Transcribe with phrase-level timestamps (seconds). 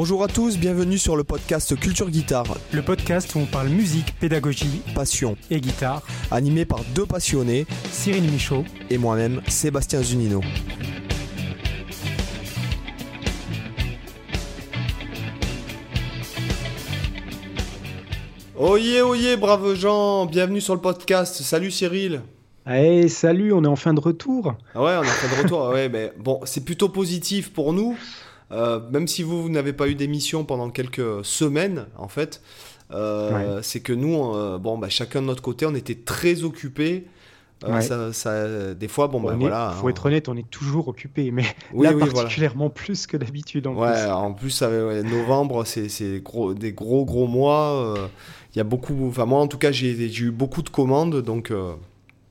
[0.00, 2.56] Bonjour à tous, bienvenue sur le podcast Culture Guitare.
[2.72, 6.02] Le podcast où on parle musique, pédagogie, passion et guitare.
[6.30, 10.40] Animé par deux passionnés, Cyril Michaud et moi-même, Sébastien Zunino.
[18.56, 21.42] Oyez, oyez, braves gens, bienvenue sur le podcast.
[21.42, 22.22] Salut Cyril.
[22.64, 24.54] Hey, salut, on est en fin de retour.
[24.76, 25.68] Ah ouais, on est en fin de retour.
[25.70, 27.96] ouais, mais bon, c'est plutôt positif pour nous.
[28.50, 32.40] Euh, même si vous, vous n'avez pas eu d'émission pendant quelques semaines, en fait,
[32.92, 37.06] euh, c'est que nous, euh, bon, bah, chacun de notre côté, on était très occupés.
[37.80, 39.74] Ça, ça, des fois, bon, bah, voilà.
[39.80, 41.42] Faut être honnête, on est toujours occupé, mais
[41.74, 43.66] là particulièrement plus que d'habitude.
[43.66, 44.10] En ouais, plus.
[44.10, 47.96] en plus, novembre, c'est gros, des gros gros mois.
[48.54, 51.52] Il y a beaucoup, enfin moi en tout cas, j'ai eu beaucoup de commandes, donc.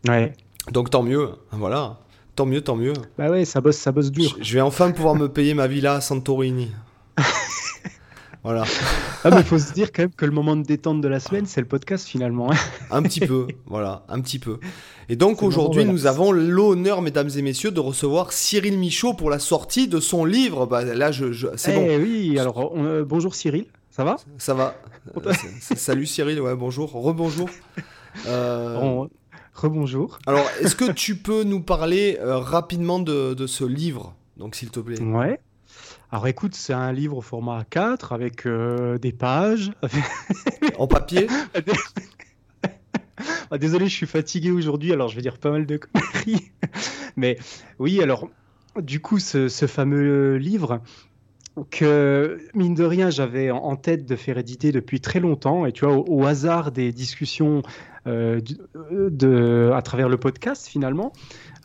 [0.07, 0.33] ouais.
[0.71, 1.99] Donc tant mieux, voilà.
[2.37, 2.93] Tant mieux, tant mieux.
[3.17, 4.37] Bah ouais, ça bosse, ça bosse dur.
[4.39, 6.71] Je vais enfin pouvoir me payer ma villa à Santorini.
[8.43, 8.63] voilà.
[9.23, 11.47] Ah mais faut se dire quand même que le moment de détente de la semaine,
[11.47, 12.51] c'est le podcast finalement.
[12.51, 12.55] Hein.
[12.91, 14.59] un petit peu, voilà, un petit peu.
[15.09, 19.39] Et donc aujourd'hui, nous avons l'honneur, mesdames et messieurs, de recevoir Cyril Michaud pour la
[19.39, 20.67] sortie de son livre.
[20.67, 21.87] Bah, là, je, c'est bon.
[21.89, 24.17] Eh oui, alors euh, bonjour Cyril, ça va?
[24.37, 24.75] Ça va.
[25.25, 25.31] Euh,
[25.77, 27.49] salut Cyril, ouais, bonjour, rebonjour.
[28.27, 29.07] Euh...
[29.57, 30.19] Rebonjour.
[30.27, 34.79] Alors, est-ce que tu peux nous parler euh, rapidement de, ce livre, donc s'il te
[34.79, 35.01] plaît?
[35.01, 35.39] Ouais.
[36.11, 39.71] Alors écoute, c'est un livre au format A4 avec euh, des pages.
[40.77, 41.27] en papier?
[43.49, 46.51] Ah, Désolé, je suis fatigué aujourd'hui, alors je vais dire pas mal de conneries.
[47.15, 47.37] Mais
[47.79, 48.29] oui, alors
[48.79, 50.81] du coup, ce, fameux livre,
[51.71, 55.65] que, mine de rien, j'avais en tête de faire éditer depuis très longtemps.
[55.65, 57.63] Et tu vois, au hasard des discussions
[58.07, 58.39] euh,
[58.91, 61.11] de, à travers le podcast finalement.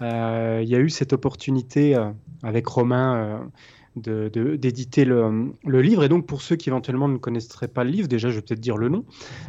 [0.01, 2.11] Euh, il y a eu cette opportunité euh,
[2.43, 3.49] avec Romain
[3.97, 6.05] d'éditer le, livre.
[6.05, 8.61] Et donc, pour ceux qui éventuellement ne connaisseraient pas le livre, déjà, je vais peut-être
[8.61, 9.05] dire le nom.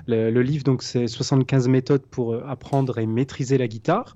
[0.08, 4.16] Le, livre, donc, c'est 75 méthodes pour apprendre et maîtriser la guitare.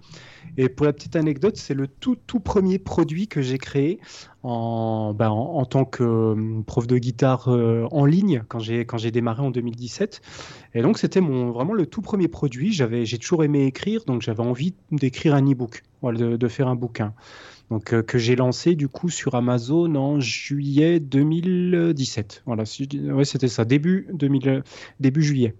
[0.57, 3.99] Et pour la petite anecdote, c'est le tout, tout premier produit que j'ai créé
[4.43, 8.97] en, ben, en, tant que euh, prof de guitare euh, en ligne quand j'ai, quand
[8.97, 10.21] j'ai démarré en 2017.
[10.73, 12.71] Et donc, c'était mon, vraiment le tout premier produit.
[12.71, 17.13] J'avais, j'ai toujours aimé écrire, donc j'avais envie d'écrire un e-book, de, faire un bouquin.
[17.69, 22.43] Donc, euh, que j'ai lancé du coup sur Amazon en juillet 2017.
[22.45, 22.63] Voilà,
[23.13, 24.63] ouais, c'était ça, début, 2000,
[24.99, 25.55] début juillet.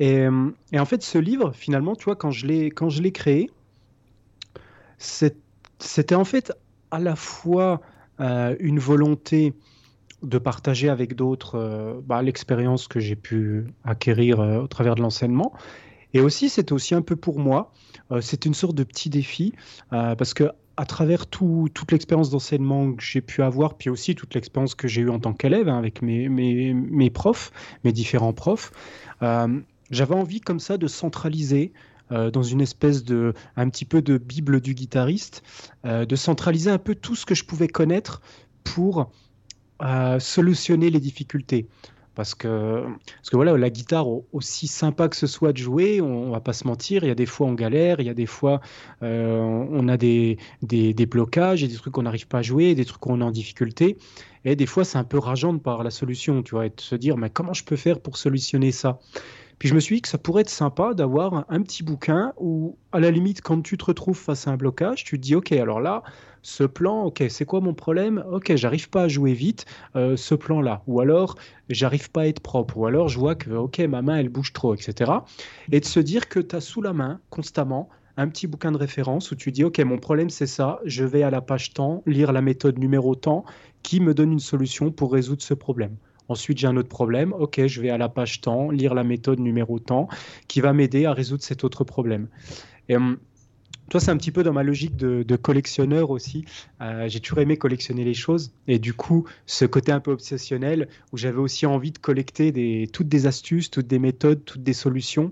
[0.00, 0.26] Et,
[0.72, 3.50] et, en fait, ce livre, finalement, tu vois, quand je l'ai, quand je l'ai créé,
[4.98, 6.52] c'était en fait
[6.90, 7.80] à la fois
[8.20, 9.54] euh, une volonté
[10.22, 15.02] de partager avec d'autres euh, bah, l'expérience que j'ai pu acquérir euh, au travers de
[15.02, 15.52] l'enseignement.
[16.14, 17.70] Et aussi, c'était aussi un peu pour moi.
[18.22, 19.52] c'était une sorte de petit défi
[19.90, 24.74] parce que à travers toute l'expérience d'enseignement que j'ai pu avoir, puis aussi toute l'expérience
[24.74, 27.50] que j'ai eue en tant qu'élève hein, avec mes, profs,
[27.82, 28.70] mes différents profs,
[29.20, 31.72] j'avais envie comme ça de centraliser
[32.10, 35.42] euh, dans une espèce de, un petit peu de bible du guitariste,
[35.84, 38.22] euh, de centraliser un peu tout ce que je pouvais connaître
[38.64, 39.10] pour
[39.82, 41.68] euh, solutionner les difficultés.
[42.18, 42.82] Parce que,
[43.32, 47.04] voilà, la guitare, aussi sympa que ce soit de jouer, on, va pas se mentir,
[47.04, 48.60] il y a des fois on galère, il y a des fois
[49.02, 52.84] on a des, des, des, blocages, a des trucs qu'on n'arrive pas à jouer, des
[52.84, 53.98] trucs qu'on est en difficulté.
[54.44, 56.80] Et des fois, c'est un peu rageant de par la solution, tu vois, et de
[56.80, 58.98] se dire, mais comment je peux faire pour solutionner ça?
[59.58, 62.76] Puis je me suis dit que ça pourrait être sympa d'avoir un petit bouquin où,
[62.92, 65.52] à la limite, quand tu te retrouves face à un blocage, tu te dis, OK,
[65.52, 66.02] alors là,
[66.42, 68.24] ce plan, OK, c'est quoi mon problème?
[68.30, 69.66] OK, j'arrive pas à jouer vite,
[69.96, 70.82] euh, ce plan-là.
[70.86, 71.34] Ou alors,
[71.68, 72.76] j'arrive pas à être propre.
[72.78, 75.12] Ou alors, je vois que, OK, ma main, elle bouge trop, etc.
[75.72, 78.76] Et de se dire que tu as sous la main, constamment, un petit bouquin de
[78.76, 82.02] référence où tu dis, OK, mon problème, c'est ça, je vais à la page temps,
[82.06, 83.44] lire la méthode numéro temps,
[83.82, 85.96] qui me donne une solution pour résoudre ce problème.
[86.28, 87.32] Ensuite, j'ai un autre problème.
[87.32, 90.08] OK, je vais à la page temps, lire la méthode numéro temps,
[90.46, 92.28] qui va m'aider à résoudre cet autre problème.
[92.88, 93.18] Et, hum,
[93.90, 96.44] toi, c'est un petit peu dans ma logique de, collectionneur aussi.
[96.82, 98.52] Euh, j'ai toujours aimé collectionner les choses.
[98.66, 103.08] Et du coup, ce côté un peu obsessionnel, où j'avais aussi envie de collecter toutes
[103.08, 105.30] des astuces, toutes des méthodes, toutes des solutions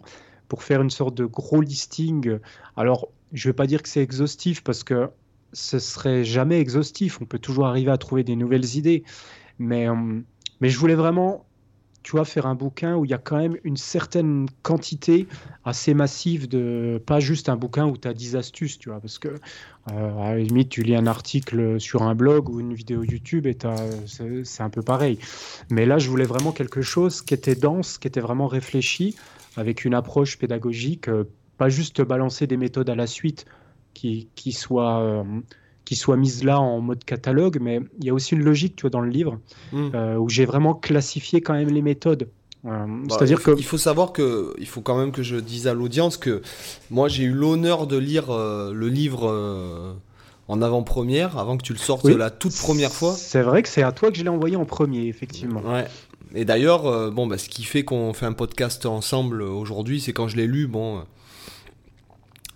[0.49, 2.39] pour faire une sorte de gros listing.
[2.77, 5.11] Alors, je ne vais pas dire que c'est exhaustif parce que
[5.53, 7.21] ce serait jamais exhaustif.
[7.21, 9.05] On peut toujours arriver à trouver des nouvelles idées.
[9.59, 10.25] Mais hum,
[10.61, 11.45] mais je voulais vraiment,
[12.03, 15.27] tu vois, faire un bouquin où il y a quand même une certaine quantité
[15.65, 17.03] assez massive de.
[17.05, 20.35] Pas juste un bouquin où tu as 10 astuces, tu vois, parce que euh, à
[20.35, 23.57] la limite, tu lis un article sur un blog ou une vidéo YouTube et
[24.07, 25.19] c'est un peu pareil.
[25.71, 29.17] Mais là, je voulais vraiment quelque chose qui était dense, qui était vraiment réfléchi,
[29.57, 31.25] avec une approche pédagogique, euh,
[31.59, 33.47] pas juste balancer des méthodes à la suite
[33.95, 35.01] qui, qui soient.
[35.01, 35.25] Euh,
[35.87, 38.83] qui soit mise là en mode catalogue, mais il y a aussi une logique, tu
[38.83, 39.39] vois, dans le livre,
[39.73, 40.19] mm.
[40.19, 42.29] où j'ai vraiment classifié quand même les méthodes.
[42.63, 45.75] Bah, C'est-à-dire que il faut savoir que il faut quand même que je dise à
[45.75, 46.43] l'audience que
[46.91, 49.97] moi j'ai eu l'honneur de lire le livre
[50.49, 53.13] en avant-première, avant que tu le sortes la toute première fois.
[53.13, 55.61] C'est vrai que c'est à toi que je l'ai envoyé en premier, effectivement.
[55.61, 55.87] Ouais.
[56.35, 60.13] Et d'ailleurs, euh, bon, bah, ce qui fait qu'on fait un podcast ensemble aujourd'hui, c'est
[60.13, 61.03] quand je l'ai lu, bon,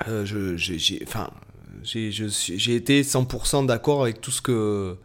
[0.09, 1.31] euh, j'ai, enfin,
[1.83, 4.97] j'ai été 100% d'accord avec tout ce que.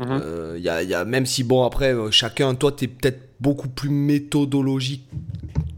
[0.00, 5.08] Euh, y a, même si, bon, après, chacun, toi, tu es peut-être beaucoup plus méthodologique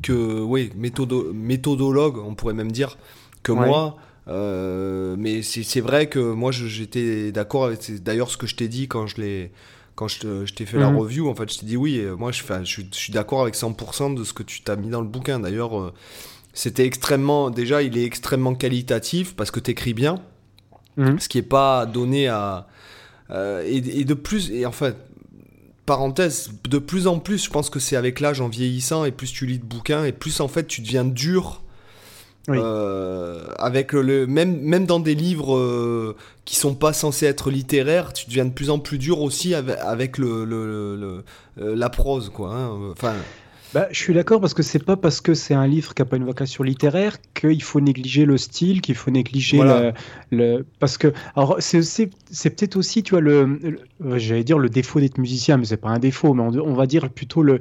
[0.02, 0.40] que.
[0.40, 2.98] Oui, méthodo, méthodologue, on pourrait même dire,
[3.42, 3.96] que moi.
[4.28, 8.86] Euh, mais c'est vrai que moi j'étais d'accord avec d'ailleurs ce que je t'ai dit
[8.86, 9.52] quand je l'ai
[9.94, 10.98] quand je t'ai fait la mhm.
[10.98, 14.14] review en fait je t'ai dit oui moi je, je, je suis d'accord avec 100%
[14.14, 15.94] de ce que tu t'as mis dans le bouquin d'ailleurs euh,
[16.58, 20.16] c'était extrêmement déjà il est extrêmement qualitatif parce que tu écris bien
[20.96, 21.20] mhm.
[21.20, 22.66] ce qui est pas donné à
[23.30, 24.96] euh, et, et, de plus et en fait
[25.86, 29.32] parenthèse de plus en plus je pense que c'est avec l'âge en vieillissant et plus
[29.32, 31.62] tu lis de bouquins et plus en fait tu deviens dur
[32.48, 38.14] euh, avec le même même dans des livres euh, qui sont pas censés être littéraires,
[38.14, 41.24] tu deviens de plus en plus dur aussi avec, le, le,
[41.60, 42.54] euh, la prose quoi.
[42.54, 42.70] Hein.
[42.92, 43.14] Enfin.
[43.74, 46.06] Bah, je suis d'accord parce que c'est pas parce que c'est un livre qui a
[46.06, 49.60] pas une vocation littéraire qu'il faut négliger le style, qu'il faut négliger
[50.30, 53.78] le, parce que alors c'est c'est peut-être aussi tu vois le,
[54.16, 56.86] j'allais dire le défaut d'être musicien mais c'est pas un défaut mais on, on va
[56.86, 57.60] dire plutôt le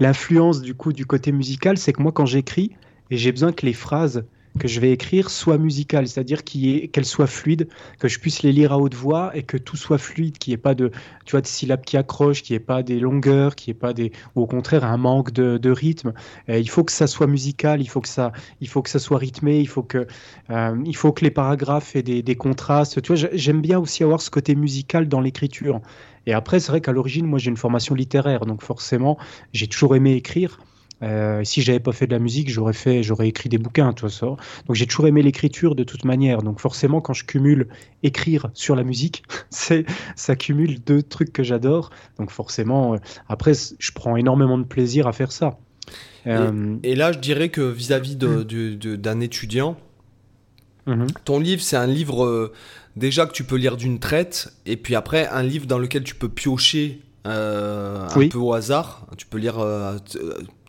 [0.00, 2.72] l'influence du coup du côté musical c'est que moi quand j'écris
[3.10, 4.24] et j'ai besoin que les phrases
[4.58, 7.68] que je vais écrire soient musicales, c'est-à-dire qu'elles soient fluides,
[7.98, 10.54] que je puisse les lire à haute voix et que tout soit fluide, qu'il n'y
[10.54, 10.90] ait pas de,
[11.24, 13.80] tu vois, de syllabes qui accrochent, qu'il n'y ait pas des longueurs, qu'il n'y ait
[13.80, 16.12] pas des, ou au contraire un manque de, rythme.
[16.48, 19.18] il faut que ça soit musical, il faut que ça, il faut que ça soit
[19.18, 20.06] rythmé, il faut que,
[20.50, 23.02] euh, il faut que les paragraphes aient des, des contrastes.
[23.02, 25.80] Tu vois, j'aime bien aussi avoir ce côté musical dans l'écriture.
[26.26, 29.18] Et après, c'est vrai qu'à l'origine, moi, j'ai une formation littéraire, donc forcément,
[29.52, 30.58] j'ai toujours aimé écrire.
[31.04, 34.08] Euh, si j'avais pas fait de la musique, j'aurais fait, j'aurais écrit des bouquins, tout
[34.08, 34.26] ça.
[34.26, 36.42] Donc j'ai toujours aimé l'écriture de toute manière.
[36.42, 37.68] Donc forcément, quand je cumule
[38.02, 39.84] écrire sur la musique, c'est
[40.16, 41.90] ça cumule deux trucs que j'adore.
[42.18, 42.98] Donc forcément, euh,
[43.28, 45.58] après, je prends énormément de plaisir à faire ça.
[46.26, 49.76] Et, euh, là, je dirais que vis-à-vis d'un étudiant,
[50.86, 51.08] mm-hmm.
[51.26, 52.50] ton livre, c'est un livre
[52.96, 56.14] déjà que tu peux lire d'une traite, et puis après un livre dans lequel tu
[56.14, 59.06] peux piocher un peu au hasard.
[59.18, 59.58] Tu peux lire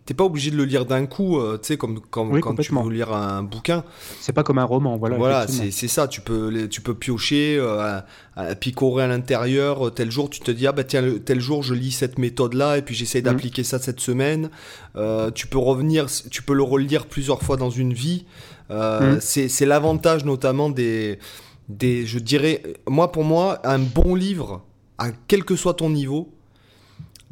[0.06, 2.72] t'es pas obligé de le lire d'un coup, euh, tu sais, comme, comme quand tu
[2.72, 3.84] peux lire un bouquin.
[4.20, 5.16] C'est pas comme un roman, voilà.
[5.16, 8.00] Voilà, c'est ça, tu peux, tu peux piocher, euh,
[8.36, 9.92] à, picorer à l'intérieur.
[9.92, 12.82] Tel jour, tu te dis, ah bah tiens, tel jour, je lis cette méthode-là, et
[12.82, 13.24] puis j'essaie mhm.
[13.24, 14.48] d'appliquer ça cette semaine.
[14.94, 18.24] Euh, tu peux revenir, tu peux le relire plusieurs fois dans une vie.
[18.70, 19.18] Mhm.
[19.20, 21.18] C'est l'avantage notamment des,
[21.68, 24.62] des, je dirais, moi pour moi, un bon livre,
[24.98, 26.32] à quel que soit ton niveau,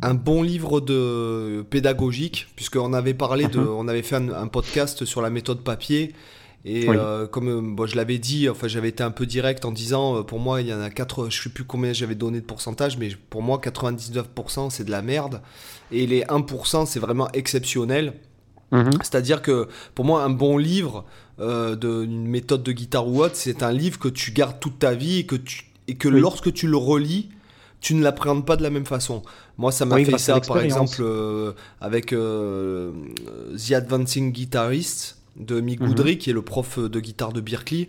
[0.05, 3.69] un bon livre de pédagogique, puisqu'on avait parlé de, mhm.
[3.69, 6.12] on avait fait un, podcast sur la méthode papier.
[6.67, 10.17] Et euh, comme euh, je l'avais dit, enfin j'avais été un peu direct en disant,
[10.17, 12.47] euh, pour moi il y en a 4, je sais plus combien j'avais donné de
[12.47, 15.43] pourcentage, mais pour moi 99% c'est de la merde.
[15.91, 18.15] Et les 1% c'est vraiment exceptionnel.
[18.73, 18.93] Mhm.
[19.03, 21.05] C'est-à-dire que pour moi un bon livre
[21.38, 25.19] d'une méthode de guitare ou autre, c'est un livre que tu gardes toute ta vie
[25.19, 27.28] et que, tu, et que lorsque tu le relis,
[27.85, 29.23] tu ne l'appréhendes pas de la même façon.
[29.59, 32.93] Moi, ça m'a fait ça, par exemple, euh, avec euh,
[33.59, 37.88] The Advancing Guitarist de Mick mm qui est le prof de guitare de Berkeley.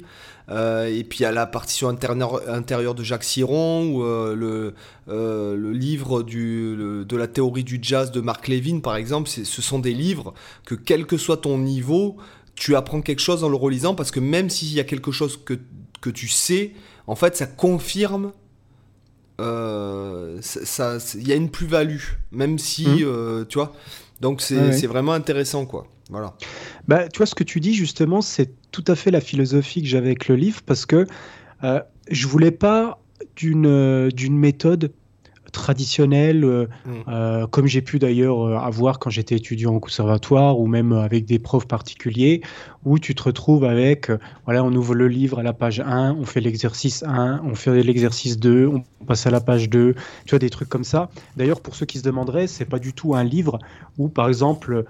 [0.49, 4.73] Euh, et puis à la partition intérieure, de Jacques Siron, ou le,
[5.07, 9.29] le, livre du, de la théorie du jazz de Mark Levin, par exemple.
[9.29, 10.33] Ce sont des livres
[10.65, 12.17] que, quel que soit ton niveau,
[12.55, 15.39] tu apprends quelque chose en le relisant, parce que même s'il y a quelque chose
[15.45, 15.53] que,
[16.01, 16.73] que tu sais,
[17.07, 18.33] en fait, ça confirme
[19.39, 22.01] euh, ça, il y a une plus-value,
[22.31, 23.03] même si, mmh.
[23.03, 23.73] euh, tu vois.
[24.21, 25.87] Donc c'est vraiment intéressant, quoi.
[26.09, 26.33] Voilà.
[26.87, 29.87] Bah, tu vois, ce que tu dis justement, c'est tout à fait la philosophie que
[29.87, 31.07] j'avais avec le livre, parce que
[31.63, 32.99] euh, je voulais pas
[33.35, 34.91] d'une d'une méthode
[35.51, 36.91] traditionnelle, euh, mm.
[37.07, 41.39] euh, comme j'ai pu d'ailleurs avoir quand j'étais étudiant au conservatoire ou même avec des
[41.39, 42.41] profs particuliers,
[42.85, 44.11] où tu te retrouves avec,
[44.45, 47.83] voilà, on ouvre le livre à la page 1, on fait l'exercice 1, on fait
[47.83, 51.09] l'exercice 2, on passe à la page 2, tu vois, des trucs comme ça.
[51.35, 53.59] D'ailleurs, pour ceux qui se demanderaient, c'est pas du tout un livre
[53.97, 54.85] où, par exemple,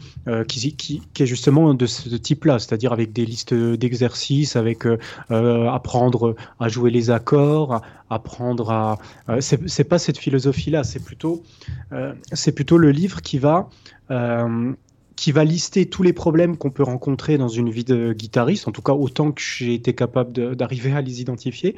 [0.47, 4.83] qui, qui, qui, est justement de ce type-là, c'est-à-dire avec des listes d'exercices, avec
[5.29, 8.99] apprendre à jouer les accords, apprendre à.
[9.29, 11.43] Euh, c'est pas cette philosophie-là, c'est plutôt,
[11.91, 13.69] euh, c'est plutôt le livre qui va,
[14.11, 14.73] euh,
[15.15, 18.71] qui va lister tous les problèmes qu'on peut rencontrer dans une vie de guitariste, en
[18.71, 21.75] tout cas autant que j'ai été capable d'arriver à les identifier,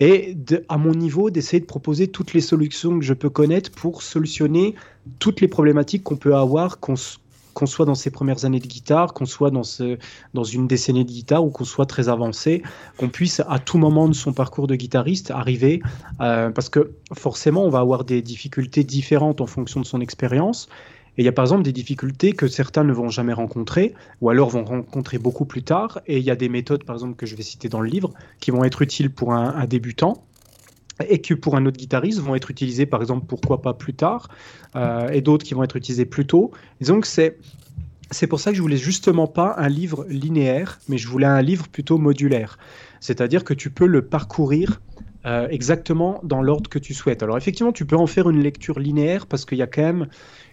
[0.00, 0.36] et
[0.68, 4.74] à mon niveau d'essayer de proposer toutes les solutions que je peux connaître pour solutionner
[5.18, 9.24] toutes les problématiques qu'on peut avoir, qu'on soit dans ses premières années de guitare, qu'on
[9.24, 12.62] soit dans une décennie de guitare ou qu'on soit très avancé,
[12.98, 15.80] qu'on puisse à tout moment de son parcours de guitariste arriver,
[16.20, 20.68] euh, parce que forcément on va avoir des difficultés différentes en fonction de son expérience.
[21.18, 24.30] Et il y a par exemple des difficultés que certains ne vont jamais rencontrer, ou
[24.30, 26.00] alors vont rencontrer beaucoup plus tard.
[26.06, 28.12] Et il y a des méthodes, par exemple, que je vais citer dans le livre,
[28.40, 30.24] qui vont être utiles pour un, débutant
[31.08, 34.28] et que pour un autre guitariste vont être utilisés par exemple pourquoi pas plus tard
[34.76, 36.52] euh, et d'autres qui vont être utilisés plus tôt.
[36.80, 37.36] donc c'est
[38.10, 41.42] c'est pour ça que je voulais justement pas un livre linéaire, mais je voulais un
[41.42, 42.58] livre plutôt modulaire.
[43.00, 44.80] C'est-à-dire que tu peux le parcourir
[45.26, 47.22] euh, exactement dans l'ordre que tu souhaites.
[47.22, 50.06] Alors effectivement, tu peux en faire une lecture linéaire parce qu'il y a quand même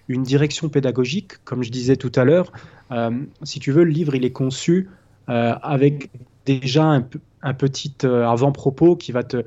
[0.07, 2.51] une direction pédagogique, comme je disais tout à l'heure.
[2.91, 3.11] Euh,
[3.43, 4.89] si tu veux, le livre, il est conçu
[5.27, 6.09] avec
[6.45, 9.45] déjà un, petit avant-propos qui va te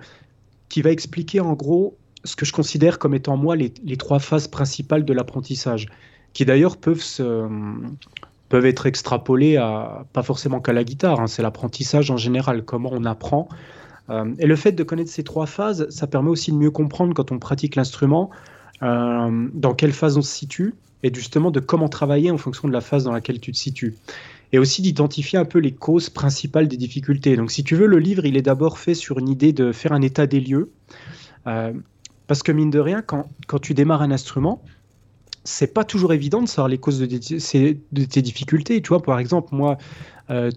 [0.70, 4.48] qui va expliquer en gros ce que je considère comme étant moi les, trois phases
[4.48, 5.88] principales de l'apprentissage,
[6.32, 7.04] qui d'ailleurs peuvent,
[8.48, 12.90] peuvent être extrapolées à, pas forcément qu'à la guitare, hein, c'est l'apprentissage en général, comment
[12.92, 13.48] on apprend.
[14.10, 17.14] Euh, et le fait de connaître ces trois phases, ça permet aussi de mieux comprendre
[17.14, 18.30] quand on pratique l'instrument,
[18.82, 22.72] euh, dans quelle phase on se situe, et justement de comment travailler en fonction de
[22.72, 23.94] la phase dans laquelle tu te situes
[24.52, 27.36] et aussi d'identifier un peu les causes principales des difficultés.
[27.36, 29.92] Donc si tu veux, le livre, il est d'abord fait sur une idée de faire
[29.92, 30.70] un état des lieux,
[31.46, 31.72] euh,
[32.26, 34.62] parce que mine de rien, quand, quand tu démarres un instrument,
[35.44, 38.82] c'est pas toujours évident de savoir les causes de, de tes difficultés.
[38.82, 39.78] Tu vois, par exemple, moi,
[40.30, 40.50] euh,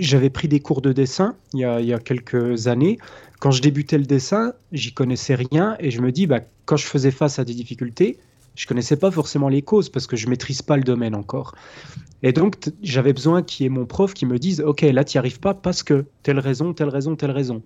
[0.00, 2.98] j'avais pris des cours de dessin il y, a, quelques années.
[3.40, 6.86] Quand je débutais le dessin, j'y connaissais rien et je me dis, bah, quand je
[6.86, 8.18] faisais face à des difficultés,
[8.56, 11.54] je connaissais pas forcément les causes parce que je maîtrise pas le domaine encore.
[12.24, 15.16] Et donc, j'avais besoin qu'il y ait mon prof qui me dise Ok, là, tu
[15.16, 17.62] n'y arrives pas parce que telle raison, telle raison, telle raison.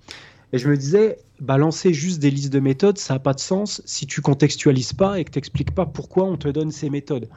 [0.52, 3.80] Et je me disais, balancer juste des listes de méthodes, ça n'a pas de sens
[3.86, 7.28] si tu contextualises pas et que tu n'expliques pas pourquoi on te donne ces méthodes.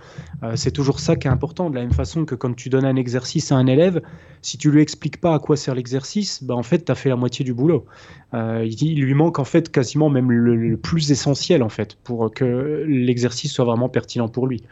[0.44, 2.86] Euh, c'est toujours ça qui est important, de la même façon que quand tu donnes
[2.86, 4.02] un exercice à un élève,
[4.42, 7.10] si tu lui expliques pas à quoi sert l'exercice, bah en fait, tu as fait
[7.10, 7.86] la moitié du boulot.
[8.34, 12.84] Euh, il, lui manque en fait quasiment même le plus essentiel en fait pour que
[12.88, 14.64] l'exercice soit vraiment pertinent pour lui.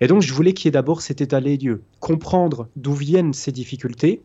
[0.00, 3.34] Et donc, je voulais qu'il y ait d'abord cet état des lieux, comprendre d'où viennent
[3.34, 4.22] ces difficultés.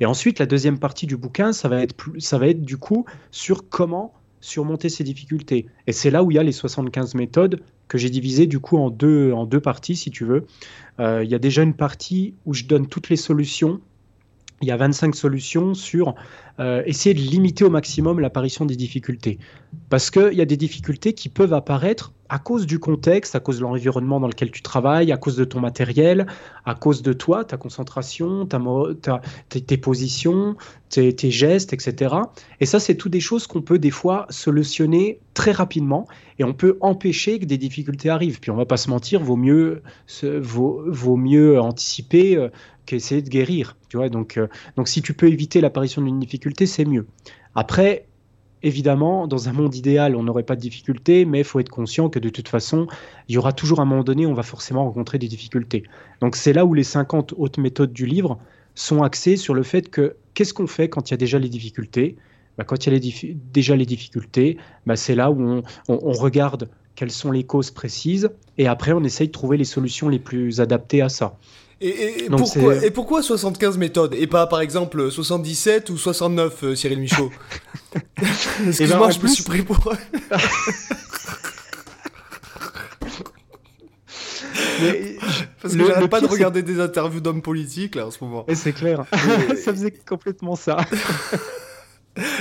[0.00, 3.04] Et ensuite, la deuxième partie du bouquin, ça va être, ça va être du coup
[3.30, 5.66] sur comment surmonter ces difficultés.
[5.86, 8.78] Et c'est là où il y a les 75 méthodes que j'ai divisées du coup
[8.78, 10.46] en deux, en deux parties, si tu veux.
[10.98, 13.80] Euh, il y a déjà une partie où je donne toutes les solutions.
[14.62, 16.14] Il y a 25 solutions sur
[16.58, 19.38] euh, essayer de limiter au maximum l'apparition des difficultés.
[19.88, 23.58] Parce qu'il y a des difficultés qui peuvent apparaître à cause du contexte, à cause
[23.58, 26.26] de l'environnement dans lequel tu travailles, à cause de ton matériel,
[26.64, 30.56] à cause de toi, ta concentration, ta, tes, positions,
[30.88, 32.14] tes, gestes, etc.
[32.60, 36.06] Et ça, c'est tout des choses qu'on peut des fois solutionner très rapidement
[36.38, 38.38] et on peut empêcher que des difficultés arrivent.
[38.38, 39.82] Puis on va pas se mentir, vaut mieux,
[40.22, 42.48] vaut, vaut mieux anticiper euh,
[42.86, 43.76] qu'essayer de guérir.
[43.88, 44.46] Tu vois donc, euh,
[44.76, 47.08] donc si tu peux éviter l'apparition d'une difficulté, c'est mieux.
[47.56, 48.06] Après,
[48.62, 52.10] Évidemment, dans un monde idéal, on n'aurait pas de difficultés, mais il faut être conscient
[52.10, 52.86] que de toute façon,
[53.28, 55.84] il y aura toujours un moment donné, on va forcément rencontrer des difficultés.
[56.20, 58.38] Donc c'est là où les 50 autres méthodes du livre
[58.74, 61.48] sont axées sur le fait que qu'est-ce qu'on fait quand il y a déjà les
[61.48, 62.16] difficultés?
[62.58, 66.68] Bah, Quand il y a déjà les difficultés, bah, c'est là où on, on regarde
[66.96, 70.60] quelles sont les causes précises, et après on essaye de trouver les solutions les plus
[70.60, 71.38] adaptées à ça.
[71.82, 77.00] Et, pourquoi, et, pourquoi, 75 méthodes et pas par exemple 77 ou 69 euh, Cyril
[77.00, 77.32] Michaud
[78.66, 79.78] Excuse-moi, ben, je me suis pris pour.
[85.62, 88.44] Parce que j'arrête pas de regarder des interviews d'hommes politiques là en ce moment.
[88.48, 90.78] Et c'est clair, ça faisait complètement ça.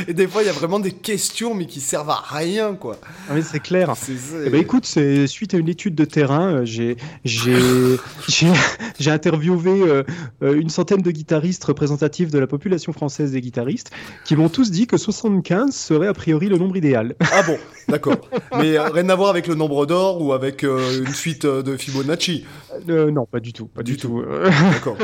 [0.07, 2.97] Et des fois, il y a vraiment des questions, mais qui servent à rien, quoi.
[3.29, 3.93] Ah oui, c'est clair.
[4.45, 10.03] Eh ben, écoute, c'est suite à une étude de terrain, euh, j'ai j'ai interviewé euh,
[10.41, 13.91] euh, une centaine de guitaristes représentatifs de la population française des guitaristes,
[14.25, 17.15] qui m'ont tous dit que 75 serait a priori le nombre idéal.
[17.31, 17.57] Ah bon,
[17.87, 18.27] d'accord.
[18.57, 22.45] mais rien à voir avec le nombre d'or ou avec une suite de Fibonacci?
[22.87, 24.23] non, pas du tout, pas du, tout.
[24.71, 24.97] D'accord.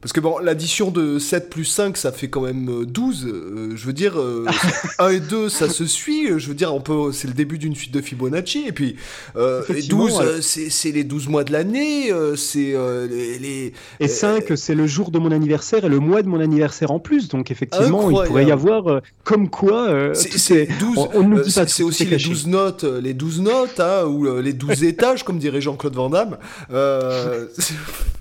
[0.00, 3.26] Parce que bon, l'addition de 7 plus 5, ça fait quand même 12.
[3.26, 6.28] Euh, euh, je veux dire, 1 euh, et 2, ça se suit.
[6.38, 8.64] Je veux dire, on peut, c'est le début d'une suite de Fibonacci.
[8.68, 8.96] Et puis,
[9.34, 12.12] 12, c'est les 12 mois de l'année.
[12.36, 12.74] c'est
[13.10, 16.92] les, Et 5, c'est le jour de mon anniversaire et le mois de mon anniversaire
[16.92, 17.28] en plus.
[17.28, 20.12] Donc, effectivement, il pourrait y avoir comme quoi.
[20.14, 21.64] c'est 12.
[21.66, 25.60] C'est aussi les 12 notes, les 12 notes, hein, ou les 12 étages, comme dirait
[25.60, 26.38] Jean-Claude Van Damme.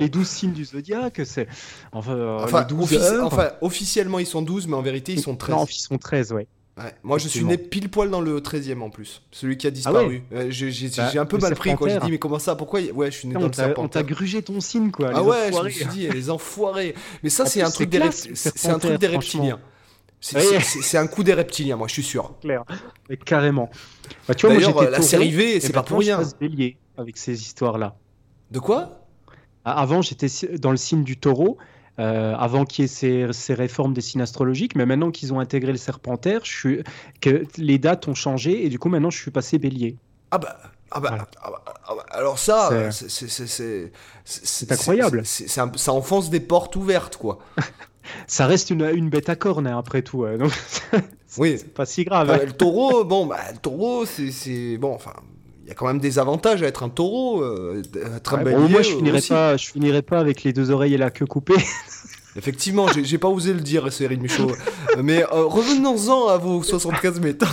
[0.00, 1.48] les 12 signes du zodiaque, c'est.
[1.92, 5.56] Enfin, euh, enfin, officiellement, ils sont 12, mais en vérité, ils sont 13.
[5.56, 6.46] Non, ils sont 13, ouais.
[7.04, 10.24] Moi, je suis né pile poil dans le 13e en plus, celui qui a disparu.
[10.34, 13.10] Ah j'ai bah, un peu mal pris quand j'ai dit, mais comment ça Pourquoi Ouais,
[13.10, 13.84] je suis né dans le serpent.
[13.84, 15.10] On t'a grugé ton signe, quoi.
[15.14, 16.94] Ah ouais, je me suis dit, les enfoirés.
[17.22, 19.60] Mais ça, c'est un, truc des c'est un truc des reptiliens.
[20.20, 22.34] C'est un coup des reptiliens, moi, je suis sûr.
[22.40, 22.64] Clair.
[23.08, 23.70] Mais carrément.
[24.26, 26.20] Bah, tu vois, D'ailleurs, la série V, c'est pas pour rien.
[26.40, 27.96] bélier avec ces histoires-là.
[28.50, 29.03] De quoi?
[29.64, 30.28] Avant, j'étais
[30.58, 31.58] dans le signe du taureau.
[32.00, 35.38] Euh, avant qu'il y ait ces, ces, réformes des signes astrologiques, mais maintenant qu'ils ont
[35.38, 36.82] intégré le serpentaire, je suis,
[37.20, 39.96] que les dates ont changé et du coup maintenant je suis passé bélier.
[40.32, 40.58] Ah bah,
[40.90, 45.22] ah bah, ah bah, ah bah alors ça, c'est incroyable.
[45.24, 47.38] ça enfonce des portes ouvertes, quoi.
[48.26, 50.26] ça reste une, une, bête à cornes, hein, après tout.
[50.36, 50.52] donc
[51.38, 51.58] oui.
[51.58, 52.44] C'est pas si grave.
[52.44, 54.78] le taureau, bon, bah, le taureau, c'est.
[54.78, 55.14] Bon, enfin,
[55.66, 57.82] y a quand même des avantages à être un taureau, euh,
[58.16, 61.10] être un Moi, je finirais pas, je finirais pas avec les deux oreilles et la
[61.10, 61.54] queue coupée.
[62.36, 64.50] Effectivement, j'ai pas osé le dire, Cyril Michaud.
[65.02, 67.48] Mais euh, revenons-en à vos 75 méthodes.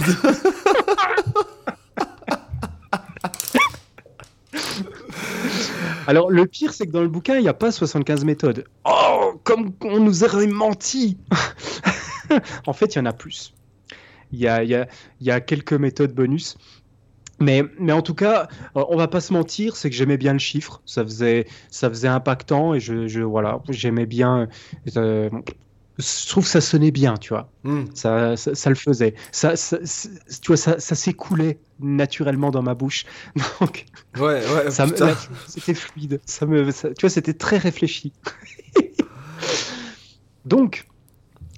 [6.08, 8.66] Alors, le pire, c'est que dans le bouquin, il n'y a pas 75 méthodes.
[8.86, 11.18] Oh, comme on nous aurait menti
[12.66, 13.54] En fait, il y en a plus.
[14.32, 14.88] Il y a, y,
[15.22, 16.58] y a quelques méthodes bonus.
[17.42, 20.40] Mais, mais en tout cas, on va pas se mentir, c'est que j'aimais bien le
[20.40, 24.48] chiffre, ça faisait, ça faisait impactant et je, je voilà, j'aimais bien.
[24.96, 25.30] Euh,
[25.98, 27.50] je trouve que ça sonnait bien, tu vois.
[27.64, 27.86] Hmm.
[27.94, 29.14] Ça, ça, le faisait.
[29.32, 33.06] Ça, tu vois, ça, ça s'écoulait naturellement dans ma bouche.
[33.60, 33.86] Donc,
[34.18, 34.72] ouais, ouais.
[35.48, 36.22] C'était fluide.
[36.26, 38.14] Ça me, tu vois, c'était très réfléchi.
[40.46, 40.88] Donc,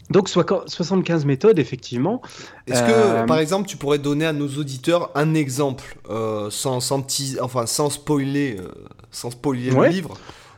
[0.10, 2.22] donc 75 méthodes, effectivement.
[2.68, 6.80] Est-ce que, euh, par exemple, tu pourrais donner à nos auditeurs un exemple, euh, sans,
[6.80, 7.06] sans,
[7.42, 8.68] enfin, sans spoiler, euh,
[9.12, 10.18] sans spoiler le livre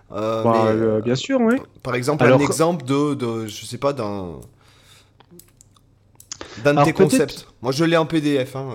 [0.09, 1.55] bah, Bien sûr, oui.
[1.83, 4.39] Par exemple, un exemple de, de, je sais pas, d'un
[6.63, 7.47] d'un de tes concepts.
[7.61, 8.55] Moi, je l'ai en PDF.
[8.55, 8.69] Hein.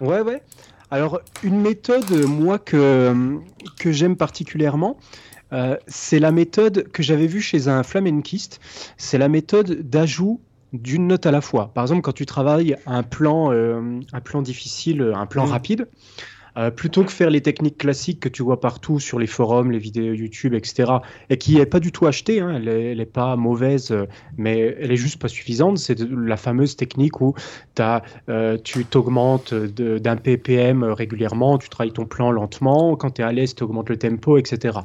[0.00, 0.42] Ouais, ouais.
[0.90, 3.38] Alors, une méthode, moi, que,
[3.78, 4.96] que j'aime particulièrement,
[5.52, 8.60] euh, c'est la méthode que j'avais vue chez un flamenquiste.
[8.96, 10.40] C'est la méthode d'ajout
[10.72, 11.72] d'une note à la fois.
[11.74, 15.50] Par exemple, quand tu travailles un plan, euh, un plan difficile, un plan mmh.
[15.50, 15.88] rapide,
[16.56, 19.78] euh, plutôt que faire les techniques classiques que tu vois partout sur les forums, les
[19.78, 20.92] vidéos YouTube, etc.,
[21.28, 23.94] et qui n'est pas du tout achetée, hein, elle n'est pas mauvaise,
[24.36, 25.78] mais elle est juste pas suffisante.
[25.78, 27.34] C'est la fameuse technique où
[27.78, 28.02] as,
[28.62, 33.54] tu t'augmentes d'un ppm régulièrement, tu travailles ton plan lentement, quand tu es à l'aise,
[33.54, 34.80] tu augmentes le tempo, etc.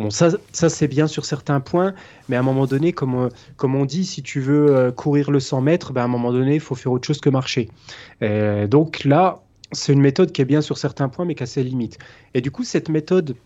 [0.00, 1.92] Bon, ça, ça c'est bien sur certains points,
[2.30, 5.40] mais à un moment donné, comme, comme on dit, si tu veux euh, courir le
[5.40, 7.68] 100 mètres, ben à un moment donné, il faut faire autre chose que marcher.
[8.22, 11.46] Euh, donc là, c'est une méthode qui est bien sur certains points, mais qui a
[11.46, 11.98] ses limites.
[12.32, 13.36] Et du coup, cette méthode,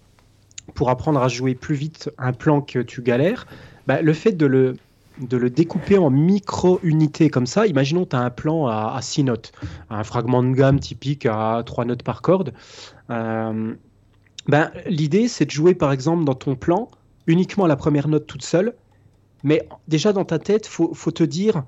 [0.74, 3.48] pour apprendre à jouer plus vite un plan que tu galères,
[3.88, 4.76] ben, le fait de le,
[5.18, 9.24] de le découper en micro-unités comme ça, imaginons tu as un plan à, à 6
[9.24, 9.50] notes,
[9.90, 12.54] un fragment de gamme typique à 3 notes par corde.
[13.10, 13.74] Euh,
[14.46, 16.90] ben, L'idée, c'est de jouer, par exemple, dans ton plan,
[17.26, 18.74] uniquement la première note toute seule.
[19.42, 21.64] Mais déjà, dans ta tête, faut, faut te dire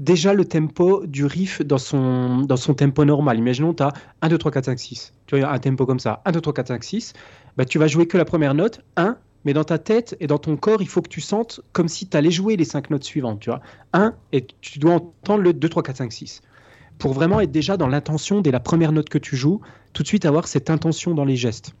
[0.00, 3.38] déjà le tempo du riff dans son, dans son tempo normal.
[3.38, 3.92] Imaginons, tu as
[4.22, 5.12] 1, 2, 3, 4, 5, 6.
[5.26, 6.22] Tu vois, un tempo comme ça.
[6.24, 7.12] 1, 2, 3, 4, 5, 6.
[7.56, 10.38] Ben, tu vas jouer que la première note, 1, mais dans ta tête et dans
[10.38, 13.04] ton corps, il faut que tu sentes comme si tu allais jouer les 5 notes
[13.04, 13.40] suivantes.
[13.40, 13.60] Tu vois
[13.92, 16.42] 1, et tu dois entendre le 2, 3, 4, 5, 6.
[16.98, 19.60] Pour vraiment être déjà dans l'intention dès la première note que tu joues,
[19.92, 21.74] tout de suite avoir cette intention dans les gestes.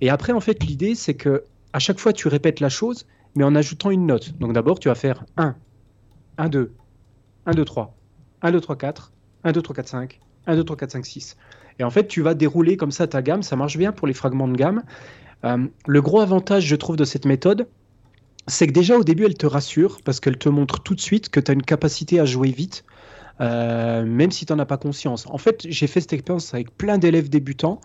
[0.00, 3.44] Et après, en fait, l'idée, c'est que à chaque fois, tu répètes la chose, mais
[3.44, 4.36] en ajoutant une note.
[4.38, 5.56] Donc d'abord, tu vas faire 1,
[6.38, 6.72] 1, 2,
[7.46, 7.96] 1, 2, 3,
[8.42, 9.12] 1, 2, 3, 4,
[9.44, 11.36] 1, 2, 3, 4, 5, 1, 2, 3, 4, 5, 6.
[11.78, 13.42] Et en fait, tu vas dérouler comme ça ta gamme.
[13.42, 14.82] Ça marche bien pour les fragments de gamme.
[15.44, 17.66] Euh, le gros avantage, je trouve, de cette méthode,
[18.46, 21.28] c'est que déjà au début, elle te rassure parce qu'elle te montre tout de suite
[21.28, 22.84] que tu as une capacité à jouer vite,
[23.40, 25.26] euh, même si tu n'en as pas conscience.
[25.28, 27.80] En fait, j'ai fait cette expérience avec plein d'élèves débutants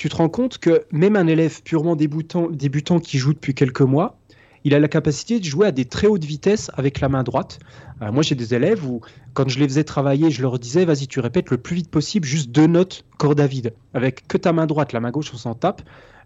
[0.00, 3.82] tu te rends compte que même un élève purement débutant, débutant qui joue depuis quelques
[3.82, 4.16] mois,
[4.64, 7.58] il a la capacité de jouer à des très hautes vitesses avec la main droite.
[8.00, 9.02] Euh, moi, j'ai des élèves où,
[9.34, 12.26] quand je les faisais travailler, je leur disais, vas-y, tu répètes le plus vite possible,
[12.26, 13.74] juste deux notes corde à vide.
[13.92, 15.82] Avec que ta main droite, la main gauche, on s'en tape.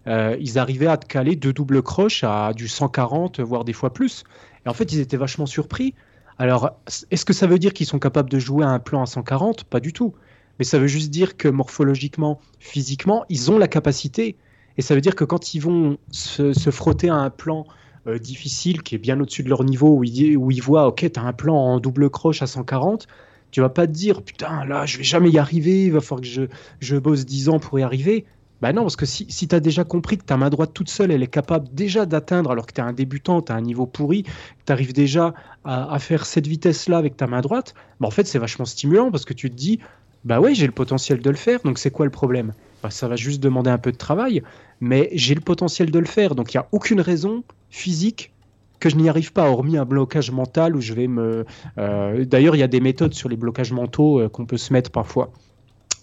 [0.07, 3.93] Euh, ils arrivaient à te caler deux doubles croches à du 140, voire des fois
[3.93, 4.23] plus.
[4.65, 5.95] Et en fait, ils étaient vachement surpris.
[6.39, 9.07] Alors, est-ce que ça veut dire qu'ils sont capables de jouer à un plan à
[9.07, 10.15] 140 Pas du tout
[10.59, 14.37] mais ça veut juste dire que morphologiquement, physiquement, ils ont la capacité.
[14.77, 17.67] Et ça veut dire que quand ils vont se, frotter à un plan
[18.07, 21.23] euh, difficile qui est bien au-dessus de leur niveau, où ils, voient, ok, tu as
[21.23, 23.07] un plan en double croche à 140,
[23.51, 26.21] tu vas pas te dire, putain, là, je vais jamais y arriver, il va falloir
[26.21, 26.43] que je,
[26.81, 28.25] je bosse 10 ans pour y arriver.
[28.63, 30.89] Bah non, parce que si, si tu as déjà compris que ta main droite toute
[30.89, 33.61] seule, elle est capable déjà d'atteindre, alors que tu es un débutant, tu as un
[33.61, 34.25] niveau pourri,
[34.65, 38.39] tu arrives déjà à, faire cette vitesse-là avec ta main droite, bah en fait c'est
[38.39, 39.81] vachement stimulant parce que tu te dis,
[40.25, 42.53] bah ouais, j'ai le potentiel de le faire, donc c'est quoi le problème?
[42.83, 44.43] Bah, Ça va juste demander un peu de travail,
[44.81, 48.33] mais j'ai le potentiel de le faire, donc il n'y a aucune raison physique
[48.81, 51.47] que je n'y arrive pas, hormis un blocage mental où je vais me...
[51.79, 54.75] Euh, d'ailleurs, il y a des méthodes sur les blocages mentaux euh, qu'on peut se
[54.75, 55.33] mettre parfois.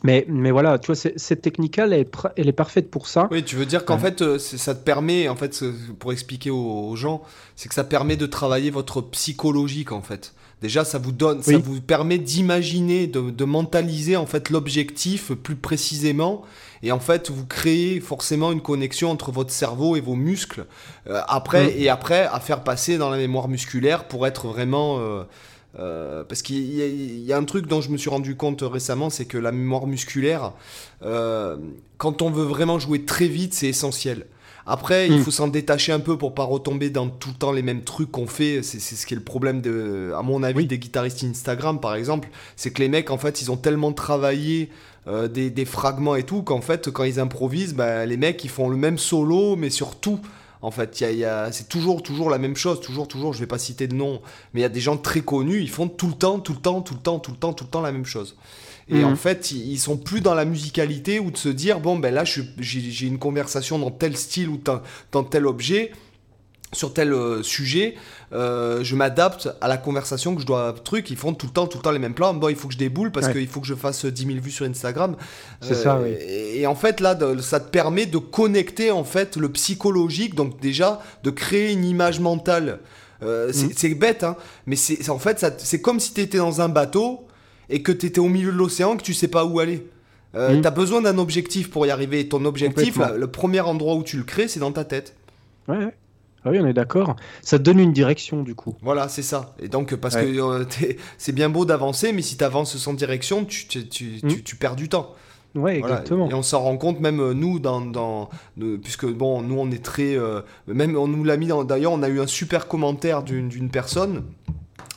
[0.04, 3.28] Mais, mais voilà, tu vois, cette technique-là, elle, elle, est parfaite pour ça.
[3.32, 5.64] Oui, tu veux dire qu'en fait, euh, ça te permet, en fait,
[6.00, 7.22] pour expliquer aux, gens,
[7.56, 10.34] c'est que ça permet de travailler votre psychologique, en fait.
[10.62, 15.56] Déjà, ça vous donne, ça vous permet d'imaginer, de, de, mentaliser, en fait, l'objectif plus
[15.56, 16.44] précisément.
[16.84, 20.66] Et en fait, vous créez forcément une connexion entre votre cerveau et vos muscles.
[21.08, 21.74] Euh, après, mm.
[21.78, 24.98] et après, à faire passer dans la mémoire musculaire pour être vraiment...
[25.00, 25.24] Euh,
[25.80, 29.26] euh, parce qu'il y, a un truc dont je me suis rendu compte récemment, c'est
[29.26, 30.54] que la mémoire musculaire,
[31.04, 31.56] euh,
[31.98, 34.26] quand on veut vraiment jouer très vite, c'est essentiel.
[34.66, 35.24] Après, il hmm.
[35.24, 38.12] faut s'en détacher un peu pour pas retomber dans tout le temps les mêmes trucs
[38.12, 38.62] qu'on fait.
[38.62, 42.30] C'est ce qui est le problème, de, à mon avis, des guitaristes Instagram, par exemple.
[42.56, 44.70] C'est que les mecs, en fait, ils ont tellement travaillé
[45.08, 48.70] euh, des, fragments et tout qu'en fait, quand ils improvisent, bah, les mecs, ils font
[48.70, 50.20] le même solo, mais sur tout.
[50.62, 53.34] En fait, y a, c'est toujours, toujours la même chose, toujours, toujours.
[53.34, 54.22] Je vais pas citer de nom,
[54.54, 56.60] mais il y a des gens très connus, ils font tout le temps, tout le
[56.60, 58.36] temps, tout le temps, tout le temps, tout le temps la même chose.
[58.90, 59.16] Et en mhm.
[59.16, 63.08] fait, ils sont plus dans la musicalité ou de se dire bon ben là, j'ai
[63.08, 64.60] une conversation dans tel style ou
[65.12, 65.92] dans tel objet
[66.74, 67.96] sur tel euh, sujet,
[68.34, 71.10] euh, je m'adapte à la conversation que je dois truc.
[71.10, 72.34] Ils font tout le temps, tout le temps les mêmes plans.
[72.34, 74.52] Bon, il faut que je déboule parce qu'il faut que je fasse 10 000 vues
[74.52, 75.16] sur Instagram.
[75.62, 76.12] C'est ça, oui.
[76.12, 80.60] Euh, et, en fait, là, ça te permet de connecter en fait le psychologique, donc
[80.62, 82.80] déjà de créer une image mentale.
[83.22, 83.52] Mhm.
[83.76, 87.28] C'est bête, hein, mais c'est en fait, c'est comme si tu étais dans un bateau
[87.70, 89.88] et que tu étais au milieu de l'océan que tu sais pas où aller.
[90.36, 90.62] Euh, mhm.
[90.62, 92.28] Tu as besoin d'un objectif pour y arriver.
[92.28, 95.14] ton objectif, le premier endroit où tu le crées, c'est dans ta tête.
[95.68, 95.94] Ouais.
[96.44, 97.16] Ah oui, on est d'accord.
[97.44, 98.76] Ça te donne une direction du coup.
[98.82, 99.54] Voilà, c'est ça.
[99.60, 100.66] Et donc, parce que euh,
[101.18, 104.90] c'est bien beau d'avancer, mais si tu avances sans direction, tu, tu, tu, perds du
[104.90, 105.14] temps.
[105.54, 106.30] Ouais, exactement.
[106.30, 108.30] Et on s'en rend compte même euh, nous, dans, dans,
[108.82, 111.50] puisque bon, nous on est très, euh, même on nous l'a mis.
[111.66, 114.24] D'ailleurs, on a eu un super commentaire d'une personne.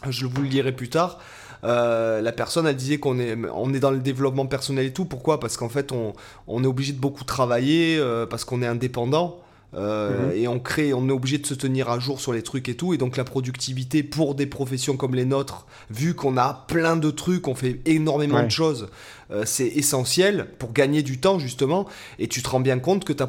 [0.09, 1.19] Je vous le lirai plus tard.
[1.63, 5.05] la personne elle disait qu'on est, on est dans le développement personnel et tout.
[5.05, 5.41] Pourquoi?
[5.41, 6.15] Parce qu'en fait, on,
[6.47, 9.44] on, est obligé de beaucoup travailler, parce qu'on est indépendant.
[9.77, 10.37] Euh, mhm.
[10.37, 12.77] Et on crée, on est obligé de se tenir à jour sur les trucs et
[12.77, 12.95] tout.
[12.95, 17.11] Et donc la productivité pour des professions comme les nôtres, vu qu'on a plein de
[17.11, 18.89] trucs, on fait énormément de choses,
[19.31, 21.87] euh, c'est essentiel pour gagner du temps justement.
[22.19, 23.29] Et tu te rends bien compte que ta,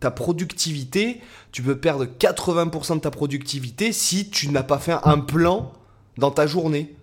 [0.00, 1.20] ta productivité,
[1.52, 5.72] tu peux perdre 80% de ta productivité si tu n'as pas fait un plan
[6.16, 6.95] dans ta journée.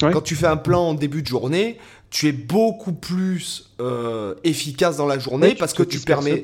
[0.00, 1.78] Quand tu fais un plan en début de journée,
[2.10, 6.42] tu es beaucoup plus euh, efficace dans la journée parce que tu permets,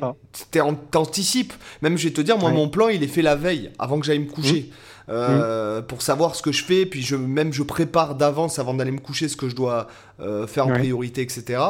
[0.90, 1.52] t'anticipes.
[1.82, 4.06] Même je vais te dire, moi mon plan il est fait la veille avant que
[4.06, 4.68] j'aille me coucher.
[4.70, 4.74] Mmh.
[5.08, 5.86] Euh, mmh.
[5.86, 9.00] pour savoir ce que je fais, puis je, même je prépare d'avance avant d'aller me
[9.00, 9.88] coucher ce que je dois
[10.20, 11.60] euh, faire en priorité, etc.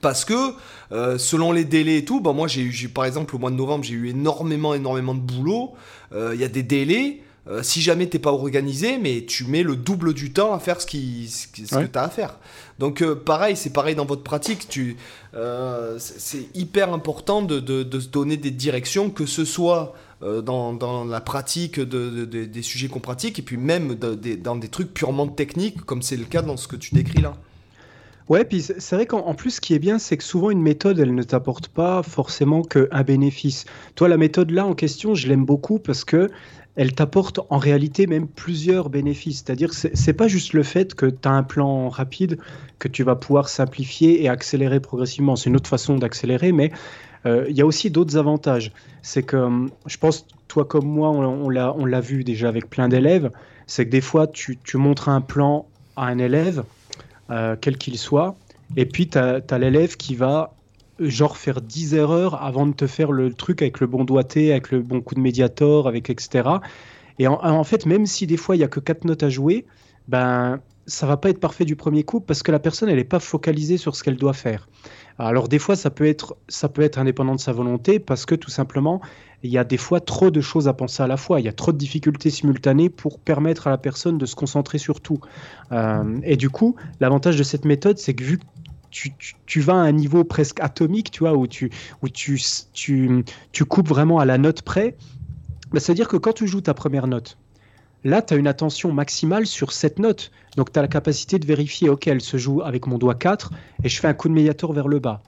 [0.00, 0.54] Parce que
[1.18, 3.84] selon les délais et tout, bah moi j'ai eu, par exemple au mois de novembre,
[3.84, 5.74] j'ai eu énormément, énormément de boulot.
[6.14, 7.22] Il y a des délais.
[7.50, 10.82] Euh, si jamais t'es pas organisé, mais tu mets le double du temps à faire
[10.82, 12.38] ce, qui, ce, que tu as à faire.
[12.78, 14.68] Donc euh, pareil, c'est pareil dans votre pratique.
[14.68, 14.98] Tu,
[15.34, 21.04] euh, c'est hyper important de, de, se donner des directions, que ce soit dans, dans,
[21.04, 25.82] la pratique de, des sujets qu'on pratique, et puis même dans des trucs purement techniques,
[25.82, 27.34] comme c'est le cas dans ce que tu décris là.
[28.28, 30.98] Ouais, puis c'est vrai qu'en plus, ce qui est bien, c'est que souvent une méthode,
[30.98, 33.64] elle ne t'apporte pas forcément qu'un bénéfice.
[33.94, 36.30] Toi, la méthode là en question, je l'aime beaucoup parce que
[36.78, 39.42] elle t'apporte en réalité même plusieurs bénéfices.
[39.44, 42.38] C'est-à-dire que c'est pas juste le fait que tu as un plan rapide
[42.78, 45.34] que tu vas pouvoir simplifier et accélérer progressivement.
[45.34, 46.70] C'est une autre façon d'accélérer, mais
[47.26, 48.70] euh, il y a aussi d'autres avantages.
[49.02, 52.88] C'est que hum, je pense, toi comme moi, on, on l'a vu déjà avec plein
[52.88, 53.32] d'élèves,
[53.66, 56.62] c'est que des fois, tu, montres un plan à un élève,
[57.30, 58.36] euh, quel qu'il soit,
[58.76, 60.54] et puis tu as l'élève qui va
[61.00, 64.70] genre faire 10 erreurs avant de te faire le truc avec le bon doigté, avec
[64.70, 66.48] le bon coup de médiator, avec etc.
[67.18, 69.66] Et en, fait, même si des fois il y a que 4 notes à jouer,
[70.06, 73.04] ben ça va pas être parfait du premier coup parce que la personne elle n'est
[73.04, 74.68] pas focalisée sur ce qu'elle doit faire.
[75.18, 78.34] Alors des fois ça peut être ça peut être indépendant de sa volonté parce que
[78.34, 79.02] tout simplement
[79.42, 81.48] il y a des fois trop de choses à penser à la fois, il y
[81.48, 85.20] a trop de difficultés simultanées pour permettre à la personne de se concentrer sur tout.
[85.70, 88.40] Euh, et du coup, l'avantage de cette méthode, c'est que vu
[88.90, 91.70] tu, vas à un niveau presque atomique, tu vois, où tu,
[92.02, 92.40] où tu,
[92.72, 94.96] tu, tu coupes vraiment à la note près,
[95.72, 97.38] bah, c'est-à-dire que quand tu joues ta première note,
[98.04, 100.30] là, tu as une attention maximale sur cette note.
[100.56, 103.52] Donc, tu as la capacité de vérifier, OK, elle se joue avec mon doigt 4
[103.84, 105.22] et je fais un coup de médiator vers le bas.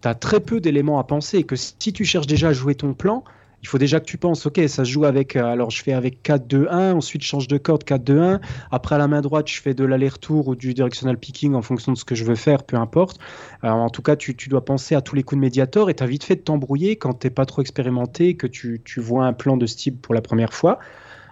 [0.00, 1.44] tu as très peu d'éléments à penser.
[1.44, 3.24] Que si tu cherches déjà à jouer ton plan,
[3.62, 5.92] il faut déjà que tu penses, ok, ça se joue avec, euh, alors je fais
[5.92, 9.72] avec 4-2-1, ensuite je change de corde 4-2-1, après à la main droite je fais
[9.72, 12.76] de l'aller-retour ou du directional picking en fonction de ce que je veux faire, peu
[12.76, 13.18] importe.
[13.62, 16.06] en tout cas, tu, dois penser à tous les coups de médiator et tu as
[16.06, 19.32] vite fait de t'embrouiller quand tu n'es pas trop expérimenté, que tu, tu vois un
[19.32, 20.80] plan de ce type pour la première fois.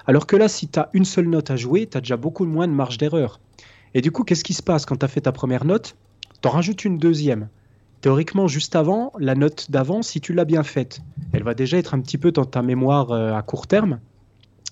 [0.06, 2.44] Alors que là, si tu as une seule note à jouer, tu as déjà beaucoup
[2.44, 3.40] moins de marge d'erreur.
[3.94, 5.96] Et du coup, qu'est-ce qui se passe quand tu as fait ta première note?
[6.42, 7.48] Tu en rajoutes une deuxième.
[8.00, 11.92] Théoriquement, juste avant, la note d'avant, si tu l'as bien faite, elle va déjà être
[11.92, 14.00] un petit peu dans ta mémoire euh, à court terme.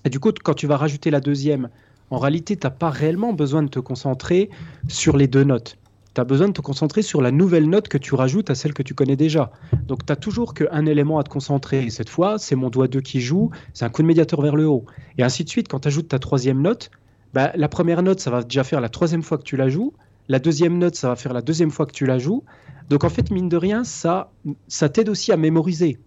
[0.07, 1.69] Et du coup, quand tu vas rajouter la deuxième,
[2.11, 4.49] en réalité, tu n'as pas réellement besoin de te concentrer
[4.89, 5.77] sur les deux notes.
[6.15, 8.73] Tu as besoin de te concentrer sur la nouvelle note que tu rajoutes à celle
[8.73, 9.53] que tu connais déjà.
[9.87, 11.85] Donc tu n'as toujours qu'un élément à te concentrer.
[11.85, 14.57] Et cette fois, c'est mon doigt 2 qui joue, c'est un coup de médiateur vers
[14.57, 14.87] le haut.
[15.19, 16.91] Et ainsi de suite, quand tu ajoutes ta troisième note,
[17.35, 19.93] bah, la première note, ça va déjà faire la troisième fois que tu la joues.
[20.29, 22.43] La deuxième note, ça va faire la deuxième fois que tu la joues.
[22.89, 24.33] Donc en fait, mine de rien, ça,
[24.67, 25.99] ça t'aide aussi à mémoriser.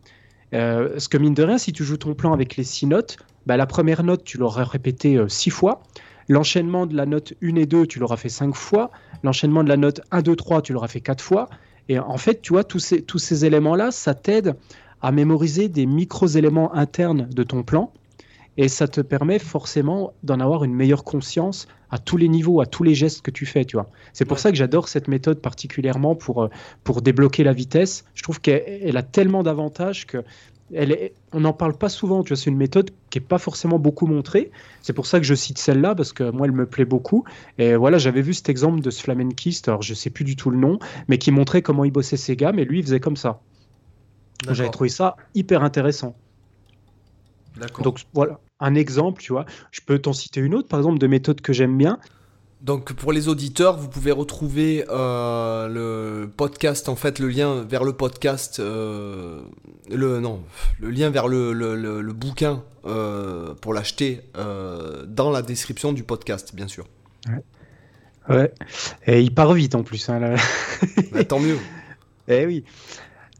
[0.53, 3.17] Euh, parce que mine de rien, si tu joues ton plan avec les six notes,
[3.45, 5.83] bah, la première note, tu l'auras répétée euh, six fois.
[6.27, 8.91] L'enchaînement de la note 1 et 2, tu l'auras fait cinq fois.
[9.23, 11.49] L'enchaînement de la note 1, 2, 3, tu l'auras fait quatre fois.
[11.89, 14.55] Et en fait, tu vois, tous ces, tous ces éléments-là, ça t'aide
[15.01, 17.91] à mémoriser des micro-éléments internes de ton plan
[18.57, 22.65] et ça te permet forcément d'en avoir une meilleure conscience à tous les niveaux, à
[22.65, 23.89] tous les gestes que tu fais, tu vois.
[24.13, 26.49] C'est pour ça que j'adore cette méthode particulièrement pour, euh,
[26.83, 28.05] pour débloquer la vitesse.
[28.15, 30.23] Je trouve qu'elle a tellement d'avantages que
[30.73, 33.37] elle est, on n'en parle pas souvent, tu vois, c'est une méthode qui n'est pas
[33.37, 34.51] forcément beaucoup montrée.
[34.81, 37.25] C'est pour ça que je cite celle-là, parce que moi, elle me plaît beaucoup.
[37.57, 40.49] Et voilà, j'avais vu cet exemple de ce flamenkiste, alors je sais plus du tout
[40.49, 43.17] le nom, mais qui montrait comment il bossait ses gammes, et lui, il faisait comme
[43.17, 43.41] ça.
[44.49, 46.15] J'avais trouvé ça hyper intéressant.
[47.83, 49.45] Donc voilà, un exemple, tu vois.
[49.71, 51.99] Je peux t'en citer une autre, par exemple, de méthode que j'aime bien.
[52.61, 57.83] Donc pour les auditeurs, vous pouvez retrouver euh, le podcast, en fait, le lien vers
[57.83, 59.41] le podcast, euh,
[59.89, 60.43] le non,
[60.79, 66.67] le lien vers le, le, bouquin euh, pour l'acheter dans la description du podcast, bien
[66.67, 66.85] sûr.
[67.27, 68.35] Ouais.
[68.35, 68.53] ouais.
[69.07, 70.07] Et il part vite en plus.
[70.09, 70.35] Hein,
[71.11, 71.57] bah, tant mieux.
[72.27, 72.63] Eh oui.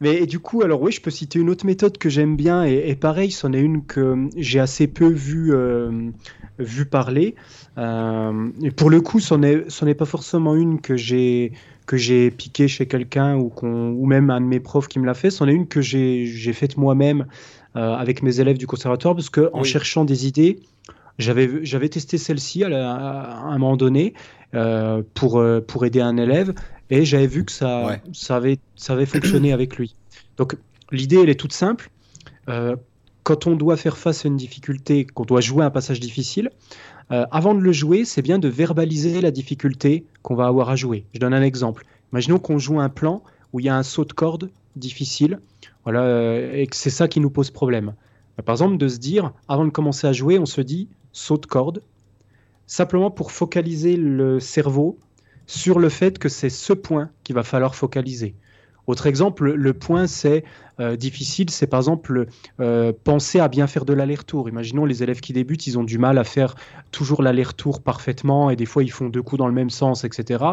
[0.02, 2.96] Mais du coup, alors oui, je peux citer une autre méthode que j'aime bien, et,
[2.96, 6.10] pareil, c'en est une que j'ai assez peu vu, euh,
[6.58, 7.36] vu parler.
[7.78, 11.52] Euh, et pour le coup, ce n'est pas forcément une que j'ai
[11.86, 15.14] que j'ai piqué chez quelqu'un ou, ou même un de mes profs qui me l'a
[15.14, 15.30] fait.
[15.30, 17.26] C'en est une que j'ai faite moi-même
[17.76, 20.58] euh, avec mes élèves du conservatoire, parce qu'en en cherchant des idées,
[21.18, 24.14] j'avais testé celle-ci à, à, un moment donné
[25.14, 26.54] pour, pour aider un élève
[26.92, 29.96] et j'avais vu que ça, ça, avait, ça avait fonctionné avec lui.
[30.36, 30.56] Donc
[30.90, 31.90] l'idée, elle est toute simple.
[32.50, 32.76] Euh,
[33.22, 36.50] quand on doit faire face à une difficulté, qu'on doit jouer un passage difficile,
[37.10, 40.76] euh, avant de le jouer, c'est bien de verbaliser la difficulté qu'on va avoir à
[40.76, 41.06] jouer.
[41.14, 41.86] Je donne un exemple.
[42.12, 43.22] Imaginons qu'on joue un plan
[43.54, 45.40] où il y a un saut de corde difficile,
[45.84, 47.94] voilà, euh, et que c'est ça qui nous pose problème.
[48.44, 51.46] Par exemple, de se dire, avant de commencer à jouer, on se dit saut de
[51.46, 51.80] corde,
[52.66, 54.98] simplement pour focaliser le cerveau
[55.46, 58.34] sur le fait que c'est ce point qu'il va falloir focaliser.
[58.86, 60.44] Autre exemple, le point c'est
[60.80, 62.26] euh, difficile, c'est par exemple
[62.60, 64.48] euh, penser à bien faire de l'aller-retour.
[64.48, 66.56] Imaginons les élèves qui débutent, ils ont du mal à faire
[66.90, 70.44] toujours l'aller-retour parfaitement et des fois ils font deux coups dans le même sens, etc.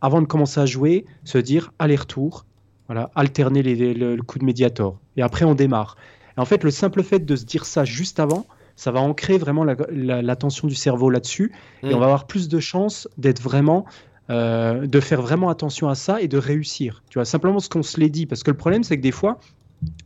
[0.00, 2.46] Avant de commencer à jouer, se dire aller-retour,
[2.86, 4.98] voilà, alterner le, coup de médiator.
[5.16, 5.96] Et après on démarre.
[6.36, 9.38] Et en fait, le simple fait de se dire ça juste avant, ça va ancrer
[9.38, 11.52] vraiment l'attention du cerveau là-dessus
[11.82, 11.94] et mm.
[11.94, 13.84] on va avoir plus de chances d'être vraiment
[14.30, 17.02] euh, de faire vraiment attention à ça et de réussir.
[17.10, 18.26] Tu vois, simplement ce qu'on se l'est dit.
[18.26, 19.38] Parce que le problème, c'est que des fois,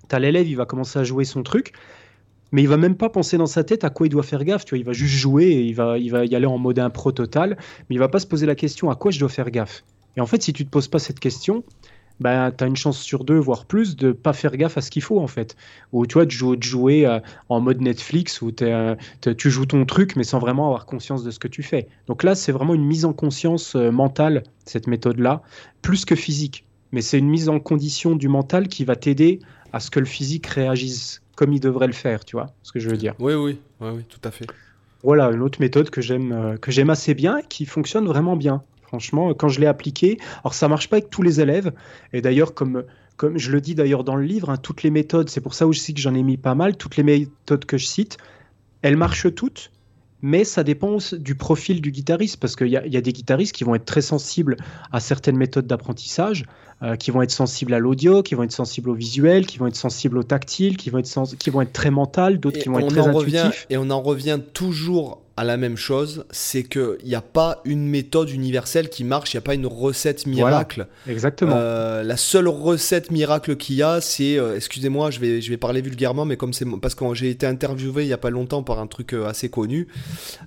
[0.08, 1.72] tu l'élève, il va commencer à jouer son truc,
[2.50, 4.64] mais il va même pas penser dans sa tête à quoi il doit faire gaffe.
[4.64, 6.78] Tu vois, il va juste jouer et il va, il va y aller en mode
[6.78, 7.56] impro total,
[7.88, 9.84] mais il va pas se poser la question à quoi je dois faire gaffe.
[10.16, 11.62] Et en fait, si tu te poses pas cette question,
[12.20, 14.90] ben, tu as une chance sur deux, voire plus, de pas faire gaffe à ce
[14.90, 15.56] qu'il faut en fait.
[15.92, 18.96] Ou tu vois, de jouer, de jouer euh, en mode Netflix où euh,
[19.36, 21.88] tu joues ton truc mais sans vraiment avoir conscience de ce que tu fais.
[22.06, 25.42] Donc là, c'est vraiment une mise en conscience euh, mentale, cette méthode-là,
[25.82, 26.64] plus que physique.
[26.92, 29.40] Mais c'est une mise en condition du mental qui va t'aider
[29.72, 32.80] à ce que le physique réagisse comme il devrait le faire, tu vois ce que
[32.80, 33.14] je veux dire.
[33.20, 34.46] Oui, oui, oui, oui tout à fait.
[35.04, 38.64] Voilà, une autre méthode que j'aime que j'aime assez bien, qui fonctionne vraiment bien.
[38.88, 41.72] Franchement, quand je l'ai appliqué, alors ça marche pas avec tous les élèves.
[42.14, 42.84] Et d'ailleurs, comme,
[43.18, 45.66] comme je le dis d'ailleurs dans le livre, hein, toutes les méthodes, c'est pour ça
[45.66, 48.16] aussi que j'en ai mis pas mal, toutes les méthodes que je cite,
[48.80, 49.70] elles marchent toutes,
[50.22, 53.64] mais ça dépend du profil du guitariste, parce qu'il y, y, a des guitaristes qui
[53.64, 54.56] vont être très sensibles
[54.90, 56.44] à certaines méthodes d'apprentissage,
[56.82, 59.66] euh, qui vont être sensibles à l'audio, qui vont être sensibles au visuel, qui vont
[59.66, 62.78] être sensibles au tactile, qui vont être, qui vont être très mental, d'autres qui vont
[62.78, 63.66] être très intuitifs.
[63.68, 67.86] Et on en revient toujours à la même chose, c'est qu'il n'y a pas une
[67.86, 70.88] méthode universelle qui marche, il n'y a pas une recette miracle.
[71.06, 71.54] exactement.
[71.54, 75.56] Euh, la seule recette miracle qu'il y a, c'est, euh, excusez-moi, je vais, je vais
[75.56, 78.64] parler vulgairement, mais comme c'est parce que j'ai été interviewé il n'y a pas longtemps
[78.64, 79.86] par un truc euh, assez connu.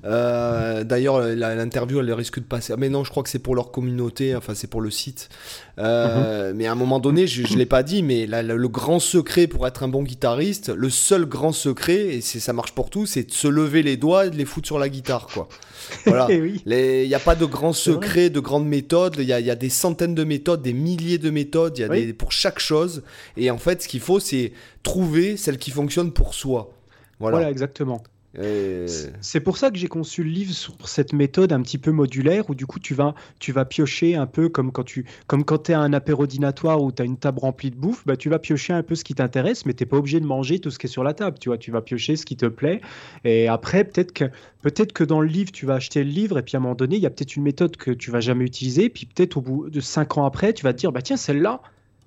[0.04, 2.74] D'ailleurs, l'interview, elle risque de passer.
[2.78, 5.30] Mais non, je crois que c'est pour leur communauté, enfin c'est pour le site.
[5.78, 6.52] Mhm.
[6.56, 9.66] Mais à un moment donné, je ne l'ai pas dit, mais le grand secret pour
[9.68, 13.32] être un bon guitariste, le seul grand secret, et ça marche pour tout, c'est de
[13.32, 15.48] se lever les doigts de les foutre sur la guitare, quoi.
[16.06, 16.28] Voilà.
[16.30, 16.62] Il
[17.08, 19.16] n'y a pas de grands secrets, de grandes méthodes.
[19.20, 21.78] Il y a, des centaines de méthodes, des milliers de méthodes.
[21.78, 23.04] Il y a des, pour chaque chose.
[23.36, 26.72] Et en fait, ce qu'il faut, c'est trouver celle qui fonctionne pour soi.
[27.20, 28.02] Voilà, voilà exactement.
[28.34, 32.50] C'est pour ça que j'ai conçu le livre sur cette méthode un petit peu modulaire
[32.50, 35.70] où du coup tu vas, tu vas piocher un peu comme quand tu comme quand
[35.70, 38.30] es à un apéro dînatoire où tu as une table remplie de bouffe, bah, tu
[38.30, 40.80] vas piocher un peu ce qui t'intéresse, mais tu pas obligé de manger tout ce
[40.80, 41.38] qui est sur la table.
[41.40, 42.82] Tu vois, tu vas piocher ce qui te plaît.
[43.26, 44.26] Et après, peut-être que,
[44.62, 46.76] peut que dans le livre, tu vas acheter le livre et puis à un moment
[46.76, 48.90] donné, il y a peut-être une méthode que tu vas jamais utiliser.
[48.90, 51.62] Puis peut-être au bout de cinq ans après, tu vas te dire, bah tiens, celle-là,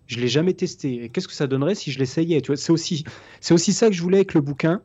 [0.07, 1.11] je l'ai jamais testée.
[1.13, 3.05] Qu'est-ce que ça donnerait si je l'essayais C'est aussi,
[3.41, 4.81] c'est aussi ça que je voulais avec le bouquin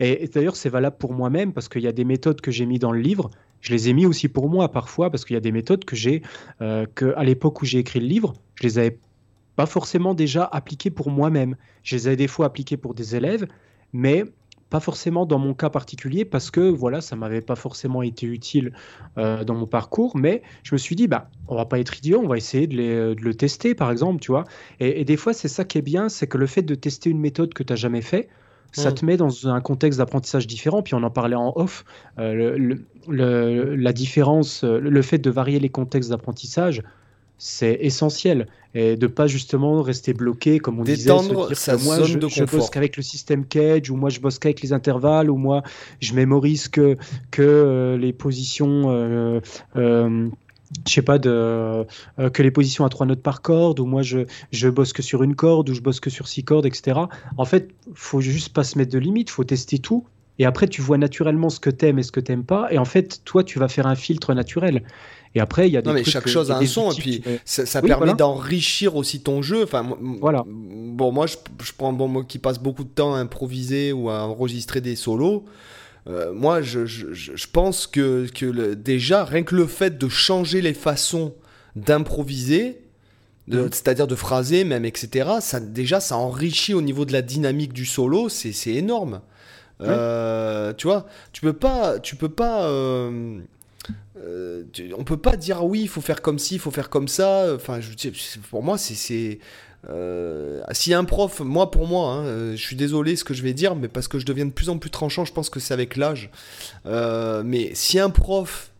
[0.00, 2.78] et, d'ailleurs, c'est valable pour moi-même parce qu'il y a des méthodes que j'ai mis
[2.78, 3.30] dans le livre.
[3.60, 5.96] Je les ai mis aussi pour moi parfois parce qu'il y a des méthodes que
[5.96, 6.22] j'ai,
[6.60, 8.98] euh, que à l'époque où j'ai écrit le livre, je les avais
[9.56, 11.56] pas forcément déjà appliquées pour moi-même.
[11.82, 13.46] Je les avais des fois appliquées pour des élèves,
[13.92, 14.24] mais
[14.68, 18.72] pas forcément dans mon cas particulier parce que voilà, ça m'avait pas forcément été utile
[19.16, 20.16] euh, dans mon parcours.
[20.16, 22.76] Mais je me suis dit, bah, on va pas être idiot, on va essayer de,
[22.76, 24.44] les, de le tester, par exemple, tu vois.
[24.80, 27.08] Et, et des fois, c'est ça qui est bien, c'est que le fait de tester
[27.08, 28.28] une méthode que tu n'as jamais fait,
[28.72, 28.94] ça mm.
[28.94, 30.82] te met dans un contexte d'apprentissage différent.
[30.82, 31.84] Puis on en parlait en off,
[32.18, 32.76] euh,
[33.08, 36.82] la différence, euh, le fait de varier les contextes d'apprentissage,
[37.38, 41.10] c'est essentiel et de pas justement rester bloqué comme on disait
[41.52, 44.62] sa moi je, de je bosse qu'avec le système cage ou moi je bosse qu'avec
[44.62, 45.62] les intervalles ou moi
[46.00, 46.96] je mémorise que
[47.30, 49.40] que euh, les positions
[50.86, 51.84] je sais pas, de, euh,
[52.32, 55.22] que les positions à trois notes par corde, ou moi je, je bosse que sur
[55.22, 57.00] une corde, ou je bosse que sur six cordes, etc.
[57.36, 60.04] En fait, faut juste pas se mettre de limite, faut tester tout.
[60.38, 62.68] Et après, tu vois naturellement ce que t'aimes et ce que t'aimes pas.
[62.70, 64.82] Et en fait, toi, tu vas faire un filtre naturel.
[65.34, 67.22] Et après, il y a des non, mais chaque chose a un son, et puis
[67.44, 69.62] ça, permet d'enrichir aussi ton jeu.
[69.62, 70.44] Enfin, voilà.
[70.46, 74.10] Bon, moi, je, je prends bon, moi qui passe beaucoup de temps à improviser ou
[74.10, 75.44] à enregistrer des solos.
[76.08, 80.08] Euh, moi, je, je, je, pense que, que le, déjà, rien que le fait de
[80.08, 81.34] changer les façons
[81.74, 82.80] d'improviser,
[83.48, 83.68] mhm.
[83.72, 87.86] c'est-à-dire de phraser même, etc., ça, déjà, ça enrichit au niveau de la dynamique du
[87.86, 89.20] solo, c'est énorme.
[89.82, 93.40] Euh, tu vois, tu peux pas, tu peux pas, euh,
[94.16, 94.64] euh
[94.96, 97.54] on peut pas dire oui, il faut faire comme ci, il faut faire comme ça.
[97.54, 97.90] Enfin, je,
[98.48, 99.38] pour moi, c'est
[99.88, 103.42] euh, a un prof, moi pour moi, hein, euh, je suis désolé ce que je
[103.42, 105.60] vais dire, mais parce que je deviens de plus en plus tranchant, je pense que
[105.60, 106.30] c'est avec l'âge.
[106.86, 108.72] Euh, mais si un prof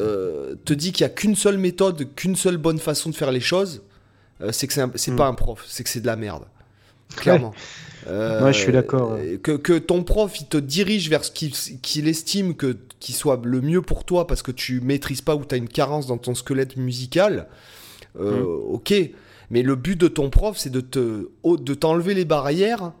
[0.00, 3.32] euh, te dit qu'il n'y a qu'une seule méthode, qu'une seule bonne façon de faire
[3.32, 3.82] les choses,
[4.50, 5.16] c'est que c'est mm.
[5.16, 6.44] pas un prof, c'est que c'est de la merde.
[7.16, 7.54] Clairement.
[8.08, 8.52] Ouais.
[8.52, 9.18] je suis d'accord.
[9.42, 13.60] Que, que, ton prof, il te dirige vers ce qu'il estime que qui soit le
[13.60, 16.36] mieux pour toi parce que tu maîtrises pas ou tu as une carence dans ton
[16.36, 17.48] squelette musical,
[18.16, 18.42] mm.
[18.68, 18.94] ok.
[19.50, 22.92] Mais le but de ton prof, c'est de te de t'enlever les barrières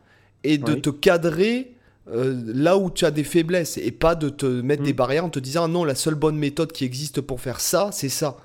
[0.44, 1.76] et de te cadrer
[2.08, 4.96] euh, là où tu as des faiblesses et pas de te mettre des mm.
[4.96, 7.90] barrières en te disant ah non, la seule bonne méthode qui existe pour faire ça,
[7.92, 8.36] c'est ça.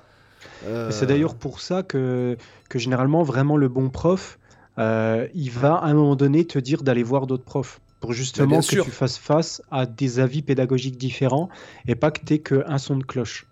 [0.66, 2.36] Euh, c'est d'ailleurs pour ça que,
[2.68, 4.38] que généralement, vraiment le bon prof,
[4.78, 8.60] euh, il va à un moment donné te dire d'aller voir d'autres profs pour justement
[8.60, 11.48] que tu fasses face à des avis pédagogiques différents
[11.86, 13.46] et pas que tu qu'un son de cloche.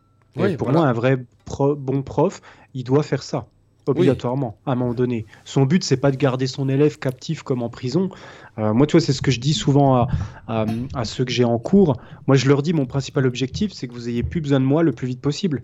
[0.58, 2.40] pour moi, un vrai bon prof,
[2.74, 3.46] il doit faire ça
[3.86, 5.26] obligatoirement à un moment donné.
[5.44, 8.10] Son but c'est pas de garder son élève captif comme en prison.
[8.58, 9.96] Euh, moi, tu vois, c'est ce que je dis souvent
[10.48, 11.96] à, à, ceux que j'ai en cours.
[12.26, 14.82] Moi, je leur dis mon principal objectif, c'est que vous ayez plus besoin de moi
[14.82, 15.62] le plus vite possible.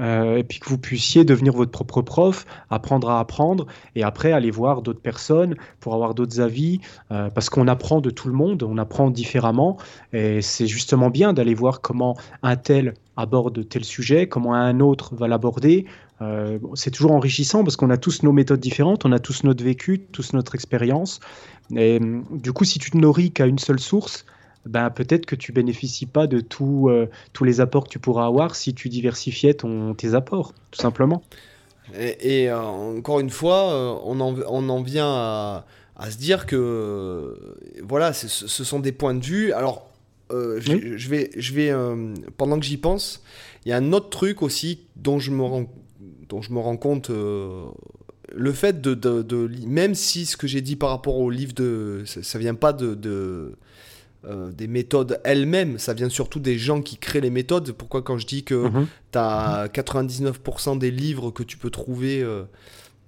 [0.00, 4.32] Euh, et puis que vous puissiez devenir votre propre prof, apprendre à apprendre, et après
[4.32, 8.34] aller voir d'autres personnes pour avoir d'autres avis, euh, parce qu'on apprend de tout le
[8.34, 9.76] monde, on apprend différemment,
[10.12, 15.16] et c'est justement bien d'aller voir comment un tel aborde tel sujet, comment un autre
[15.16, 15.86] va l'aborder,
[16.20, 19.62] euh, c'est toujours enrichissant parce qu'on a tous nos méthodes différentes, on a tous notre
[19.62, 21.20] vécu, tous notre expérience.
[21.76, 24.24] Et hum, du coup, si tu te nourris qu'à une seule source,
[24.66, 28.26] ben, peut-être que tu bénéficies pas de tout, euh, tous les apports que tu pourras
[28.26, 31.22] avoir si tu diversifiais ton, tes apports, tout simplement.
[31.94, 35.66] Et, euh, encore une fois, on en, on en vient à,
[35.96, 39.52] à, se dire que voilà, ce sont des points de vue.
[39.52, 39.88] Alors,
[40.30, 41.72] je, je, vais, je vais
[42.36, 43.22] pendant que j'y pense,
[43.64, 45.66] il y a un autre truc aussi dont je me rends
[46.28, 47.10] dont je me rends compte.
[47.10, 47.64] Euh,
[48.34, 52.02] le fait de, de, Même si ce que j'ai dit par rapport au livre de.
[52.06, 52.94] Ça, vient pas de.
[52.94, 53.54] de
[54.24, 57.70] euh, des méthodes elles-mêmes, ça vient surtout des gens qui créent les méthodes.
[57.72, 58.86] Pourquoi quand je dis que Mhm.
[59.12, 62.42] tu as 99% des livres que tu peux trouver euh,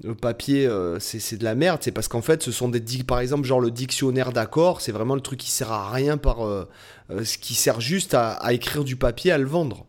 [0.07, 2.81] au papier, euh, c'est c'est de la merde, c'est parce qu'en fait ce sont des,
[3.03, 6.47] par exemple, genre le dictionnaire d'accords, c'est vraiment le truc qui sert à rien par...
[6.47, 6.67] euh,
[7.11, 9.87] euh, ce qui sert juste à, à écrire du papier, à le vendre.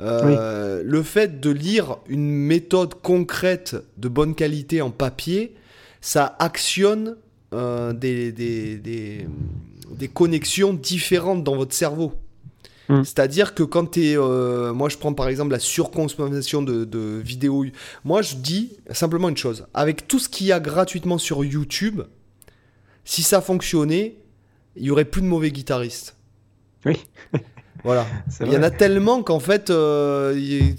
[0.00, 5.54] Euh, Le fait de lire une méthode concrète de bonne qualité en papier,
[6.00, 7.16] ça actionne
[7.52, 9.26] euh, des, des, des,
[9.90, 12.14] des connexions différentes dans votre cerveau.
[12.88, 13.04] Mm.
[13.04, 14.16] C'est-à-dire que quand tu es...
[14.16, 17.64] moi, je prends par exemple la surconsommation de, de vidéos.
[18.04, 19.66] Moi, je dis simplement une chose.
[19.74, 22.02] Avec tout ce qu'il y a gratuitement sur YouTube,
[23.04, 24.16] si ça fonctionnait,
[24.76, 26.16] il y aurait plus de mauvais guitaristes.
[26.84, 26.96] Oui.
[27.84, 28.06] Voilà.
[28.44, 30.34] Il y en a tellement qu'en fait, euh,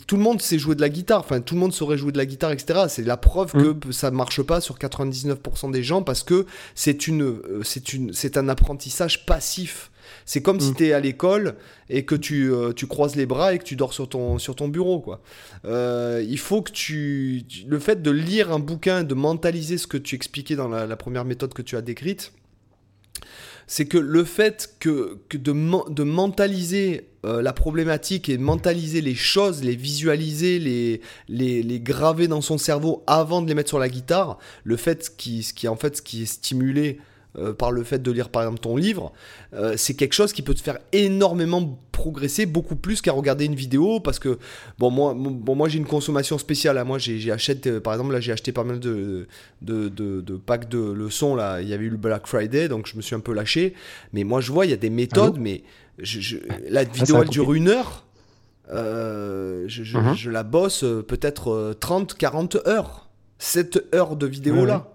[0.08, 1.20] tout le monde sait jouer de la guitare.
[1.22, 2.82] Enfin, tout le monde saurait jouer de la guitare, etc.
[2.90, 3.80] C'est la preuve Mm.
[3.80, 6.46] que ça marche pas sur 99% des gens parce que
[6.76, 9.90] c'est une, euh, c'est une, c'est un apprentissage passif.
[10.26, 10.76] C'est comme si Mm.
[10.76, 11.56] tu es à l'école
[11.90, 14.56] et que tu, euh, tu croises les bras et que tu dors sur ton, sur
[14.56, 15.00] ton bureau.
[15.00, 15.22] Quoi.
[15.66, 19.88] Euh, il faut que tu, tu- Le fait de lire un bouquin, de mentaliser ce
[19.88, 22.34] que tu expliquais dans la, la première méthode que tu as décrite,
[23.72, 29.16] c'est que le fait que, de, men- de mentaliser euh, la problématique et mentaliser les
[29.16, 31.00] choses, les visualiser, les,
[31.80, 35.54] graver dans son cerveau avant de les mettre sur la guitare, le fait qui, ce
[35.70, 37.00] en fait, ce qui est stimulé
[37.38, 39.14] euh, par le fait de lire par exemple ton livre,
[39.54, 43.54] euh, c'est quelque chose qui peut te faire énormément progresser beaucoup plus qu'à regarder une
[43.56, 44.40] vidéo parce que
[44.80, 46.84] bon moi bon moi j'ai une consommation spéciale hein.
[46.84, 49.28] moi j'ai achète euh, par exemple là j'ai acheté pas mal de
[49.62, 51.62] de, de, de packs de leçons là.
[51.62, 53.76] Il y avait eu le Black Friday donc je me suis un peu lâché.
[54.14, 55.64] Mais moi je vois il y a des méthodes mais
[56.00, 56.38] je, je-
[56.70, 58.06] la vidéo ça a elle dure une heure.
[58.74, 63.10] Euh, je, la bosse peut-être euh, 30 40 heures.
[63.40, 64.94] 7 heures de vidéo là.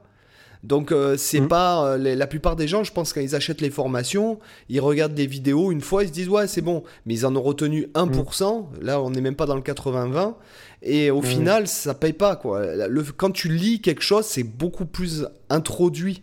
[0.63, 1.49] Donc euh, c'est Mhm.
[1.49, 4.39] pas euh, les- la plupart des gens, je pense quand ils achètent les formations,
[4.69, 7.35] ils regardent des vidéos une fois, ils se disent ouais c'est bon, mais ils en
[7.37, 8.71] ont retenu 1%.
[8.81, 10.37] Là on n'est même pas dans le 80-20
[10.83, 11.27] et au Mhm.
[11.27, 12.87] final ça paye pas quoi.
[12.89, 16.23] Le- quand tu lis quelque chose, c'est beaucoup plus introduit.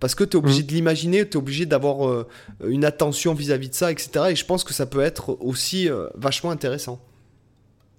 [0.00, 0.66] Parce que tu es obligé Mhm.
[0.66, 2.26] de l'imaginer, tu es obligé d'avoir euh,
[2.66, 4.26] une attention vis-à-vis de ça, etc.
[4.30, 7.00] Et je pense que ça peut être aussi vachement intéressant.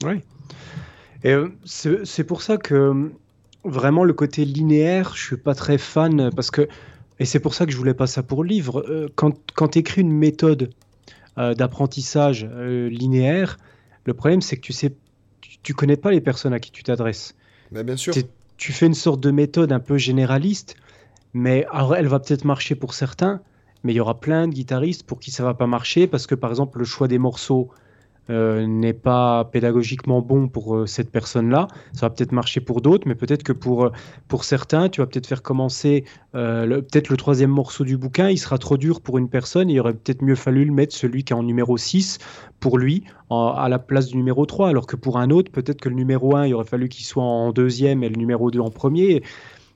[0.03, 0.19] Oui.
[1.23, 1.33] Et
[1.63, 3.09] c'est pour ça que
[3.65, 6.67] vraiment le côté linéaire, je suis pas très fan parce que
[7.19, 8.85] et c'est pour ça que je voulais pas ça pour le livre.
[8.89, 10.71] Euh, quand quand tu écris une méthode
[11.37, 13.57] euh, d'apprentissage euh, linéaire,
[14.05, 14.93] le problème c'est que tu sais
[15.41, 17.35] tu, tu connais pas les personnes à qui tu t'adresses.
[17.71, 18.13] Mais bien sûr.
[18.57, 20.77] Tu fais une sorte de méthode un peu généraliste,
[21.33, 23.41] mais alors elle va peut-être marcher pour certains,
[23.83, 26.35] mais il y aura plein de guitaristes pour qui ça va pas marcher parce que
[26.35, 27.69] par exemple le choix des morceaux
[28.31, 31.67] euh, n'est pas pédagogiquement bon pour euh, cette personne-là.
[31.93, 33.91] Ça va peut-être marcher pour d'autres, mais peut-être que pour, euh,
[34.27, 38.57] pour certains, tu vas peut-être faire commencer peut-être le troisième morceau du bouquin, il sera
[38.57, 41.35] trop dur pour une personne, il aurait peut-être mieux fallu le mettre celui qui est
[41.35, 42.17] en numéro 6
[42.59, 45.87] pour lui à la place du numéro 3, alors que pour un autre, peut-être que
[45.87, 48.69] le numéro 1, il aurait fallu qu'il soit en deuxième et le numéro 2 en
[48.69, 49.23] premier.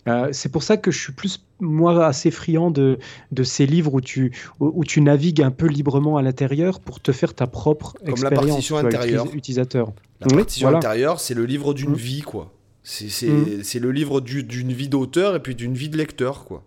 [0.07, 2.97] Euh, c'est pour ça que je suis plus, moi, assez friand de,
[3.31, 6.99] de ces livres où tu, où, où tu navigues un peu librement à l'intérieur pour
[7.01, 9.27] te faire ta propre la expérience partition tu vois, intérieure.
[9.35, 9.91] utilisateur.
[10.21, 10.77] La Oui, partition voilà.
[10.77, 11.95] intérieure, c'est le livre d'une Mm.
[11.95, 12.51] vie, quoi.
[12.81, 13.63] C'est c'est- Mm.
[13.63, 16.63] c'est le livre du- d'une vie d'auteur et puis d'une vie de lecteur, quoi.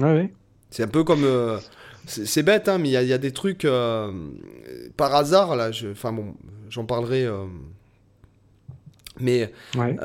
[0.00, 0.32] Ouais, ouais.
[0.70, 1.24] C'est un peu comme.
[1.24, 1.58] euh,
[2.06, 3.64] c'est bête, hein, mais il y, a- il y a des trucs.
[3.64, 4.10] euh,
[4.96, 6.34] par hasard, là, je- enfin bon,
[6.68, 7.24] j'en parlerai.
[7.24, 7.44] euh,
[9.20, 9.52] mais.
[9.76, 9.96] Ouais.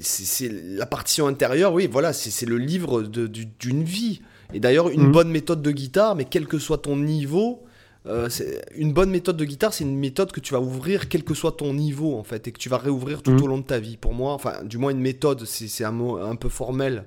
[0.00, 4.20] C'est la partition intérieure, oui, voilà, c'est le livre d'une vie.
[4.52, 5.12] Et d'ailleurs, une Mhm.
[5.12, 7.62] bonne méthode de guitare, mais quel que soit ton niveau,
[8.06, 8.28] euh,
[8.74, 11.52] une bonne méthode de guitare, c'est une méthode que tu vas ouvrir quel que soit
[11.52, 13.42] ton niveau, en fait, et que tu vas réouvrir tout Mhm.
[13.42, 13.96] au long de ta vie.
[13.96, 17.04] Pour moi, enfin, du moins, une méthode, c'est c'est un mot un peu formel.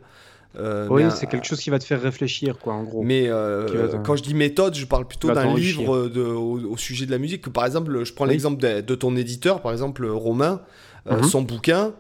[0.56, 3.02] euh, Oui, c'est quelque chose qui va te faire réfléchir, quoi, en gros.
[3.02, 6.78] mais euh, te- quand je dis méthode, je parle plutôt d'un livre de- au, au
[6.78, 7.42] sujet de la musique.
[7.42, 8.32] Que, par exemple, je prends Oui.
[8.34, 10.62] l'exemple de, de ton éditeur, par exemple Romain,
[11.10, 11.24] Mhm.
[11.24, 11.94] son bouquin.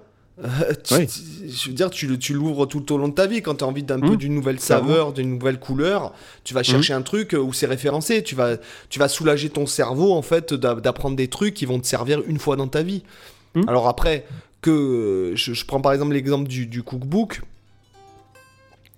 [0.43, 0.47] Euh,
[0.83, 1.07] tu- Oui.
[1.07, 3.41] tu- je veux dire, tu, tu l'ouvres tout au long de ta vie.
[3.41, 4.15] Quand tu as envie d'un peu Mhm.
[4.15, 6.13] d'une nouvelle saveur, d'une nouvelle couleur,
[6.43, 8.23] tu vas chercher un truc euh, où c'est référencé.
[8.23, 8.57] Tu vas,
[8.89, 12.21] tu vas soulager ton cerveau, en fait, d'a- d'apprendre des trucs qui vont te servir
[12.27, 13.03] une fois dans ta vie.
[13.55, 13.69] Mhm.
[13.69, 14.25] Alors après,
[14.61, 17.41] que je, je prends par exemple l'exemple du, du cookbook.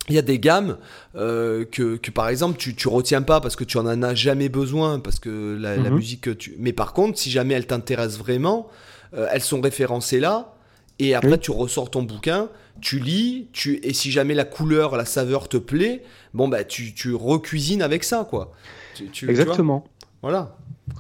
[0.08, 0.78] Il y a des gammes
[1.16, 4.50] euh, que, que, par exemple tu, tu retiens pas parce que tu en as jamais
[4.50, 8.70] besoin parce que la, la musique tu mais par contre si jamais elles t'intéressent vraiment
[9.16, 10.54] euh, elles sont référencées là
[11.00, 11.40] et après Oui.
[11.40, 12.50] tu ressors ton bouquin
[12.82, 16.94] tu lis tu et si jamais la couleur la saveur te plaît bon bah tu,
[16.94, 18.52] tu recuisines avec ça quoi
[18.96, 19.86] Tu- tu- tu vois Exactement.
[20.22, 20.56] voilà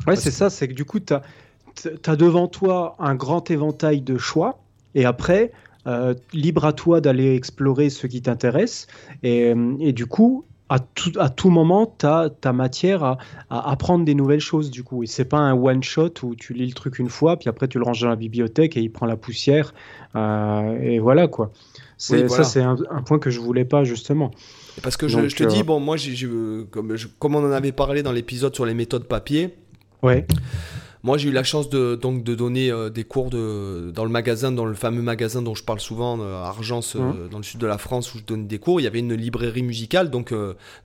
[0.07, 4.17] Ouais, c'est ça, c'est que du coup, tu as, devant toi un grand éventail de
[4.17, 4.59] choix,
[4.95, 5.51] et après,
[5.85, 8.87] euh, libre à toi d'aller explorer ce qui t'intéresse,
[9.21, 13.17] et, et du coup, à tout, à tout moment, tu as ta matière à,
[13.49, 15.03] apprendre des nouvelles choses, du coup.
[15.03, 17.77] Et c'est pas un one-shot où tu lis le truc une fois, puis après tu
[17.77, 19.73] le ranges dans la bibliothèque et il prend la poussière.
[20.15, 21.51] Euh, et voilà, quoi.
[21.97, 24.31] C'est, Ça, c'est un, point que je voulais pas, justement.
[24.81, 26.27] Parce que je, te dis, euh, bon, moi, j'ai,
[26.71, 29.55] comme, comme on en avait parlé dans l'épisode sur les méthodes papier,
[30.01, 30.25] ouais.
[31.05, 34.09] Moi, j'ai eu la chance de, donc, de donner euh, des cours de, dans le
[34.09, 37.59] magasin, dans le fameux magasin dont je parle souvent, euh, Argence, euh, dans le sud
[37.59, 38.81] de la France, où je donne des cours.
[38.81, 40.33] Il y avait une librairie musicale, donc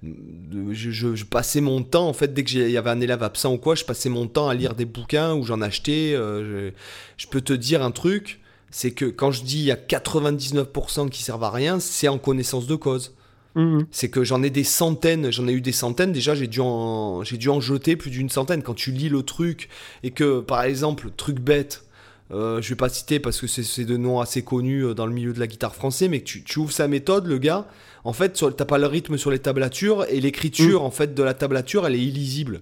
[0.02, 3.74] je, passais mon temps, en fait, dès qu'il y avait un élève absent ou quoi,
[3.74, 6.12] je passais mon temps à lire des bouquins où j'en achetais.
[6.12, 6.70] Je,
[7.16, 8.40] je, peux te dire un truc,
[8.70, 12.18] c'est que quand je dis il y a 99% qui servent à rien, c'est en
[12.18, 13.14] connaissance de cause.
[13.54, 13.86] Mhm.
[13.90, 16.12] C'est que j'en ai des centaines, j'en ai eu des centaines.
[16.12, 18.62] Déjà, j'ai dû en, j'ai dû en jeter plus d'une centaine.
[18.62, 19.68] Quand tu lis le truc
[20.02, 21.84] et que, par exemple, truc bête,
[22.32, 25.12] euh, je vais pas citer parce que c'est de noms assez connus euh, dans le
[25.12, 27.66] milieu de la guitare français, mais que tu, tu ouvres sa méthode, le gars,
[28.04, 30.86] en fait, t'as pas le rythme sur les tablatures et l'écriture, mhm.
[30.86, 32.60] en fait, de la tablature, elle est illisible.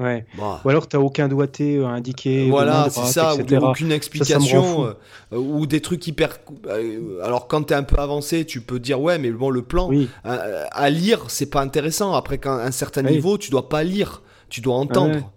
[0.00, 0.24] Ouais.
[0.38, 0.62] Bah.
[0.64, 2.48] Ou alors tu n'as aucun doigté euh, indiqué.
[2.48, 6.38] Voilà, c'est ça, ou aucune explication, euh, ou des trucs hyper.
[6.68, 9.62] Euh, alors quand tu es un peu avancé, tu peux dire ouais, mais bon, le
[9.62, 9.90] plan,
[10.24, 12.14] à, lire, c'est pas intéressant.
[12.14, 15.30] Après, qu'à un certain niveau, tu dois pas lire, tu dois entendre.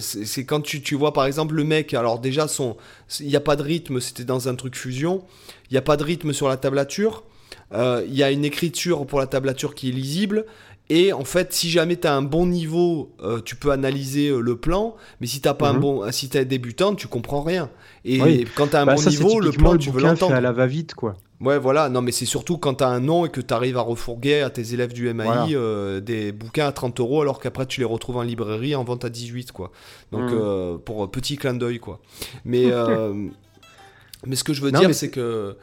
[0.00, 2.76] c'est quand tu, tu, vois par exemple le mec, alors déjà son,
[3.20, 5.22] il n'y a pas de rythme, c'était dans un truc fusion,
[5.70, 7.24] il n'y a pas de rythme sur la tablature,
[7.72, 10.46] il y a une écriture pour la tablature qui est lisible,
[10.90, 14.40] et en fait, si jamais tu as un bon niveau, euh, tu peux analyser euh,
[14.40, 15.80] le plan, mais si t'as pas un mhm.
[15.80, 17.70] bon, si t'es débutant, tu comprends rien.
[18.04, 20.34] Et quand tu as un bah, bon niveau, le plan, tu veux l'entendre.
[20.34, 21.14] à la va-vite, quoi.
[21.40, 21.88] Ouais, voilà.
[21.88, 24.42] Non, mais c'est surtout quand tu as un nom et que tu arrives à refourguer
[24.42, 27.86] à tes élèves du MAI euh, des bouquins à 30 euros alors qu'après tu les
[27.86, 29.72] retrouves en librairie en vente à 18, quoi.
[30.12, 30.80] Donc, mhm.
[30.80, 32.00] pour petit clin d'œil, quoi.
[32.44, 32.66] Mais,
[34.26, 35.56] mais ce que je veux dire, c'est que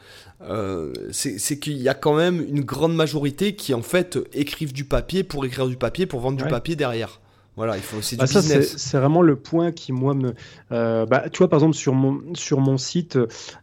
[0.48, 4.84] euh, c'est qu'il y a quand même une grande majorité qui en fait écrivent du
[4.84, 7.20] papier pour écrire du papier pour vendre du papier derrière.
[7.54, 8.26] Voilà, il faut c'est du bah.
[8.26, 10.34] C'est vraiment le point qui moi me.
[10.72, 13.18] Euh, bah, tu vois par exemple sur mon sur mon site,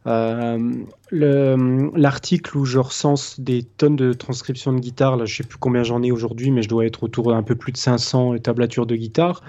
[0.06, 5.58] euh, l'article où je recense des tonnes de transcriptions de guitare, là je sais plus
[5.58, 8.86] combien j'en ai aujourd'hui, mais je dois être autour d'un peu plus de 500 tablatures
[8.86, 9.42] de guitare.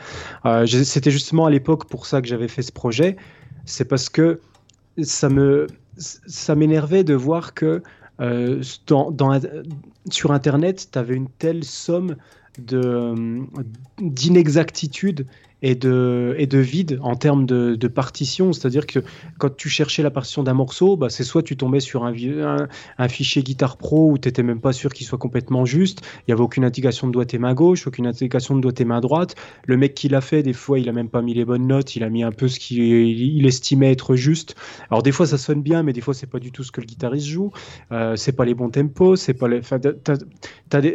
[0.66, 3.16] C'était justement à l'époque pour ça que j'avais fait ce projet.
[3.66, 4.40] C'est parce que
[5.02, 5.66] ça me
[6.00, 7.82] ça m'énervait de voir que
[8.20, 8.62] euh,
[10.10, 12.16] sur Internet, tu avais une telle somme
[13.98, 15.26] d'inexactitudes
[15.62, 18.52] et de, et de vide en termes de, partition.
[18.52, 19.00] C'est-à-dire que
[19.38, 22.14] quand tu cherchais la partition d'un morceau, bah, c'est soit tu tombais sur un,
[22.98, 26.24] un, fichier Guitar Pro où tu n'étais même pas sûr qu'il soit complètement juste, il
[26.28, 29.34] n'y avait aucune indication de doigté main gauche, aucune indication de doigté main droite.
[29.66, 31.96] Le mec qui l'a fait, des fois, il a même pas mis les bonnes notes,
[31.96, 34.54] il a mis un peu ce qu'il estimait être juste.
[34.90, 36.80] Alors des fois, ça sonne bien, mais des fois, c'est pas du tout ce que
[36.80, 37.50] le guitariste joue.
[37.90, 39.60] Euh, c'est pas les bons tempos, c'est pas les...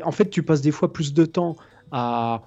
[0.04, 1.58] En fait, tu passes des fois plus de temps
[1.92, 2.42] à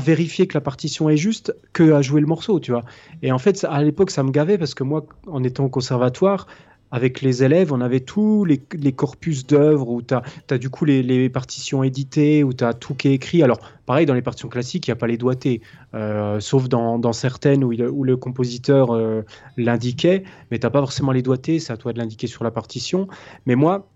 [0.00, 2.84] vérifier que la partition est juste que à jouer le morceau, tu vois.
[3.22, 6.46] Et en fait, à l'époque, ça me gavait parce que moi, en étant au conservatoire,
[6.92, 8.58] avec les élèves, on avait tous les,
[8.92, 13.08] corpus d'œuvres où tu as, du coup les, partitions éditées, où tu as tout qui
[13.08, 13.42] est écrit.
[13.42, 15.60] Alors, pareil, dans les partitions classiques, il n'y a pas les doigtés,
[15.94, 19.22] euh, sauf dans, certaines où, le compositeur euh,
[19.56, 23.06] l'indiquait, mais tu pas forcément les doigtés, c'est à toi de l'indiquer sur la partition.
[23.46, 23.89] Mais moi,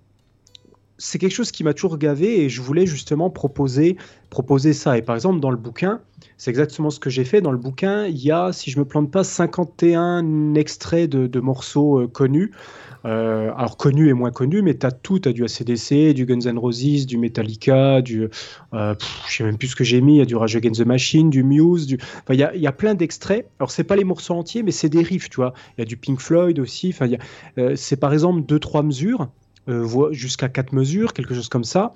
[0.99, 3.97] c'est quelque chose qui m'a toujours gavé et je voulais justement proposer,
[4.31, 4.97] proposer ça.
[4.97, 6.01] Et par exemple, dans le bouquin,
[6.37, 7.41] c'est exactement ce que j'ai fait.
[7.41, 12.01] Dans le bouquin, il y a, si je me plante pas, 51 extraits de, morceaux
[12.01, 12.53] euh, connus.
[13.07, 16.25] Euh, alors connus et moins connus, mais tu as tout, tu as du ACDC, du
[16.25, 18.29] Guns N' Roses, du Metallica, du...
[18.73, 18.95] Euh,
[19.29, 20.87] je sais même plus ce que j'ai mis, il y a du Rage Against the
[20.87, 21.99] Machine, du Muse, du...
[22.31, 23.47] il y, a, y, a, plein d'extraits.
[23.59, 25.53] Alors c'est pas les morceaux entiers, mais c'est des riffs, tu vois.
[25.77, 27.09] Il y a du Pink Floyd aussi, enfin,
[27.59, 29.29] euh, c'est par exemple deux, trois mesures,
[29.69, 31.95] euh, jusqu'à quatre mesures, quelque chose comme ça.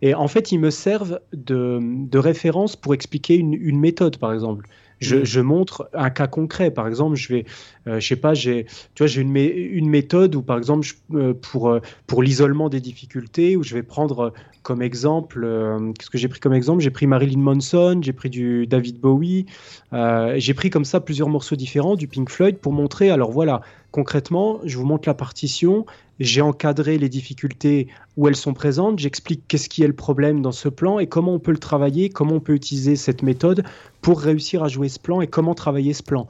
[0.00, 4.32] Et en fait, ils me servent de, de référence pour expliquer une, une méthode, par
[4.32, 4.68] exemple.
[5.00, 5.24] Je, mm.
[5.24, 6.70] je, montre un cas concret.
[6.70, 7.44] Par exemple, je vais,
[7.86, 8.64] euh, je sais pas, j'ai,
[8.94, 12.80] tu vois, j'ai une, une, méthode où, par exemple, euh, pour, euh, pour l'isolement des
[12.80, 15.48] difficultés, où je vais prendre comme exemple,
[15.98, 16.82] qu'est-ce que j'ai pris comme exemple?
[16.82, 19.46] J'ai pris Marilyn Manson, j'ai pris du David Bowie,
[19.92, 23.08] j'ai pris comme ça plusieurs morceaux différents du Pink Floyd pour montrer.
[23.08, 23.62] Alors voilà,
[23.92, 25.86] concrètement, je vous montre la partition,
[26.18, 30.52] j'ai encadré les difficultés où elles sont présentes, j'explique qu'est-ce qui est le problème dans
[30.52, 33.64] ce plan et comment on peut le travailler, comment on peut utiliser cette méthode
[34.00, 36.26] pour réussir à jouer ce plan et comment travailler ce plan.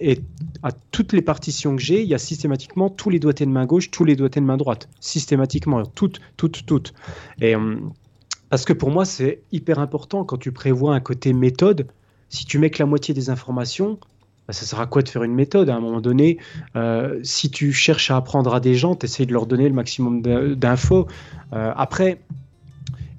[0.00, 0.20] et
[0.62, 3.66] à toutes les partitions que j'ai, il y a systématiquement tous les doigtés de main
[3.66, 6.94] gauche, tous les doigtés de main droite, systématiquement, toutes, toutes, toutes.
[7.40, 7.92] Et hum,
[8.48, 11.88] parce que pour moi, c'est hyper important quand tu prévois un côté méthode.
[12.28, 13.98] Si tu mets que la moitié des informations,
[14.46, 16.38] bah, ça sert quoi de faire une méthode À un moment donné,
[16.76, 20.22] euh, si tu cherches à apprendre à des gens, tu de leur donner le maximum
[20.54, 21.06] d'infos.
[21.52, 22.20] Euh, après,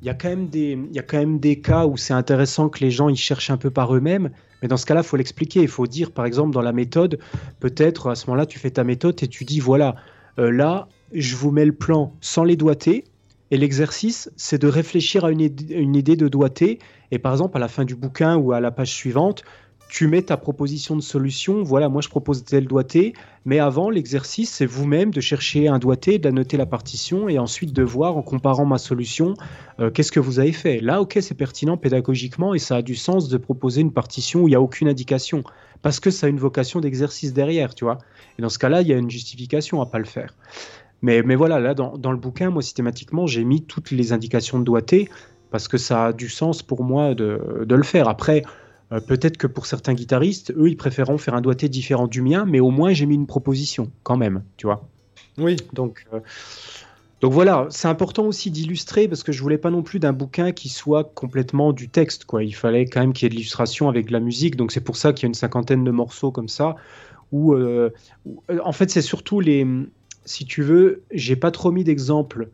[0.02, 3.18] il y, a quand même des, y cas où c'est intéressant que les gens ils
[3.18, 4.30] cherchent un peu par eux-mêmes.
[4.62, 5.62] Mais dans ce cas-là, il faut l'expliquer.
[5.62, 7.20] Il faut dire, par exemple, dans la méthode,
[7.60, 9.96] peut-être à ce moment-là, tu fais ta méthode et tu dis voilà,
[10.40, 13.04] euh, là, je vous mets le plan sans les doigtés.
[13.50, 16.80] Et l'exercice, c'est de réfléchir à une, une idée de doigté.
[17.12, 19.44] Et par exemple, à la fin du bouquin ou à la page suivante,
[19.90, 21.64] tu mets ta proposition de solution.
[21.64, 23.14] Voilà, moi je propose tel doigté,
[23.46, 27.74] mais avant l'exercice, c'est vous-même de chercher un doigté, de noter la partition et ensuite
[27.74, 29.34] de voir en comparant ma solution
[29.80, 30.80] euh, qu'est-ce que vous avez fait.
[30.80, 34.48] Là, ok, c'est pertinent pédagogiquement et ça a du sens de proposer une partition où
[34.48, 35.44] il n'y a aucune indication
[35.82, 38.00] parce que ça a une vocation d'exercice derrière, tu vois.
[38.38, 40.36] Et dans ce cas-là, il y a une justification à pas le faire.
[41.02, 44.60] Mais, mais voilà, là, dans, dans le bouquin, moi, systématiquement, j'ai mis toutes les indications
[44.60, 45.10] de doigté
[45.52, 48.10] parce que ça a du sens pour moi de, de le faire.
[48.10, 48.44] Après,
[48.92, 52.46] euh, peut-être que pour certains guitaristes, eux, ils préféreront faire un doigté différent du mien,
[52.48, 54.88] mais au moins j'ai mis une proposition quand même, tu vois.
[55.38, 55.58] Oui.
[55.74, 56.20] Donc, euh,
[57.22, 60.52] donc voilà, c'est important aussi d'illustrer parce que je voulais pas non plus d'un bouquin
[60.52, 62.44] qui soit complètement du texte, quoi.
[62.44, 64.82] Il fallait quand même qu'il y ait de l'illustration avec de la musique, donc c'est
[64.82, 66.76] pour ça qu'il y a une cinquantaine de morceaux comme ça.
[67.32, 67.90] Où, euh,
[68.64, 69.68] en fait, c'est surtout les,
[70.24, 72.50] si tu veux, j'ai pas trop mis d'exemples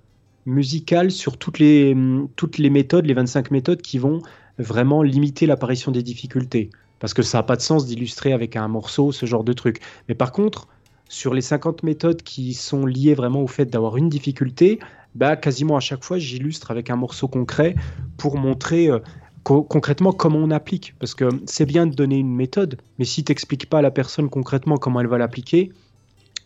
[0.45, 1.95] musical sur toutes les,
[2.35, 4.21] toutes les méthodes, les 25 méthodes qui vont
[4.57, 6.69] vraiment limiter l'apparition des difficultés.
[6.99, 9.81] Parce que ça n'a pas de sens d'illustrer avec un morceau ce genre de truc.
[10.07, 10.67] Mais par contre,
[11.09, 14.79] sur les 50 méthodes qui sont liées vraiment au fait d'avoir une difficulté,
[15.15, 17.75] bah, quasiment à chaque fois, j'illustre avec un morceau concret
[18.17, 18.99] pour montrer euh,
[19.43, 20.95] concrètement comment on applique.
[20.99, 23.91] Parce que c'est bien de donner une méthode, mais si tu n'expliques pas à la
[23.91, 25.71] personne concrètement comment elle va l'appliquer,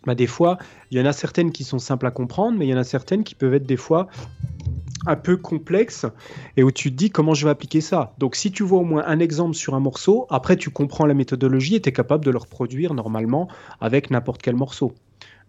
[0.07, 0.57] bah, des fois,
[0.89, 2.85] il y en a certaines qui sont simples à comprendre, mais il y en a
[2.85, 4.07] certaines qui peuvent être des fois
[5.05, 6.05] un peu complexes
[6.55, 8.13] et où tu te dis comment je vais appliquer ça.
[8.17, 11.13] Donc si tu vois au moins un exemple sur un morceau, après tu comprends la
[11.13, 13.49] méthodologie et tu es capable de le reproduire normalement
[13.81, 14.93] avec n'importe quel morceau.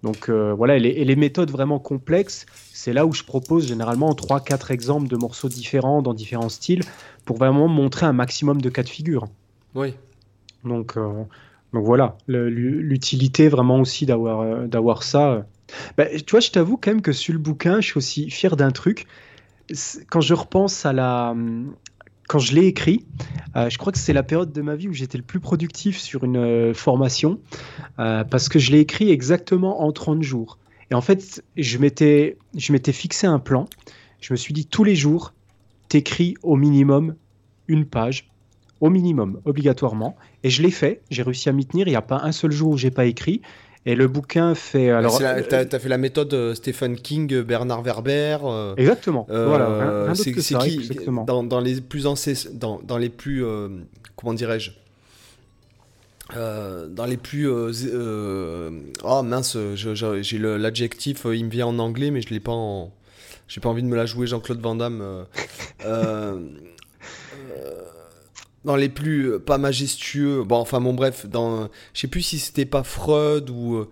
[0.02, 4.72] Donc euh, voilà, et les, méthodes vraiment complexes, c'est là où je propose généralement 3-4
[4.72, 6.82] exemples de morceaux différents dans différents styles
[7.24, 9.28] pour vraiment montrer un maximum de cas de figure.
[9.76, 9.94] Oui.
[10.64, 11.24] Donc, euh,
[11.72, 15.46] donc voilà, l'utilité vraiment aussi d'avoir euh, ça.
[15.98, 18.56] Bah, tu vois, je t'avoue quand même que sur le bouquin, je suis aussi fier
[18.56, 19.06] d'un truc.
[20.08, 21.36] Quand je repense à la,
[22.26, 23.04] quand je l'ai écrit,
[23.54, 25.98] euh, je crois que c'est la période de ma vie où j'étais le plus productif
[25.98, 27.38] sur une euh, formation,
[27.96, 30.58] parce que je l'ai écrit exactement en 30 jours.
[30.90, 33.66] Et en fait, je m'étais fixé un plan.
[34.20, 35.34] Je me suis dit tous les jours,
[35.90, 37.14] t'écris au minimum
[37.66, 38.30] une page
[38.80, 40.16] au minimum, obligatoirement.
[40.44, 41.86] Et je l'ai fait, j'ai réussi à m'y tenir.
[41.86, 43.42] Il n'y a pas un seul jour où j'ai pas écrit.
[43.86, 44.90] Et le bouquin fait.
[44.90, 48.38] Alors, tu as, fait la méthode euh, Stephen King, euh, Bernard Werber.
[48.42, 49.26] Euh, exactement.
[49.28, 50.12] voilà.
[50.14, 50.54] C'est qui
[51.26, 52.04] dans, dans, les plus
[52.52, 53.44] dans, dans les plus
[54.16, 54.72] comment dirais-je
[56.34, 62.40] dans les plus oh mince j'ai l'adjectif il me vient en anglais mais je l'ai
[62.40, 62.92] pas en
[63.46, 65.24] j'ai pas envie de me la jouer Jean-Claude Van Damme
[68.68, 70.44] dans les plus euh, pas majestueux.
[70.44, 73.88] Bon, enfin, bon, bref, dans, je sais plus si c'était pas Freud ou euh,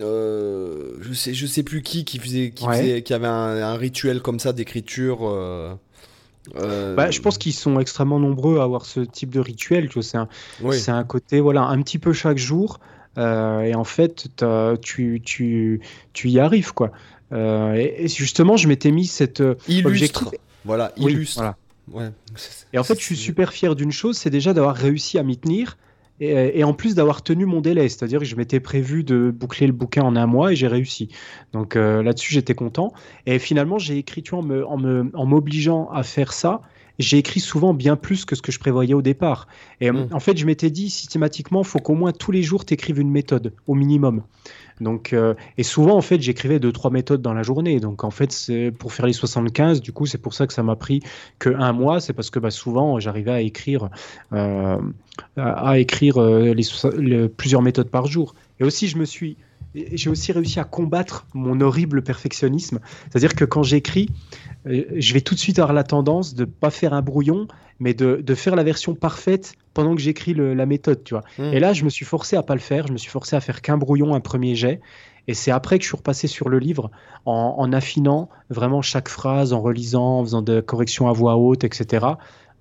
[0.00, 4.20] euh, je sais, je sais plus qui qui faisait, qui, faisait, qui avait un, rituel
[4.20, 5.20] comme ça d'écriture.
[6.56, 9.88] Bah, je pense qu'ils sont extrêmement nombreux à avoir ce type de rituel.
[9.88, 10.28] Tu c'est un,
[10.72, 12.80] c'est un côté, voilà, un petit peu chaque jour.
[13.16, 14.26] et en fait,
[14.82, 15.80] tu, tu,
[16.12, 16.90] tu y arrives, quoi.
[17.32, 20.32] Et, justement, je m'étais mis cette illustre.
[20.64, 21.36] Voilà, illustre.
[21.36, 21.56] voilà.
[22.72, 25.36] Et en fait, je suis super fier d'une chose, c'est déjà d'avoir réussi à m'y
[25.36, 25.76] tenir.
[26.22, 29.72] Et, en plus d'avoir tenu mon délai, c'est-à-dire que je m'étais prévu de boucler le
[29.72, 31.08] bouquin en un mois et j'ai réussi.
[31.54, 32.92] Donc euh, là-dessus, j'étais content.
[33.24, 36.60] Et finalement, j'ai écrit, tu en m'obligeant en à faire ça,
[36.98, 39.48] j'ai écrit souvent bien plus que ce que je prévoyais au départ.
[39.80, 40.08] Et mmh.
[40.12, 43.00] en fait, je m'étais dit systématiquement, il faut qu'au moins tous les jours, tu écrives
[43.00, 44.22] une méthode, au minimum.
[44.80, 47.80] Donc, euh, et souvent, en fait, j'écrivais deux, trois méthodes dans la journée.
[47.80, 50.62] Donc, en fait, c'est pour faire les 75, du coup, c'est pour ça que ça
[50.62, 51.00] m'a pris
[51.38, 52.00] que un mois.
[52.00, 53.90] C'est parce que bah, souvent, j'arrivais à écrire,
[54.32, 54.78] euh,
[55.36, 58.34] à, écrire euh, les, plusieurs méthodes par jour.
[58.58, 59.36] Et aussi, je me suis
[59.92, 62.80] j'ai aussi réussi à combattre mon horrible perfectionnisme.
[63.08, 64.08] C'est-à-dire que quand j'écris,
[64.64, 67.46] je vais tout de suite avoir la tendance de pas faire un brouillon,
[67.78, 71.22] mais de, de faire la version parfaite pendant que j'écris la méthode, tu vois.
[71.38, 71.52] Hmm.
[71.52, 72.86] Et là, je me suis forcé à pas le faire.
[72.86, 74.80] Je me suis forcé à faire qu'un brouillon, un premier jet.
[75.28, 76.90] Et c'est après que je suis repassé sur le livre
[77.24, 82.06] en, affinant vraiment chaque phrase, en relisant, en faisant des corrections à voix haute, etc.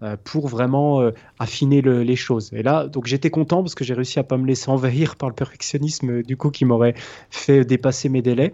[0.03, 2.51] Euh, pour vraiment euh, affiner les choses.
[2.53, 5.30] Et là, donc j'étais content parce que j'ai réussi à pas me laisser envahir par
[5.30, 6.95] le perfectionnisme, du coup, qui m'aurait
[7.32, 8.53] fait dépasser mes délais.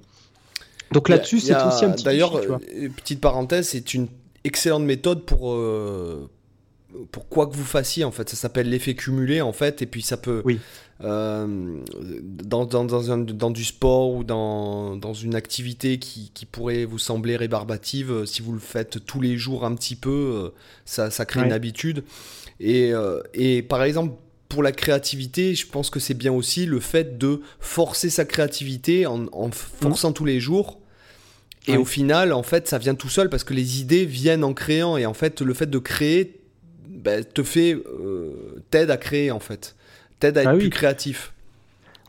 [0.91, 2.03] Donc là-dessus, c'est aussi un petit.
[2.03, 2.39] D'ailleurs,
[2.95, 4.07] petite parenthèse, c'est une
[4.43, 5.53] excellente méthode pour
[7.11, 8.29] pour quoi que vous fassiez en fait.
[8.29, 10.41] Ça s'appelle l'effet cumulé en fait, et puis ça peut.
[10.45, 10.59] Oui.
[11.03, 11.81] Euh,
[12.23, 16.85] dans, dans, dans, un, dans, du sport ou dans, dans une activité qui, qui, pourrait
[16.85, 20.49] vous sembler rébarbative, euh, si vous le faites tous les jours un petit peu, euh,
[20.85, 22.05] ça, ça crée une habitude.
[22.61, 22.93] Et,
[23.33, 24.13] et par exemple,
[24.47, 29.05] pour la créativité, je pense que c'est bien aussi le fait de forcer sa créativité
[29.05, 30.79] en, en forçant tous les jours.
[31.67, 34.53] Et au final, en fait, ça vient tout seul parce que les idées viennent en
[34.53, 34.97] créant.
[34.97, 36.39] Et en fait, le fait de créer
[36.95, 37.77] ben, te fait,
[38.71, 39.75] t'aide à créer en fait
[40.19, 41.33] t'aide à être ah plus créatif.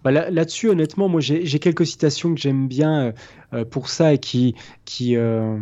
[0.04, 3.12] Bah là-dessus, honnêtement, moi j'ai quelques citations que j'aime bien
[3.52, 5.56] euh, pour ça et qui, qui euh,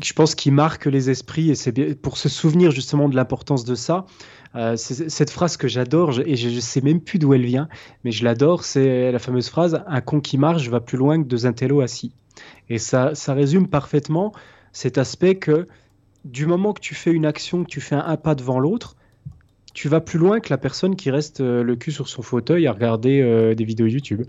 [0.00, 3.74] je pense, qui marquent les esprits et c'est pour se souvenir justement de l'importance de
[3.74, 4.06] ça.
[4.54, 7.68] Euh, cette phrase que j'adore et je, ne sais même plus d'où elle vient,
[8.04, 8.64] mais je l'adore.
[8.64, 12.12] C'est la fameuse phrase "Un con qui marche va plus loin que deux intellos assis".
[12.70, 14.32] Et ça, ça résume parfaitement
[14.72, 15.66] cet aspect que
[16.24, 18.96] du moment que tu fais une action, que tu fais un pas devant l'autre,
[19.74, 22.66] tu vas plus loin que la personne qui reste euh, le cul sur son fauteuil
[22.66, 24.24] à regarder euh, des vidéos YouTube.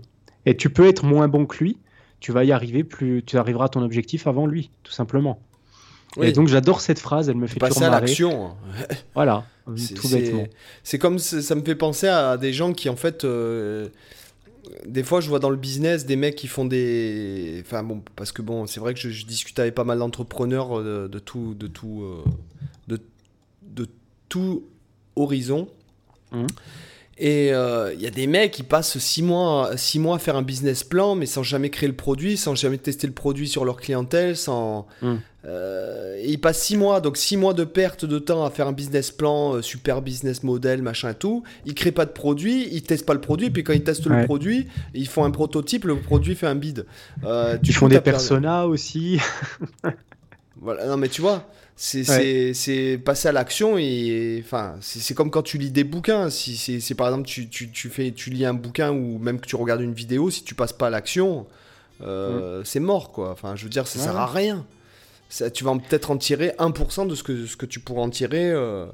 [0.46, 1.76] Et tu peux être moins bon que lui,
[2.20, 5.40] tu vas y arriver plus, tu arriveras à ton objectif avant lui, tout simplement.
[6.20, 8.52] Et donc j'adore cette phrase, elle me fait passer à l'action.
[9.14, 10.44] voilà, tout bêtement.
[10.82, 13.24] C'est comme ça me fait penser à des gens qui en fait.
[13.24, 13.88] Euh,
[14.86, 17.62] des fois, je vois dans le business des mecs qui font des.
[17.64, 21.18] Enfin bon, parce que bon, c'est vrai que je, discute avec pas mal d'entrepreneurs de,
[21.18, 22.04] tout, de tout,
[22.88, 23.00] de,
[23.62, 23.86] de
[24.28, 24.64] tout
[25.16, 25.68] Horizon.
[26.32, 26.46] Mmh.
[27.22, 30.36] Et il euh, y a des mecs qui passent 6 mois, six mois à faire
[30.36, 33.66] un business plan, mais sans jamais créer le produit, sans jamais tester le produit sur
[33.66, 34.38] leur clientèle.
[34.38, 35.16] Sans, mmh.
[35.46, 38.66] Euh, et ils passent 6 mois, donc 6 mois de perte de temps à faire
[38.66, 41.42] un business plan, euh, super business model, machin tout.
[41.64, 44.24] Ils créent pas de produit, ils testent pas le produit, puis quand ils testent le
[44.24, 46.86] produit, ils font un prototype, le produit fait un bid.
[47.22, 49.18] ils font des personas aussi.
[50.60, 51.46] voilà, non mais tu vois.
[51.82, 56.28] C'est passer à l'action et enfin c'est comme quand tu lis des bouquins.
[56.28, 59.46] Si c'est par exemple tu, tu, tu, fais tu lis un bouquin ou même que
[59.46, 61.46] tu regardes une vidéo, si tu passes pas à l'action,
[62.02, 62.64] euh, mm.
[62.66, 63.30] c'est mort quoi.
[63.30, 64.66] Enfin je veux dire ça sert à rien.
[65.30, 68.10] Ça, tu vas peut-être en tirer 1% de ce que ce que tu pourras en
[68.10, 68.50] tirer.
[68.50, 68.86] Euh...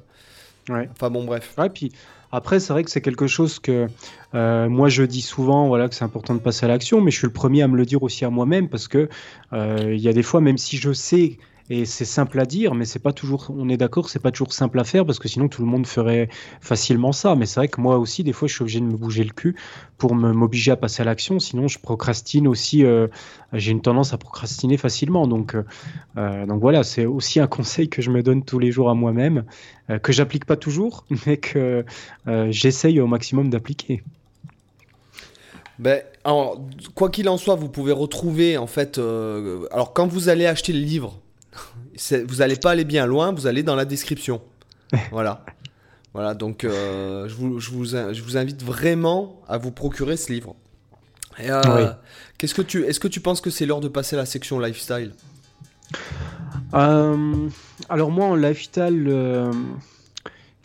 [0.68, 1.54] Enfin bon bref.
[1.58, 1.92] Ouais puis
[2.32, 3.86] après c'est vrai que c'est quelque chose que
[4.34, 7.18] euh, moi je dis souvent voilà que c'est important de passer à l'action, mais je
[7.18, 9.08] suis le premier à me le dire aussi à moi-même parce que
[9.52, 11.38] euh, il y a des fois même si je sais
[11.68, 14.52] et c'est simple à dire, mais c'est pas toujours, on est d'accord, c'est pas toujours
[14.52, 16.28] simple à faire parce que sinon tout le monde ferait
[16.60, 17.34] facilement ça.
[17.34, 19.32] Mais c'est vrai que moi aussi, des fois, je suis obligé de me bouger le
[19.32, 19.56] cul
[19.98, 21.40] pour m'obliger à passer à l'action.
[21.40, 22.84] Sinon, je procrastine aussi.
[22.84, 23.08] Euh,
[23.52, 25.26] j'ai une tendance à procrastiner facilement.
[25.26, 25.64] Donc, euh,
[26.16, 28.94] euh, donc voilà, c'est aussi un conseil que je me donne tous les jours à
[28.94, 29.44] moi-même,
[30.02, 31.84] que j'applique pas toujours, mais que
[32.48, 34.04] j'essaye au maximum d'appliquer.
[35.80, 36.60] Ben, alors,
[36.94, 38.98] quoi qu'il en soit, vous pouvez retrouver en fait.
[38.98, 41.20] alors, quand vous allez acheter le livre,
[42.26, 44.40] vous n'allez pas aller bien loin, vous allez dans la description.
[45.10, 45.44] voilà.
[46.14, 50.32] Voilà, donc euh, je, vous, je, vous, je, vous, invite vraiment à vous procurer ce
[50.32, 50.56] livre.
[51.40, 51.92] Euh,
[52.38, 54.58] qu'est-ce que tu, est-ce que tu penses que c'est l'heure de passer à la section
[54.58, 55.12] lifestyle?
[56.72, 57.48] Euh,
[57.90, 59.12] Alors moi en lifestyle,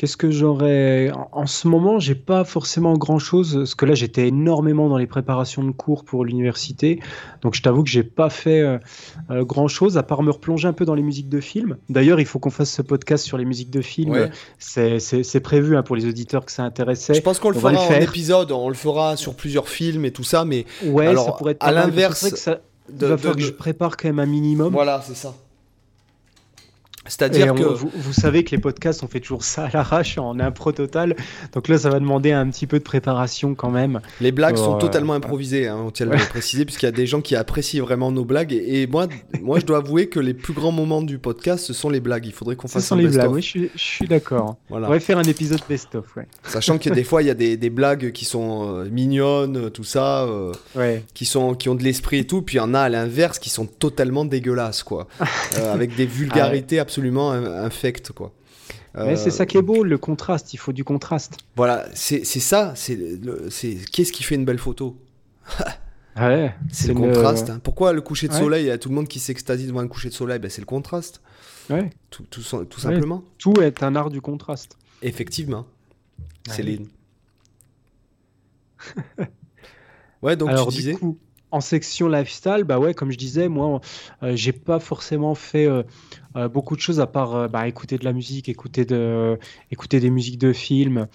[0.02, 4.30] Qu'est-ce que j'aurais en, ce moment J'ai pas forcément grand chose parce que là j'étais
[4.30, 6.99] énormément dans les préparations de cours pour l'université,
[7.43, 8.80] donc je t'avoue que j'ai pas fait euh,
[9.30, 11.78] euh, grand chose à part me replonger un peu dans les musiques de films.
[11.88, 14.32] D'ailleurs, il faut qu'on fasse ce podcast sur les musiques de films.
[14.58, 17.14] C'est prévu hein, pour les auditeurs que ça intéressait.
[17.14, 20.24] Je pense qu'on le fera en épisode, on le fera sur plusieurs films et tout
[20.24, 22.28] ça, mais ouais, alors, ça pourrait être à l'inverse.
[22.89, 24.74] Il va falloir que je prépare quand même un minimum.
[24.74, 25.36] Voilà, c'est ça.
[27.12, 27.64] C'est-à-dire que.
[27.64, 31.16] Vous, savez que les podcasts, on fait toujours ça à l'arrache, en impro total.
[31.53, 33.99] Donc là, ça va demander un petit peu de préparation quand même.
[34.22, 36.93] Les blagues sont euh, totalement improvisées, hein, on tient à le préciser, puisqu'il y a
[36.93, 38.53] des gens qui apprécient vraiment nos blagues.
[38.53, 39.07] Et, moi,
[39.41, 42.26] moi, je dois avouer que les plus grands moments du podcast, ce sont les blagues.
[42.26, 44.55] Il faudrait qu'on fasse ce sont les blagues, oui, je suis, d'accord.
[44.70, 46.28] On va faire un épisode best-of, ouais.
[46.43, 49.84] Sachant que des fois, il y a des, des blagues qui sont euh, mignonnes, tout
[49.84, 50.53] ça, euh,
[51.14, 52.41] qui, sont, qui ont de l'esprit et tout.
[52.41, 55.07] Puis il y en a à l'inverse qui sont totalement dégueulasses, quoi.
[55.74, 58.32] avec des vulgarités absolument absolument infect, quoi.
[58.93, 60.54] Mais c'est ça qui est beau, le contraste.
[60.54, 61.38] Il faut du contraste.
[61.56, 62.74] Voilà, c'est ça.
[62.76, 62.97] C'est
[63.91, 64.97] qu'est-ce qui fait une belle photo?
[66.16, 67.49] Ah ouais, C'est le contraste.
[67.49, 67.60] Hein.
[67.64, 69.88] Pourquoi le coucher de soleil Il y a tout le monde qui s'extasie devant un
[69.88, 70.39] coucher de soleil?
[70.39, 71.22] Ben, c'est le contraste.
[71.70, 71.89] Ouais.
[72.10, 73.24] Tout, tout, tout simplement.
[73.38, 74.78] Tout est un art du contraste.
[75.02, 75.66] Effectivement.
[76.49, 76.88] Céline.
[80.22, 80.93] ouais, donc tu disais.
[80.93, 81.18] coup,
[81.52, 83.82] en section lifestyle, bah ouais, comme je disais, moi,
[84.24, 85.84] euh, j'ai pas forcément fait euh,
[86.36, 89.38] euh, beaucoup de choses à part bah, écouter de la musique, écouter, de,
[89.70, 91.08] écouter des musiques de films.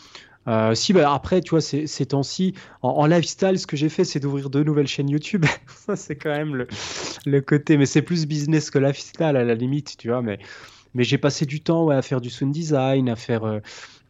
[0.74, 4.20] si, bah, après, tu vois, ces, ces temps-ci, en, lifestyle, ce que j'ai fait, c'est
[4.20, 5.44] d'ouvrir deux nouvelles chaînes YouTube.
[5.66, 6.68] Ça, c'est quand même le,
[7.24, 10.22] le côté, mais c'est plus business que lifestyle à la limite, tu vois.
[10.22, 10.38] Mais
[10.94, 13.60] mais j'ai passé du temps à faire du sound design, à faire.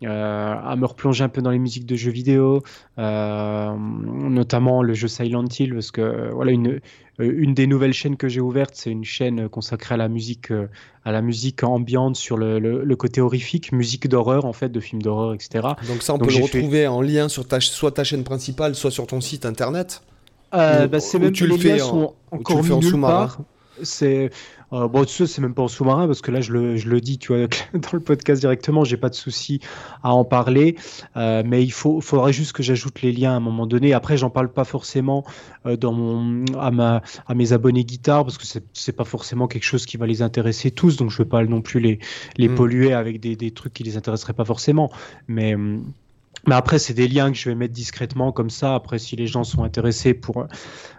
[0.05, 2.63] Euh, euh, à me replonger un peu dans les musiques de jeux vidéo,
[2.99, 6.81] notamment le jeu Silent Hill, parce que voilà une,
[7.19, 10.53] une des nouvelles chaînes que j'ai ouvertes, c'est une chaîne consacrée à la musique,
[11.05, 15.03] à la musique ambiante sur le, le, côté horrifique, musique d'horreur en fait, de films
[15.03, 15.67] d'horreur, etc.
[15.89, 18.91] Donc ça, on peut le retrouver en lien sur ta, soit ta chaîne principale, soit
[18.91, 20.03] sur ton site internet.
[20.55, 23.29] Euh, bah, c'est même tu le fais en, encore tu le fais en sous-marin.
[23.83, 24.31] C'est
[24.73, 26.89] euh, bon, tu sais, c'est même pas en sous-marin parce que là, je le, je
[26.89, 29.61] le, dis, tu vois, dans le podcast directement, j'ai pas de souci
[30.03, 30.77] à en parler.
[31.17, 33.93] Euh, mais il faut, faudrait juste que j'ajoute les liens à un moment donné.
[33.93, 35.25] Après, j'en parle pas forcément
[35.67, 39.65] euh, dans mon, à, ma, à mes abonnés guitare parce que c'est pas forcément quelque
[39.65, 40.97] chose qui va les intéresser tous.
[40.97, 41.99] Donc, je veux pas non plus les,
[42.37, 42.55] les hmm.
[42.55, 44.91] polluer avec des, des, trucs qui les intéresseraient pas forcément.
[45.29, 45.57] Mais
[46.47, 48.75] mais après, c'est des liens que je vais mettre discrètement comme ça.
[48.75, 50.47] Après, si les gens sont intéressés pour,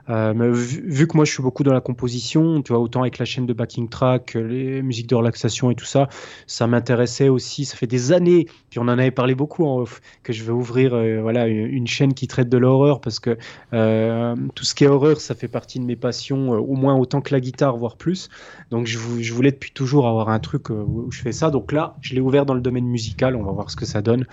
[0.09, 3.25] euh, vu, que moi je suis beaucoup dans la composition, tu vois, autant avec la
[3.25, 6.07] chaîne de backing track, les musiques de relaxation et tout ça,
[6.47, 7.65] ça m'intéressait aussi.
[7.65, 10.51] Ça fait des années, puis on en avait parlé beaucoup en off, que je vais
[10.51, 13.37] ouvrir euh, voilà, une chaîne qui traite de l'horreur parce que
[13.73, 17.21] euh, tout ce qui est horreur, ça fait partie de mes passions, au moins autant
[17.21, 18.29] que la guitare, voire plus.
[18.71, 18.97] Donc je,
[19.33, 21.49] voulais depuis toujours avoir un truc où je fais ça.
[21.51, 24.01] Donc là, je l'ai ouvert dans le domaine musical, on va voir ce que ça
[24.01, 24.25] donne.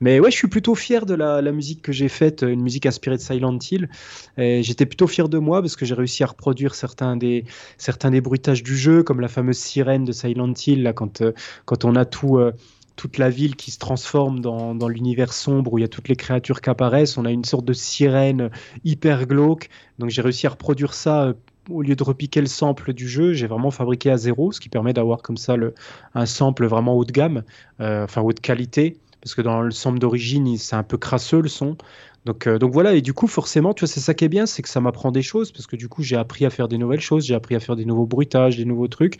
[0.00, 2.86] Mais ouais, je suis plutôt fier de la, la musique que j'ai faite, une musique
[2.86, 3.88] inspirée de Silent Hill.
[4.36, 7.44] J'étais plutôt fier de moi parce que j'ai réussi à reproduire certains des,
[7.78, 11.32] certains des bruitages du jeu, comme la fameuse sirène de Silent Hill, là, quand, euh,
[11.64, 12.38] quand on a tout.
[12.38, 12.52] Euh,
[12.96, 16.06] toute la ville qui se transforme dans, dans l'univers sombre où il y a toutes
[16.06, 17.18] les créatures qui apparaissent.
[17.18, 18.50] On a une sorte de sirène
[18.84, 19.68] hyper glauque.
[19.98, 21.32] Donc j'ai réussi à reproduire ça euh,
[21.68, 24.68] au lieu de repiquer le sample du jeu, j'ai vraiment fabriqué à zéro, ce qui
[24.68, 25.74] permet d'avoir comme ça le,
[26.14, 27.42] un sample vraiment haut de gamme,
[27.80, 31.78] enfin haute qualité, parce que dans le sample d'origine, c'est un peu crasseux le son.
[32.24, 34.46] Donc, euh, donc voilà, et du coup, forcément, tu vois, c'est ça qui est bien,
[34.46, 36.78] c'est que ça m'apprend des choses, parce que du coup, j'ai appris à faire des
[36.78, 39.18] nouvelles choses, j'ai appris à faire des nouveaux bruitages, des nouveaux trucs.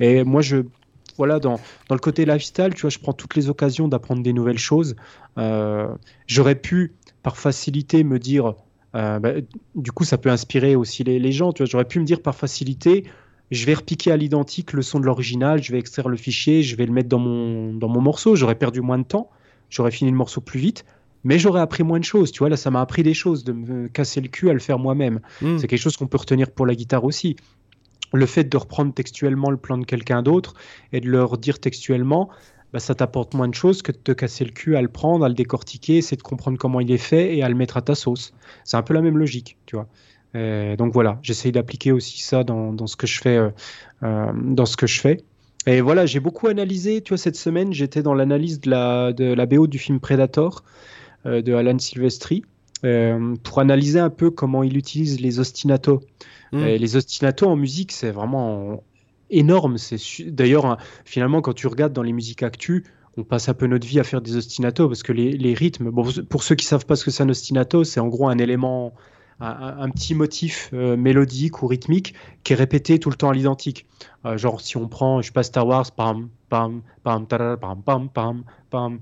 [0.00, 0.58] Et moi, je,
[1.18, 4.32] voilà, dans, dans le côté lifestyle, tu vois, je prends toutes les occasions d'apprendre des
[4.32, 4.96] nouvelles choses.
[5.36, 5.88] Euh,
[6.26, 8.54] j'aurais pu, par facilité, me dire,
[8.94, 9.32] euh, bah,
[9.74, 12.22] du coup, ça peut inspirer aussi les, les gens, tu vois, j'aurais pu me dire
[12.22, 13.04] par facilité,
[13.50, 16.74] je vais repiquer à l'identique le son de l'original, je vais extraire le fichier, je
[16.74, 19.28] vais le mettre dans mon, dans mon morceau, j'aurais perdu moins de temps,
[19.68, 20.86] j'aurais fini le morceau plus vite
[21.26, 22.30] mais j'aurais appris moins de choses.
[22.30, 24.60] Tu vois, là, ça m'a appris des choses, de me casser le cul à le
[24.60, 25.18] faire moi-même.
[25.42, 25.58] Hmm.
[25.58, 27.34] C'est quelque chose qu'on peut retenir pour la guitare aussi.
[28.12, 30.54] Le fait de reprendre textuellement le plan de quelqu'un d'autre
[30.92, 32.28] et de leur dire textuellement,
[32.72, 35.24] bah, ça t'apporte moins de choses que de te casser le cul à le prendre,
[35.24, 37.82] à le décortiquer, c'est de comprendre comment il est fait et à le mettre à
[37.82, 38.32] ta sauce.
[38.62, 39.88] C'est un peu la même logique, tu vois.
[40.76, 43.50] donc voilà, j'essaye d'appliquer aussi ça dans, ce que je fais, euh,
[44.04, 45.24] euh, dans ce que je fais.
[45.66, 47.00] Et voilà, j'ai beaucoup analysé.
[47.00, 50.62] Tu vois, cette semaine, j'étais dans l'analyse de la, de la BO du film Predator.
[51.26, 52.44] Euh, de Alan Silvestri
[52.84, 56.00] euh, pour analyser un peu comment il utilise les ostinatos.
[56.52, 56.64] Hmm.
[56.64, 58.84] les ostinatos en musique, c'est vraiment
[59.30, 59.78] énorme.
[59.78, 59.98] C'est
[60.30, 62.84] d'ailleurs hein, finalement quand tu regardes dans les musiques actuelles,
[63.16, 65.90] on passe un peu notre vie à faire des ostinatos parce que les, rythmes.
[66.28, 68.92] pour ceux qui savent pas ce que c'est un ostinato, c'est en gros un élément,
[69.40, 72.14] un, petit motif euh, mélodique ou rythmique
[72.44, 73.86] qui est répété tout le temps à l'identique.
[74.36, 78.44] genre si on prend, je sais pas Star Wars, pam pam pam pam pam pam
[78.70, 79.00] pam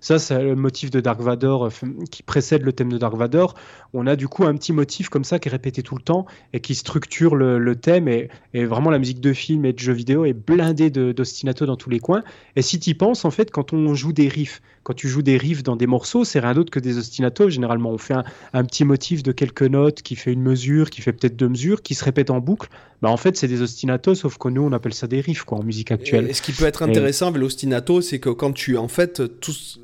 [0.00, 1.70] Ça, c'est le motif de Dark Vador euh,
[2.10, 3.54] qui précède le thème de Dark Vador.
[3.92, 6.26] On a du coup un petit motif comme ça qui est répété tout le temps
[6.52, 8.08] et qui structure le, thème.
[8.08, 11.90] Et, vraiment, la musique de film et de jeux vidéo est blindée d'ostinato dans tous
[11.90, 12.22] les coins.
[12.56, 15.20] Et si tu y penses, en fait, quand on joue des riffs, quand tu joues
[15.20, 17.50] des riffs dans des morceaux, c'est rien d'autre que des ostinatos.
[17.50, 18.14] Généralement, on fait
[18.54, 21.82] un, petit motif de quelques notes qui fait une mesure, qui fait peut-être deux mesures,
[21.82, 22.70] qui se répète en boucle.
[23.02, 25.58] Bah, en fait, c'est des ostinatos, sauf que nous, on appelle ça des riffs quoi,
[25.58, 26.30] en musique actuelle.
[26.30, 28.78] Et ce qui peut être intéressant avec l'ostinato, c'est que quand tu.
[28.78, 29.20] En fait,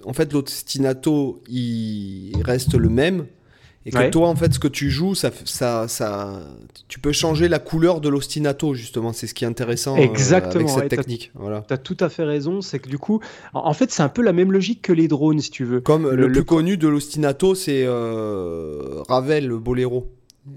[0.06, 3.26] en fait l'ostinato, il reste le même.
[3.86, 6.40] Et que toi, en fait, ce que tu joues, ça, ça, ça,
[6.88, 9.12] tu peux changer la couleur de l'ostinato, justement.
[9.12, 11.30] C'est ce qui est intéressant euh, avec cette technique.
[11.34, 11.64] Voilà.
[11.68, 12.62] Tu as tout à fait raison.
[12.62, 13.20] C'est que du coup,
[13.52, 15.80] en fait, c'est un peu la même logique que les drones, si tu veux.
[15.80, 20.10] Comme le, plus connu de l'ostinato, c'est euh, Ravel, le boléro.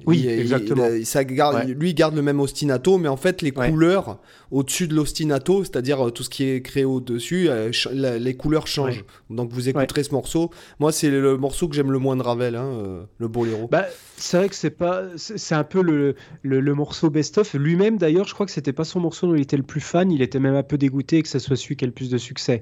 [0.06, 0.86] Oui, exactement.
[1.04, 4.20] ça garde, Lui, il garde le même ostinato, mais en fait, les couleurs
[4.52, 9.06] au-dessus de l'ostinato, c'est-à-dire euh, tout ce qui est créé au-dessus, euh, les couleurs changent.
[9.30, 10.52] Donc, vous écouterez ce morceau.
[10.80, 13.70] Moi, c'est le morceau que j'aime le moins de Ravel, hein, euh, le Boléro.
[13.70, 13.86] Bah,
[14.18, 17.54] c'est vrai que c'est pas, c'est un peu le, le, morceau best-of.
[17.54, 20.12] Lui-même, d'ailleurs, je crois que c'était pas son morceau dont il était le plus fan.
[20.12, 22.18] Il était même un peu dégoûté que ce soit celui qui ait le plus de
[22.18, 22.62] succès.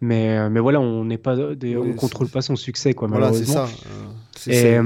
[0.00, 3.06] Mais, mais voilà, on n'est pas, des, on contrôle pas son succès, quoi.
[3.06, 3.68] Voilà, c'est ça.
[4.48, 4.76] Et,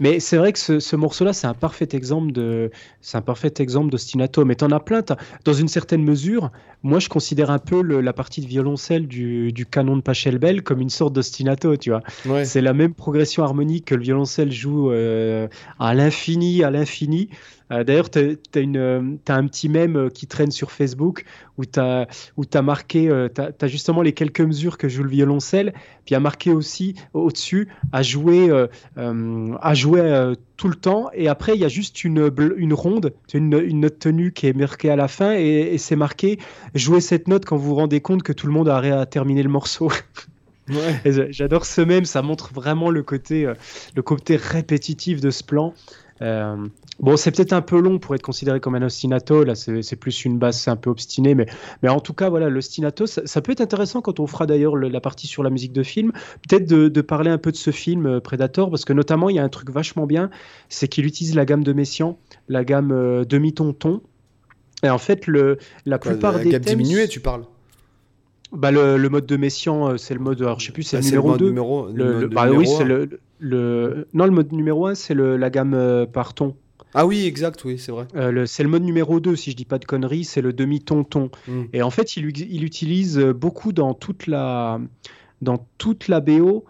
[0.00, 2.70] mais c'est vrai que ce, morceau-là, c'est un parfait exemple de,
[3.00, 4.44] c'est un parfait exemple d'ostinato.
[4.44, 5.02] Mais t'en as plein.
[5.44, 6.50] Dans une certaine mesure,
[6.82, 10.90] moi, je considère un peu la partie de violoncelle du, canon de Pachelbel comme une
[10.90, 12.44] sorte d'ostinato, tu vois.
[12.44, 17.28] C'est la même progression harmonique que le violoncelle joue euh, à l'infini, à l'infini.
[17.70, 21.24] Euh, d'ailleurs, tu as, un petit mème qui traîne sur Facebook
[21.56, 22.06] où tu as,
[22.54, 25.72] as, marqué, tu as, justement les quelques mesures que joue le violoncelle,
[26.04, 28.50] puis a marqué aussi au-dessus à jouer,
[28.96, 33.54] à jouer tout le temps, et après il y a juste une, une ronde, une,
[33.54, 36.38] une note tenue qui est marquée à la fin, et, c'est marqué
[36.74, 39.42] jouer cette note quand vous vous rendez compte que tout le monde a, à terminer
[39.42, 39.90] le morceau.
[41.30, 43.54] J'adore ce même, ça montre vraiment le côté, euh,
[43.94, 45.74] le côté répétitif de ce plan.
[46.22, 46.56] Euh,
[47.00, 49.44] bon, c'est peut-être un peu long pour être considéré comme un ostinato.
[49.44, 51.46] Là, c'est plus une basse un peu obstinée, mais,
[51.82, 54.76] mais en tout cas, voilà, l'ostinato, ça, ça, peut être intéressant quand on fera d'ailleurs
[54.76, 56.12] la partie sur la musique de film.
[56.48, 59.38] Peut-être de, parler un peu de ce film euh, Predator, parce que notamment, il y
[59.38, 60.30] a un truc vachement bien,
[60.68, 64.02] c'est qu'il utilise la gamme de Messiaen, la gamme demi-ton-ton.
[64.82, 67.44] Et en fait, le, la plupart la des gamme diminuée, tu parles?
[68.52, 70.96] Bah, le, le, mode de Messian, euh, c'est le mode, alors je sais plus, c'est
[70.96, 71.46] bah, le numéro 2.
[71.46, 75.74] Numéro, le, bah oui, c'est le, le, non, le mode numéro 1, c'est la gamme
[75.74, 76.56] euh, par ton.
[76.94, 78.06] Ah oui, exact, oui, c'est vrai.
[78.16, 81.30] Euh, c'est le mode numéro 2, si je dis pas de conneries, c'est le demi-ton-ton.
[81.46, 81.64] Hmm.
[81.74, 84.80] Et en fait, il, il, utilise beaucoup dans toute la,
[85.42, 86.64] dans toute la BO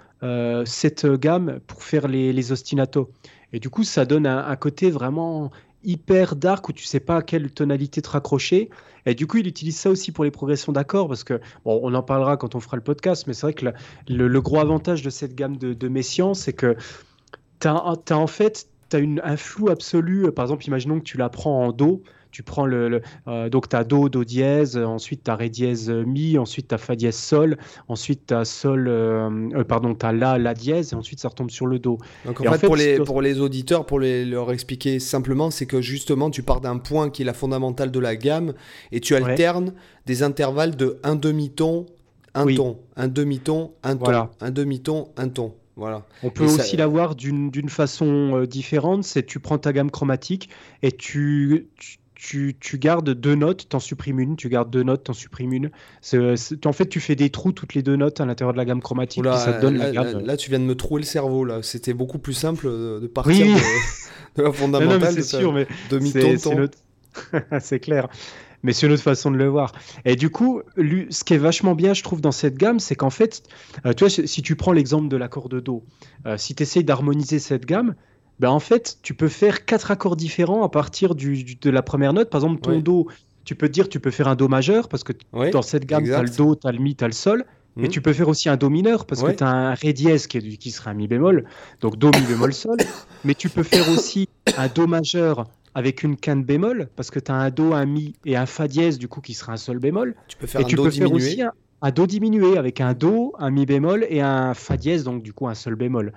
[0.65, 3.09] cette gamme pour faire les, les ostinatos.
[3.53, 5.53] Et du coup, ça donne un, un côté vraiment
[5.85, 8.71] hyper dark où tu sais pas à quelle tonalité te raccrocher.
[9.09, 11.95] Et du coup, il utilise ça aussi pour les progressions d'accords parce que, bon, on
[11.95, 13.67] en parlera quand on fera le podcast, mais c'est vrai que
[14.09, 16.03] le, gros avantage de cette gamme de, de
[16.35, 16.77] c'est que
[17.61, 20.31] tu as, en fait as un flou absolu.
[20.33, 23.77] Par exemple, imaginons que tu la prends en Do tu prends le, euh, donc tu
[23.77, 27.17] as do do dièse ensuite tu as ré dièse mi ensuite tu as fa dièse
[27.17, 27.57] sol
[27.89, 31.29] ensuite tu as sol euh, euh, pardon tu as la la dièse et ensuite ça
[31.29, 31.99] retombe sur le do.
[32.25, 35.81] Donc en, fait, pour les pour les auditeurs pour les, leur expliquer simplement c'est que
[35.81, 38.55] justement tu pars d'un point qui est la fondamentale de la gamme
[38.93, 39.73] et tu alternes
[40.07, 41.87] des intervalles de un demi-ton
[42.35, 45.55] un ton un demi-ton un ton un demi-ton un ton.
[45.77, 46.05] Voilà.
[46.25, 50.49] On peut aussi l'avoir d'une façon différente, c'est tu prends ta gamme chromatique
[50.83, 51.99] et tu, tu,
[52.75, 55.71] gardes deux notes, t'en supprimes une, tu gardes deux notes, t'en supprimes une.
[56.65, 58.81] en fait, tu fais des trous toutes les deux notes à l'intérieur de la gamme
[58.81, 59.25] chromatique.
[59.25, 61.45] ça te donne là, la là, tu viens de me trouer le cerveau.
[61.45, 61.63] là.
[61.63, 65.13] C'était beaucoup plus simple de partir de, la fondamentale.
[65.15, 65.67] c'est sûr, mais
[67.61, 68.09] c'est clair.
[68.63, 69.73] Mais c'est une autre façon de le voir.
[70.05, 73.11] Et du coup, ce qui est vachement bien, je trouve, dans cette gamme, c'est qu'en
[73.11, 73.43] fait,
[73.87, 75.85] euh, tu vois, si tu prends l'exemple de l'accord de Do,
[76.27, 77.95] euh, si tu essayes d'harmoniser cette gamme,
[78.41, 82.13] ben en fait, tu peux faire quatre accords différents à partir du, de la première
[82.13, 82.31] note.
[82.31, 83.09] Par exemple, ton Do,
[83.45, 85.13] tu peux te dire, tu peux faire un Do majeur, parce que
[85.51, 87.45] dans cette gamme, tu as le Do, tu as le Mi, tu as le Sol.
[87.77, 87.91] Mais mhm.
[87.91, 90.39] tu peux faire aussi un Do mineur, parce que tu as un Ré dièse qui,
[90.39, 91.45] est, qui sera un Mi bémol,
[91.81, 92.77] donc Do, Mi bémol, Sol.
[93.25, 97.31] Mais tu peux faire aussi un Do majeur avec une quinte bémol, parce que tu
[97.31, 99.79] as un Do, un Mi et un Fa dièse, du coup, qui sera un Sol
[99.79, 100.15] bémol.
[100.27, 101.09] Tu peux faire et un tu Do peux diminué.
[101.09, 104.77] Faire aussi un, un, Do diminué, avec un Do, un Mi bémol et un Fa
[104.77, 106.13] dièse, donc du coup un Sol bémol.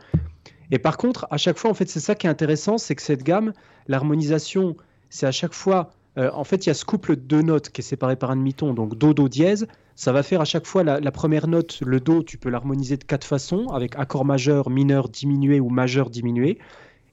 [0.71, 3.01] Et par contre, à chaque fois, en fait, c'est ça qui est intéressant, c'est que
[3.01, 3.53] cette gamme,
[3.87, 4.77] l'harmonisation,
[5.09, 7.81] c'est à chaque fois, euh, en fait, il y a ce couple de notes qui
[7.81, 9.67] est séparé par un demi-ton, donc do, do, dièse.
[9.95, 13.03] Ça va faire à chaque fois la, première note, le do, tu peux l'harmoniser de
[13.03, 16.57] quatre façons, avec accord majeur, mineur, diminué ou majeur, diminué.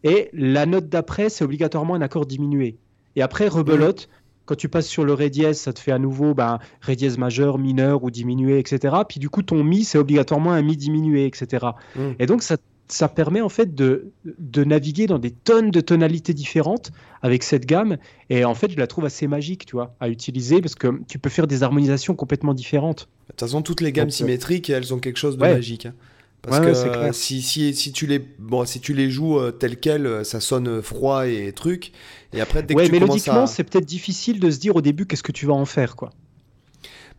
[0.05, 2.79] Et la note d'après, c'est obligatoirement un accord diminué.
[3.17, 4.09] Et après, rebelote,
[4.47, 7.19] quand tu passes sur le ré dièse, ça te fait à nouveau ben, ré dièse
[7.19, 8.97] majeur, mineur ou diminué, etc.
[9.07, 11.67] Puis du coup, ton mi, c'est obligatoirement un mi diminué, etc.
[11.97, 12.01] Mm.
[12.21, 12.57] Et donc, ça
[12.89, 16.91] ça permet en fait de, de, naviguer dans des tonnes de tonalités différentes
[17.23, 17.99] avec cette gamme.
[18.31, 21.19] Et en fait, je la trouve assez magique, tu vois, à utiliser parce que tu
[21.19, 23.09] peux faire des harmonisations complètement différentes.
[23.29, 25.87] De toute façon, toutes les gammes euh, symétriques, elles ont quelque chose de magique.
[25.87, 25.95] Hein.
[26.41, 30.07] Parce que si, si, si, tu les, bon, si tu les joues euh, tel quel,
[30.07, 31.93] euh, ça sonne froid et truc.
[32.33, 35.23] Et après, dès que tu mélodiquement, c'est peut-être difficile de se dire au début qu'est-ce
[35.23, 36.11] que tu vas en faire, quoi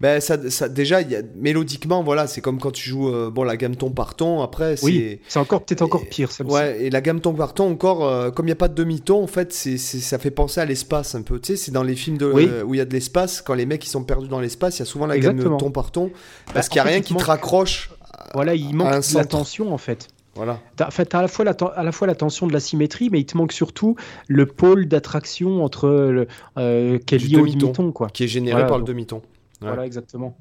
[0.01, 3.43] ben ça, ça déjà y a, mélodiquement voilà c'est comme quand tu joues euh, bon
[3.43, 6.85] la gamme ton par ton après c'est oui, c'est encore peut-être encore pire ça ouais
[6.85, 9.01] et la gamme ton par ton encore euh, comme il y a pas de demi
[9.01, 11.83] ton en fait c'est ça fait penser à l'espace un peu tu sais c'est dans
[11.83, 14.03] les films de, euh, où il y a de l'espace quand les mecs ils sont
[14.03, 16.77] perdus dans l'espace il y a souvent la gamme ton par ton bah, parce qu'il
[16.77, 17.91] y a rien qui te raccroche
[18.33, 20.61] voilà il manque la tension en fait voilà.
[20.79, 23.19] en fait, à la, fois la, à la fois la tension de la symétrie, mais
[23.19, 23.97] il te manque surtout
[24.29, 28.07] le pôle d'attraction entre le, qui est lié au demi-ton, quoi.
[28.07, 29.21] Qui est généré par le demi-ton.
[29.61, 30.37] Voilà, exactement.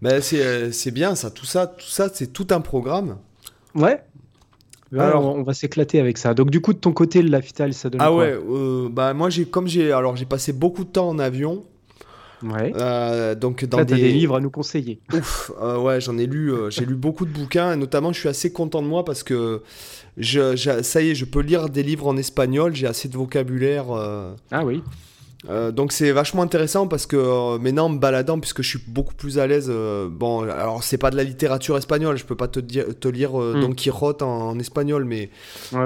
[0.00, 3.18] Mais euh, c'est bien ça, tout ça, tout ça, c'est tout un programme.
[3.74, 4.02] Ouais.
[4.92, 6.34] alors, on va s'éclater avec ça.
[6.34, 9.14] Donc du coup, de ton côté, le Lifestyle, ça donne ah quoi ouais, euh, bah
[9.14, 11.64] moi j'ai comme j'ai alors j'ai passé beaucoup de temps en avion.
[12.42, 12.72] Ouais.
[12.74, 13.94] Euh, donc dans des...
[13.94, 14.10] des...
[14.10, 15.00] livres à nous conseiller.
[15.12, 18.52] Ouf, ouais, j'en ai lu, j'ai lu beaucoup de bouquins, et notamment je suis assez
[18.52, 19.62] content de moi parce que
[20.16, 23.86] je, ça y est, je peux lire des livres en espagnol, j'ai assez de vocabulaire.
[24.50, 24.82] Ah oui.
[25.48, 28.80] Euh, donc c'est vachement intéressant parce que euh, maintenant en me baladant puisque je suis
[28.86, 32.36] beaucoup plus à l'aise euh, bon alors c'est pas de la littérature espagnole je peux
[32.36, 33.60] pas te, dire, te lire hmm.
[33.60, 35.30] Don Quijote en, espagnol mais
[35.72, 35.78] il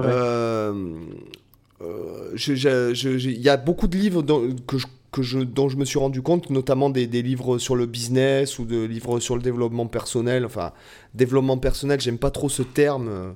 [3.39, 4.23] y a beaucoup de livres
[4.67, 7.75] que je que je, dont je me suis rendu compte, notamment des, des, livres sur
[7.75, 10.45] le business ou des livres sur le développement personnel.
[10.45, 10.73] Enfin,
[11.15, 13.35] développement personnel, j'aime pas trop ce terme.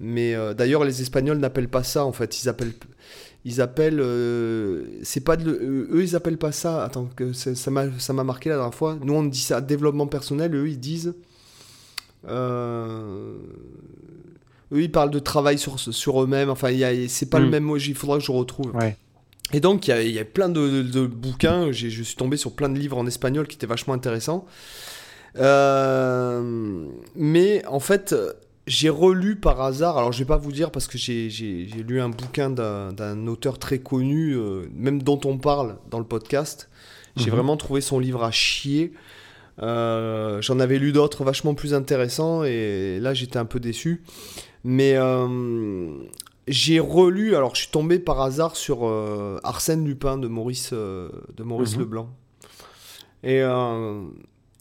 [0.00, 2.42] Mais d'ailleurs, les Espagnols n'appellent pas ça, en fait.
[2.42, 2.72] Ils appellent.
[3.44, 4.00] Ils appellent.
[4.00, 6.84] Euh, c'est pas de, eux, ils appellent pas ça.
[6.84, 8.98] Attends, que ça m'a marqué la dernière fois.
[9.02, 10.54] Nous, on dit ça développement personnel.
[10.54, 11.14] Eux, ils disent.
[12.28, 13.34] Euh,
[14.72, 16.50] eux, ils parlent de travail sur, sur eux-mêmes.
[16.50, 16.68] Enfin,
[17.08, 17.50] c'est pas le mm.
[17.50, 17.76] même mot.
[17.78, 18.74] Il faudra que je retrouve.
[18.74, 18.96] Ouais.
[19.52, 21.72] Et donc, il y, a plein de, bouquins.
[21.72, 24.46] Je suis tombé sur plein de livres en espagnol qui étaient vachement intéressants.
[25.36, 26.86] Euh,
[27.16, 28.14] mais en fait,
[28.70, 29.98] j'ai relu par hasard.
[29.98, 31.28] Alors, je vais pas vous dire parce que j'ai
[31.86, 36.70] lu un bouquin d'un auteur très connu, euh, même dont on parle dans le podcast.
[37.16, 37.36] J'ai mhm.
[37.36, 38.92] vraiment trouvé son livre à chier.
[39.62, 44.02] Euh, j'en avais lu d'autres vachement plus intéressants et là j'étais un peu déçu.
[44.64, 44.96] Mais
[46.50, 51.08] j'ai relu, alors je suis tombé par hasard sur euh, Arsène Lupin de Maurice, euh,
[51.36, 51.80] de Maurice mhm.
[51.80, 52.10] Leblanc.
[53.22, 54.02] Et, euh,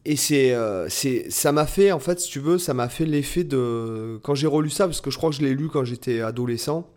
[0.05, 0.55] et c'est,
[0.89, 4.19] c'est, ça m'a fait, en fait, si tu veux, ça m'a fait l'effet de.
[4.23, 6.89] Quand j'ai relu ça, parce que je crois que je l'ai lu quand j'étais adolescent.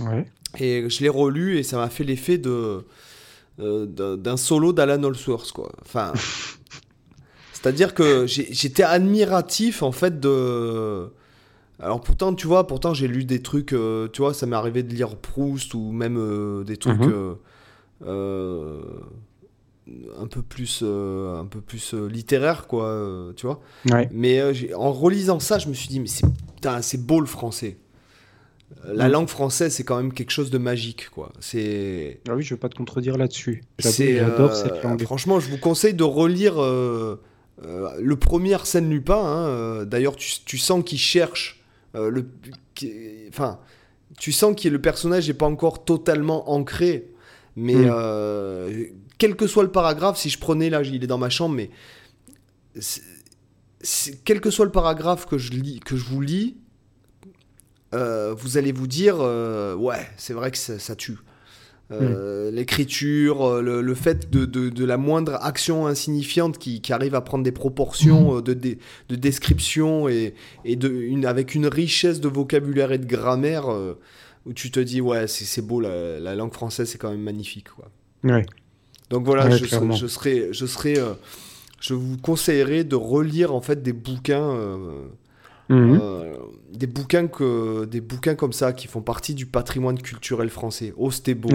[0.00, 0.26] Ouais.
[0.58, 2.84] Et je l'ai relu et ça m'a fait l'effet de,
[3.58, 5.72] d'un solo d'Alan Allsworth, quoi.
[5.82, 6.12] Enfin.
[7.52, 11.10] C'est-à-dire que j'étais admiratif, en fait, de
[11.80, 14.82] alors pourtant, tu vois, pourtant j'ai lu des trucs, euh, tu vois, ça m'est arrivé
[14.82, 17.36] de lire Proust ou même euh, des trucs mhm.
[19.88, 23.60] Euh, un peu plus, un peu plus littéraires, quoi, tu vois.
[24.12, 24.42] Mais
[24.74, 26.08] en relisant ça, je me suis dit, mais
[26.82, 27.78] c'est beau le français.
[28.84, 29.12] La mhm.
[29.12, 31.32] langue française, c'est quand même quelque chose de magique, quoi.
[31.40, 32.20] C'est.
[32.28, 33.64] Ah oui, je vais pas te contredire là-dessus.
[33.78, 35.02] J'adore cette langue.
[35.02, 39.16] Franchement, je vous conseille de relire le premier Arsène Lupin.
[39.16, 41.58] Hein, d'ailleurs, tu, tu, sens qu'il cherche
[41.94, 42.26] euh, le,
[43.28, 43.58] enfin,
[44.18, 47.10] tu sens que le personnage n'est pas encore totalement ancré,
[47.56, 48.92] mais hmm.
[49.18, 51.54] Euh, quel que soit le paragraphe, si je prenais là, il est dans ma chambre,
[51.54, 51.70] mais
[54.24, 56.56] quel que soit le paragraphe que je lis, que je vous lis,
[57.94, 61.18] euh, vous allez vous dire, ouais, c'est vrai que ça tue.
[61.90, 67.22] Euh, l'écriture, euh, le, fait de, de, la moindre action insignifiante qui, qui arrive à
[67.22, 70.34] prendre des proportions euh, de, de, description et,
[70.66, 73.68] et de, une, avec une richesse de vocabulaire et de grammaire
[74.44, 77.68] où tu te dis, ouais, c'est beau, la, la, langue française, c'est quand même magnifique.
[77.70, 77.90] Quoi.
[78.22, 78.44] Ouais.
[79.10, 80.96] Donc voilà, je, je, serais, je, serais,
[81.80, 84.56] je vous conseillerais de relire en fait des bouquins.
[85.70, 86.00] Mhm.
[86.72, 90.94] des bouquins que des bouquins comme ça qui font partie du patrimoine culturel français.
[90.96, 91.50] Oh, c'était beau.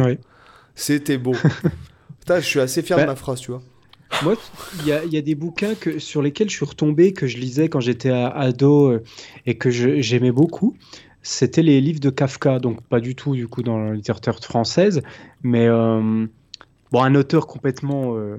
[0.75, 1.33] C'était beau.
[2.19, 3.61] Putain, je suis assez fier de bah, ma phrase, tu vois.
[4.21, 4.35] Moi,
[4.79, 7.67] il y, y a, des bouquins que, sur lesquels je suis retombé, que je lisais
[7.67, 9.03] quand j'étais ado euh,
[9.45, 10.75] et que j'aimais beaucoup.
[11.21, 15.01] C'était les livres de Kafka, donc pas du tout du coup dans la littérature française,
[15.41, 16.25] mais euh,
[16.93, 18.37] bon, un auteur complètement, euh,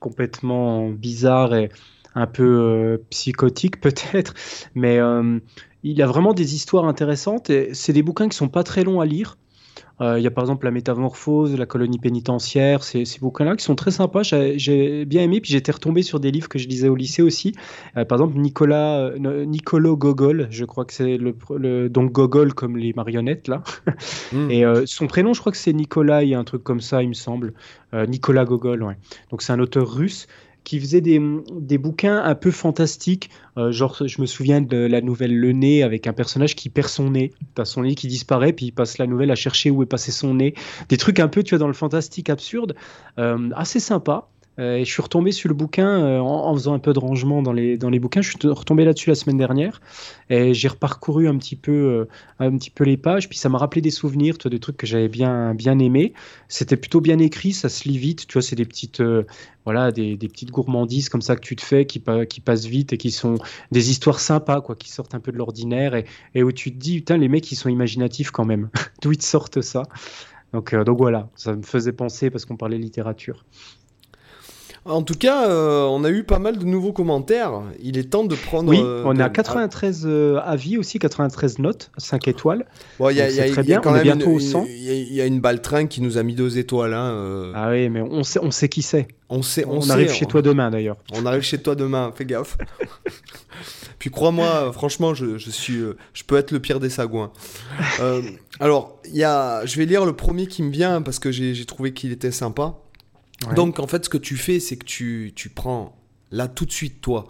[0.00, 1.70] complètement bizarre et
[2.14, 4.34] un peu psychotique peut-être,
[4.74, 4.98] mais
[5.82, 9.00] il a vraiment des histoires intéressantes et c'est des bouquins qui sont pas très longs
[9.00, 9.38] à lire.
[10.00, 13.64] Euh, il y a par exemple La Métamorphose, La Colonie pénitentiaire, ces, ces bouquins-là qui
[13.64, 14.22] sont très sympas.
[14.22, 17.54] J'ai bien aimé, puis j'étais retombé sur des livres que je lisais au lycée aussi.
[17.96, 22.76] Euh, par exemple, Nicolas, euh, Nicolo Gogol, je crois que c'est le, donc Gogol comme
[22.76, 23.62] les marionnettes là.
[24.32, 24.50] Hmm.
[24.50, 27.02] Et son prénom, je crois que c'est Nicolas, il y a un truc comme ça,
[27.02, 27.52] il me semble.
[27.92, 28.96] Nicolas Gogol, ouais.
[29.30, 30.28] Donc c'est un auteur russe
[30.70, 31.20] qui faisait des,
[31.52, 33.28] des, bouquins un peu fantastiques.
[33.56, 36.86] Euh, genre, je me souviens de la nouvelle Le Nez avec un personnage qui perd
[36.86, 37.32] son nez.
[37.56, 40.12] T'as son nez qui disparaît, puis il passe la nouvelle à chercher où est passé
[40.12, 40.54] son nez.
[40.88, 42.76] Des trucs un peu, tu vois, dans le fantastique absurde.
[43.18, 44.28] Euh, assez sympa.
[44.58, 47.40] Euh, et je suis retombé sur le bouquin euh, en, faisant un peu de rangement
[47.40, 48.20] dans les, dans les bouquins.
[48.20, 49.80] Je suis retombé là-dessus la semaine dernière
[50.28, 52.04] et j'ai reparcouru un petit peu, euh,
[52.40, 53.28] un petit peu les pages.
[53.28, 56.12] Puis ça m'a rappelé des souvenirs, toi, des trucs que j'avais bien, bien aimés.
[56.48, 58.26] C'était plutôt bien écrit, ça se lit vite.
[58.26, 59.02] Tu vois, c'est des petites,
[59.64, 62.92] voilà, des, des, petites gourmandises comme ça que tu te fais qui, qui passent vite
[62.92, 63.36] et qui sont
[63.70, 66.04] des histoires sympas, quoi, qui sortent un peu de l'ordinaire et,
[66.34, 68.68] et, où tu te dis, putain, les mecs, ils sont imaginatifs quand même.
[69.02, 69.84] D'où ils sortent ça.
[70.52, 73.44] Donc, donc voilà, ça me faisait penser parce qu'on parlait littérature.
[74.86, 77.60] En tout cas, euh, on a eu pas mal de nouveaux commentaires.
[77.82, 78.70] Il est temps de prendre.
[78.70, 82.64] Oui, on a 93 euh, avis aussi, 93 notes, 5 étoiles.
[82.98, 83.82] Bon, il y a, très bien.
[83.84, 84.64] on est bientôt au 100.
[84.68, 86.94] Il y, a une baltringue qui nous a mis 2 étoiles.
[86.94, 87.52] Hein, euh.
[87.54, 89.08] Ah oui, mais on sait, on sait qui c'est.
[89.28, 90.96] On sait, on, arrive chez toi demain d'ailleurs.
[91.12, 92.56] On arrive chez toi demain, fais gaffe.
[93.98, 95.82] Puis crois-moi, franchement, je, suis,
[96.14, 97.30] je peux être le pire des sagouins.
[98.60, 101.92] alors, y a, je vais lire le premier qui me vient parce que j'ai trouvé
[101.92, 102.76] qu'il était sympa.
[103.54, 105.96] Donc en fait, ce que tu fais, c'est que tu, tu prends
[106.30, 107.26] là tout de suite, toi,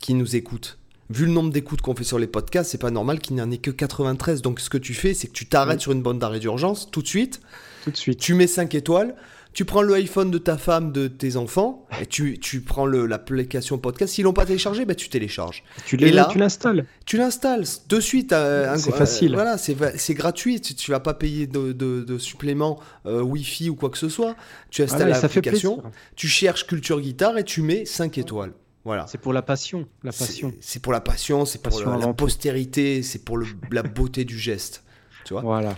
[0.00, 0.78] qui nous écoute,
[1.10, 3.50] vu le nombre d'écoutes qu'on fait sur les podcasts, c'est pas normal qu'il n'y en
[3.50, 4.42] ait que 93.
[4.42, 7.02] Donc ce que tu fais, c'est que tu t'arrêtes sur une bande d'arrêt d'urgence tout
[7.02, 7.40] de suite.
[7.84, 8.20] Tout de suite.
[8.20, 9.14] Tu mets 5 étoiles.
[9.52, 13.78] Tu prends le iPhone de ta femme, de tes enfants, et tu, tu prends l'application
[13.78, 14.14] podcast.
[14.14, 15.64] S'ils l'ont pas téléchargé, ben tu télécharges.
[15.86, 16.86] Tu l'installes.
[17.04, 18.32] Tu l'installes de suite.
[18.32, 19.34] Euh, c'est facile.
[19.34, 20.60] voilà, c'est gratuit.
[20.60, 24.08] Tu, tu vas pas payer de, de, de supplément euh, Wi-Fi ou quoi que ce
[24.08, 24.36] soit.
[24.70, 25.82] Tu installes l'application,
[26.14, 28.52] tu cherches Culture Guitare et tu mets 5 étoiles.
[28.84, 29.06] Voilà.
[29.08, 30.52] C'est pour la passion, la passion.
[30.60, 34.84] C'est pour la passion, c'est pour la, postérité, c'est pour le, la beauté du geste.
[35.24, 35.42] Tu vois?
[35.42, 35.74] Voilà.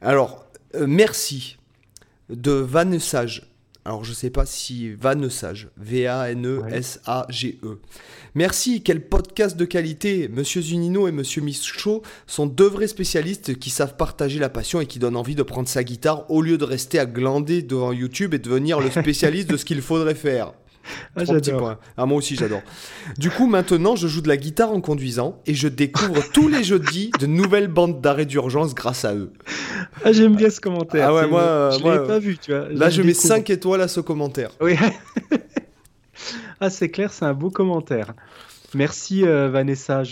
[0.00, 1.58] Alors, euh, merci
[2.30, 3.50] de Vanessage.
[3.84, 7.66] Alors je sais pas si Vanessage, V-A-N-E-S-A-G-E.
[7.66, 7.78] E.
[8.34, 10.28] Merci, quel podcast de qualité.
[10.28, 14.86] Monsieur Zunino et Monsieur Michaud sont deux vrais spécialistes qui savent partager la passion et
[14.86, 18.34] qui donnent envie de prendre sa guitare au lieu de rester à glander devant YouTube
[18.34, 20.52] et devenir le spécialiste de ce qu'il faudrait faire.
[21.16, 21.76] Ah, j'adore.
[21.96, 22.62] Ah, moi aussi, j'adore.
[23.18, 26.64] Du coup, maintenant, je joue de la guitare en conduisant et je découvre tous les
[26.64, 29.32] jeudis de nouvelles bandes d'arrêt d'urgence grâce à eux.
[30.04, 31.08] Ah, j'aime bien ce commentaire.
[31.08, 32.68] Ah ouais, moi, je l'avais pas vu, tu vois.
[32.70, 34.50] Là, je mets 5 étoiles à ce commentaire.
[34.60, 34.76] Oui.
[36.60, 38.14] ah, c'est clair, c'est un beau commentaire.
[38.74, 40.02] Merci, euh, Vanessa.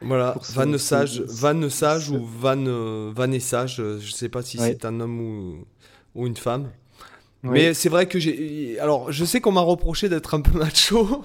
[0.00, 5.64] Voilà, Vanessage, Vanessage ou Van, euh, Vanessage, je sais pas si c'est un homme ou,
[6.14, 6.68] ou une femme.
[7.42, 8.78] Mais c'est vrai que j'ai.
[8.80, 11.22] Alors, je sais qu'on m'a reproché d'être un peu macho.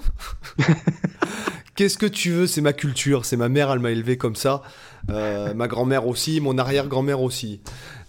[1.74, 2.46] Qu'est-ce que tu veux?
[2.46, 3.24] C'est ma culture.
[3.24, 4.62] C'est ma mère, elle m'a élevé comme ça.
[5.10, 7.60] Euh, ma grand-mère aussi, mon arrière-grand-mère aussi.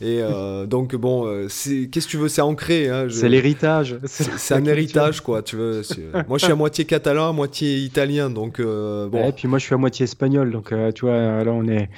[0.02, 2.30] Et euh, donc, bon, euh, qu'est-ce que tu veux?
[2.30, 2.90] C'est ancré.
[2.90, 3.98] Hein, c'est l'héritage.
[4.06, 5.42] C'est un héritage, quoi.
[5.42, 5.82] Tu veux,
[6.28, 8.30] moi, je suis à moitié catalan, à moitié italien.
[8.30, 9.30] Donc, bon.
[9.30, 10.52] Et puis moi, je suis à moitié espagnol.
[10.52, 11.90] Donc, tu vois, là, on est.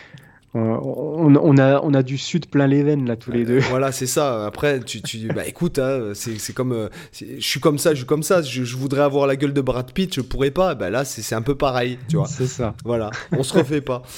[0.53, 3.59] On, a, on a du sud plein les veines là tous les deux.
[3.59, 4.45] Voilà, c'est ça.
[4.45, 8.05] Après, tu, tu bah écoute, hein, c'est comme, euh, je suis comme ça, je suis
[8.05, 8.41] comme ça.
[8.41, 10.73] Je, voudrais avoir la gueule de Brad Pitt, je pourrais pas.
[10.73, 12.27] Bah là, c'est un peu pareil, tu vois.
[12.27, 12.73] C'est ça.
[12.85, 14.03] Voilà, on se refait pas.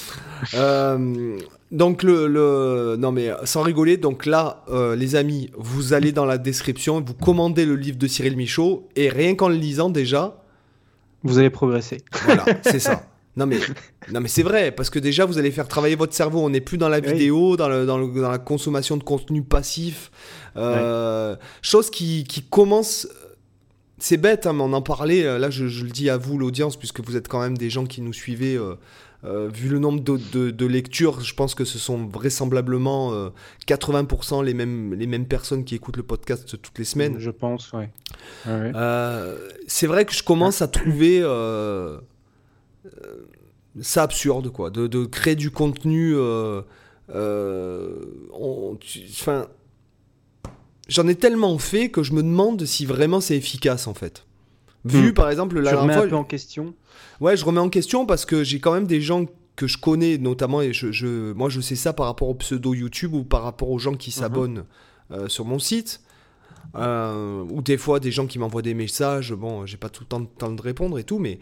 [0.54, 1.38] Euh,
[1.70, 6.24] donc le, le, non mais sans rigoler, donc là, euh, les amis, vous allez dans
[6.24, 10.42] la description, vous commandez le livre de Cyril Michaud et rien qu'en le lisant déjà,
[11.22, 11.98] vous allez progresser.
[12.24, 13.02] Voilà, c'est ça.
[13.36, 13.58] Non mais,
[14.12, 16.60] non mais c'est vrai, parce que déjà vous allez faire travailler votre cerveau, on n'est
[16.60, 20.10] plus dans la vidéo, dans, le, dans, la consommation de contenu passif.
[20.56, 23.08] Euh, chose qui, qui, commence...
[23.98, 26.76] C'est bête, hein, mais on en parlait, euh, là je, le dis à vous l'audience,
[26.76, 30.50] puisque vous êtes quand même des gens qui nous suivez, euh, vu le nombre de,
[30.50, 33.30] de, lectures, je pense que ce sont vraisemblablement
[33.68, 37.16] 80% les mêmes, les mêmes personnes qui écoutent le podcast toutes les semaines.
[37.18, 37.90] Je pense, ouais.
[39.66, 41.22] c'est vrai que je commence à trouver
[43.80, 46.14] c'est absurde, quoi, de, créer du contenu.
[46.16, 46.62] Euh,
[47.14, 49.46] euh, enfin,
[50.88, 54.26] j'en ai tellement fait que je me demande si vraiment c'est efficace, en fait.
[54.84, 55.14] Vu, hmm.
[55.14, 56.04] par exemple, la dernière fois.
[56.04, 56.74] un peu en question?
[57.20, 59.26] Ouais, je remets en question parce que j'ai quand même des gens
[59.56, 63.12] que je connais, notamment, et je, moi je sais ça par rapport au pseudo YouTube
[63.12, 64.14] ou par rapport aux gens qui mhm.
[64.14, 64.64] s'abonnent
[65.10, 66.00] euh, sur mon site.
[66.74, 70.24] ou des fois des gens qui m'envoient des messages, bon, j'ai pas tout le temps,
[70.24, 71.40] temps de répondre et tout, mais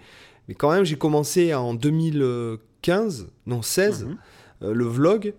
[0.48, 4.16] mais quand même, j'ai commencé en 2015, non 16, mhm.
[4.62, 5.34] euh, le vlog.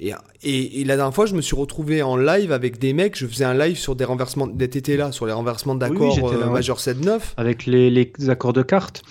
[0.00, 0.12] Et,
[0.42, 3.16] et, la dernière fois, je me suis retrouvé en live avec des mecs.
[3.16, 4.48] Je faisais un live sur des renversements.
[4.48, 7.20] T'étais là, sur les renversements d'accords oui, euh, majeur 7-9.
[7.36, 9.02] Avec les, les, accords de cartes.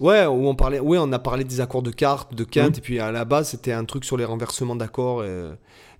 [0.00, 2.78] Ouais, où on parlait, ouais, on a parlé des accords de cartes, de quinte, mhm.
[2.78, 5.24] et puis à la base, c'était un truc sur les renversements d'accords.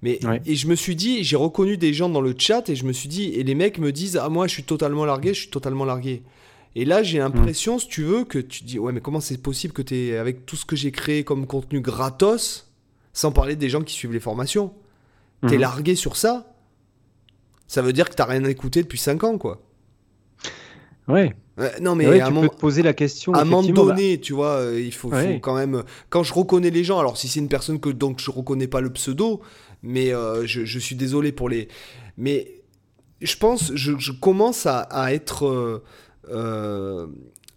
[0.02, 2.84] Mais et je me suis dit, j'ai reconnu des gens dans le chat et je
[2.84, 5.40] me suis dit, et les mecs me disent, ah moi, je suis totalement largué, je
[5.40, 6.22] suis totalement largué.
[6.74, 9.74] Et là, j'ai l'impression, si tu veux, que tu dis Ouais, mais comment c'est possible
[9.74, 12.70] que tu es, avec tout ce que j'ai créé comme contenu gratos,
[13.12, 14.72] sans parler des gens qui suivent les formations,
[15.42, 15.60] tu es mhm.
[15.60, 16.54] largué sur ça
[17.66, 19.62] Ça veut dire que tu rien écouté depuis 5 ans, quoi.
[21.08, 21.34] Ouais.
[21.80, 23.34] non, mais à tu peux te poser la question.
[23.34, 25.10] À un moment donné, tu vois, euh, il faut,
[25.42, 25.82] quand même.
[26.08, 28.80] Quand je reconnais les gens, alors si c'est une personne que donc je reconnais pas
[28.80, 29.42] le pseudo,
[29.82, 31.68] mais euh, je, suis désolé pour les.
[32.16, 32.62] Mais
[33.20, 35.82] je pense, je, commence à, être.
[36.30, 37.06] Euh,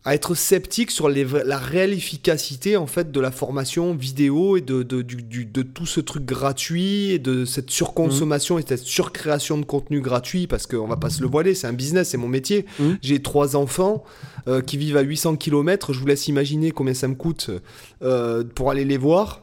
[0.08, 4.84] à être sceptique sur la réelle efficacité en fait de la formation vidéo et de,
[4.84, 10.02] de, de tout ce truc gratuit et de cette surconsommation et cette surcréation de contenu
[10.02, 12.68] gratuit parce qu'on va pas se le voiler, c'est un business, c'est mon métier.
[12.80, 12.92] Mmh.
[13.02, 14.04] J'ai trois enfants
[14.48, 17.50] euh, qui vivent à 800 km, je vous laisse imaginer combien ça me coûte
[18.04, 19.42] euh, pour aller les voir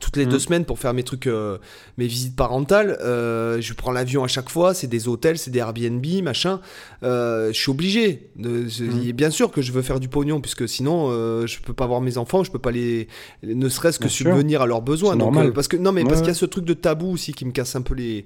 [0.00, 0.40] toutes les deux Mm.
[0.40, 1.58] semaines pour faire mes trucs, euh,
[1.98, 2.98] mes visites parentales.
[3.02, 6.60] Euh, je prends l'avion à chaque fois, c'est des hôtels, c'est des Airbnb, machin.
[7.02, 8.30] Euh, je suis obligé.
[8.36, 9.12] De, je- Mm.
[9.12, 12.00] Bien sûr que je veux faire du pognon, puisque sinon euh, je peux pas voir
[12.00, 13.06] mes enfants, je peux pas les,
[13.42, 14.26] les- ne serait-ce que Bien sûr.
[14.34, 15.12] subvenir à leurs besoins.
[15.12, 15.46] Donc, normal.
[15.48, 17.32] euh, parce que non, mais Ouais, parce qu'il y a ce truc de tabou aussi
[17.34, 18.24] qui me casse un peu les,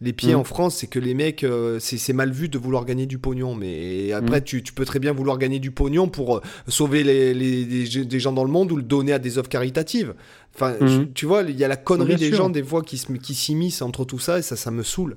[0.00, 0.38] les pieds Mm.
[0.38, 3.18] en France, c'est que les mecs, euh, c'est c'est mal vu de vouloir gagner du
[3.18, 3.54] pognon.
[3.54, 7.64] Mais après, tu, tu peux très bien vouloir gagner du pognon pour sauver les, les-
[7.64, 10.14] les- des gens dans le monde ou le donner à des œuvres caritatives.
[10.58, 11.12] Enfin, Mhm.
[11.12, 12.36] tu vois, il y a la connerie Bien des sûr.
[12.38, 15.16] gens des fois qui s'immiscent entre tout ça et ça, ça me saoule.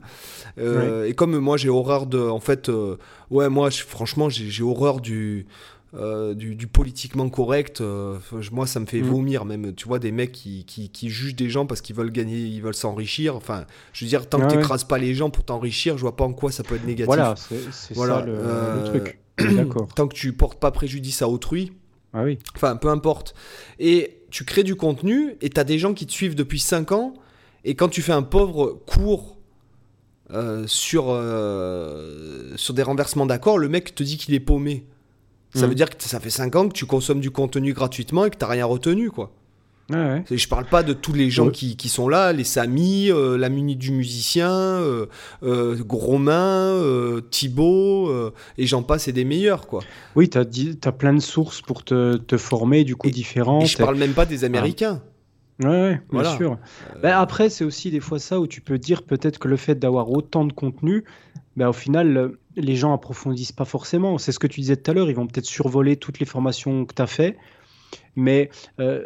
[0.58, 2.98] Euh, Et comme moi, j'ai horreur de, en fait, euh,
[3.30, 5.46] ouais, moi, franchement, j'ai horreur du.
[5.96, 8.20] euh, du, du politiquement correct, euh,
[8.52, 9.08] moi ça me fait Mhm.
[9.10, 9.74] vomir même.
[9.74, 12.62] Tu vois des mecs qui, qui, qui jugent des gens parce qu'ils veulent gagner, ils
[12.62, 13.36] veulent s'enrichir.
[13.36, 16.16] Enfin, je veux dire, tant que Ouais, t'écrases pas les gens pour t'enrichir, je vois
[16.16, 17.08] pas en quoi ça peut être négatif.
[17.08, 17.34] Voilà,
[17.72, 19.20] c'est Voilà, ça le, euh, le truc.
[19.56, 19.88] D'accord.
[19.96, 21.72] Tant que tu portes pas préjudice à autrui,
[22.14, 22.38] Ah oui.
[22.56, 23.34] Enfin, peu importe.
[23.80, 26.92] Et tu crées du contenu et tu as des gens qui te suivent depuis 5
[26.92, 27.14] ans.
[27.66, 29.38] Et quand tu fais un pauvre cours
[30.32, 34.86] euh, sur, euh, sur des renversements d'accords, le mec te dit qu'il est paumé.
[35.56, 35.70] Ça Mhm.
[35.70, 38.38] veut dire que ça fait 5 ans que tu consommes du contenu gratuitement et que
[38.38, 39.32] t'as rien retenu, quoi.
[39.90, 40.24] Ouais, ouais.
[40.30, 41.52] Et Je parle pas de tous les gens Ouais.
[41.52, 45.08] qui, qui sont là, les Samy, euh, la minute du musicien, euh,
[45.44, 49.82] euh, Romain, euh, Thibaut, euh, et j'en passe et des meilleurs, quoi.
[50.16, 53.64] Oui, tu as, plein de sources pour te, te former, du coup, Et- différentes.
[53.64, 55.02] Et je parle même pas des Américains.
[55.62, 56.58] Ouais, ouais, bien sûr.
[57.02, 59.76] Ben, après, c'est aussi des fois ça où tu peux dire peut-être que le fait
[59.76, 61.04] d'avoir autant de contenu,
[61.58, 64.18] ben, au final, euh, les gens approfondissent pas forcément.
[64.18, 66.86] C'est ce que tu disais tout à l'heure, ils vont peut-être survoler toutes les formations
[66.86, 67.36] que tu as fait,
[68.16, 68.50] mais,
[68.80, 69.06] euh,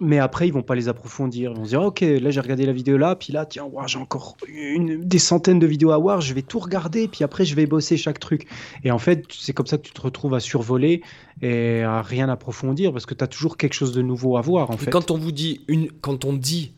[0.00, 1.52] mais après, ils vont pas les approfondir.
[1.52, 3.86] Ils vont se dire, ok, là j'ai regardé la vidéo là, puis là, tiens, ouah,
[3.86, 7.44] j'ai encore une, des centaines de vidéos à voir, je vais tout regarder, puis après,
[7.44, 8.46] je vais bosser chaque truc.
[8.82, 11.02] Et en fait, c'est comme ça que tu te retrouves à survoler
[11.42, 14.70] et à rien approfondir, parce que tu as toujours quelque chose de nouveau à voir,
[14.70, 14.90] en Et fait.
[14.90, 16.72] quand on vous dit une, quand on dit,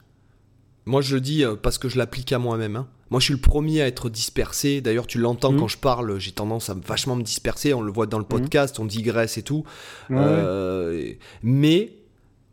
[0.84, 2.76] moi je le dis euh, parce que je l'applique à moi-même.
[2.76, 2.86] hein.
[3.10, 4.80] Moi je suis le premier à être dispersé.
[4.80, 5.60] D'ailleurs tu l'entends Mhm.
[5.60, 7.72] quand je parle, j'ai tendance à me- vachement me disperser.
[7.74, 8.28] On le voit dans le Mhm.
[8.28, 9.64] podcast, on digresse et tout.
[10.10, 10.16] Ouais.
[10.18, 11.12] Euh,
[11.42, 11.92] mais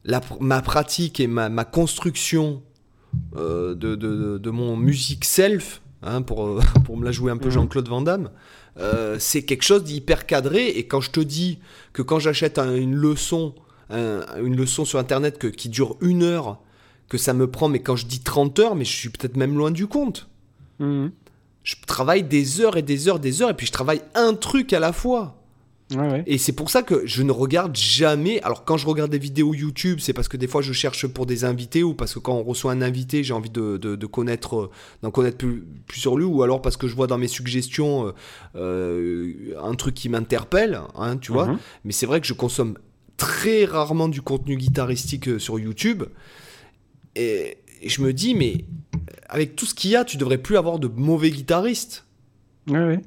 [0.05, 2.61] la ma pratique et ma, ma construction
[3.35, 7.37] euh, de, de- de- de mon musique self, hein, pour, pour me la jouer un
[7.37, 7.51] peu Mhm.
[7.53, 8.29] Jean-Claude Van Damme,
[8.79, 10.67] euh, c'est quelque chose d'hyper cadré.
[10.69, 11.59] Et quand je te dis
[11.93, 13.53] que quand j'achète un- une leçon,
[13.89, 16.59] un- une leçon sur Internet que- qui dure une heure,
[17.07, 19.55] que ça me prend, mais quand je dis 30 heures, mais je suis peut-être même
[19.55, 20.27] loin du compte.
[20.79, 21.11] Mhm.
[21.63, 24.73] Je travaille des heures et des heures, des heures, et puis je travaille un truc
[24.73, 25.42] à la fois.
[25.95, 26.23] Ouais, ouais.
[26.25, 28.41] Et c'est pour ça que je ne regarde jamais.
[28.41, 31.25] Alors, quand je regarde des vidéos YouTube, c'est parce que des fois je cherche pour
[31.25, 34.05] des invités ou parce que quand on reçoit un invité, j'ai envie de, de- de
[34.05, 34.69] connaître, euh,
[35.01, 38.07] d'en connaître plus, plus sur lui, ou alors parce que je vois dans mes suggestions
[38.07, 38.11] euh,
[38.55, 41.47] euh, un truc qui m'interpelle, hein, tu vois.
[41.47, 41.57] Mhm.
[41.85, 42.77] Mais c'est vrai que je consomme
[43.17, 46.03] très rarement du contenu guitaristique sur YouTube.
[47.15, 48.65] Et, et je me dis, mais
[49.29, 52.05] avec tout ce qu'il y a, tu devrais plus avoir de mauvais guitaristes,
[52.69, 52.99] Ouais, ouais.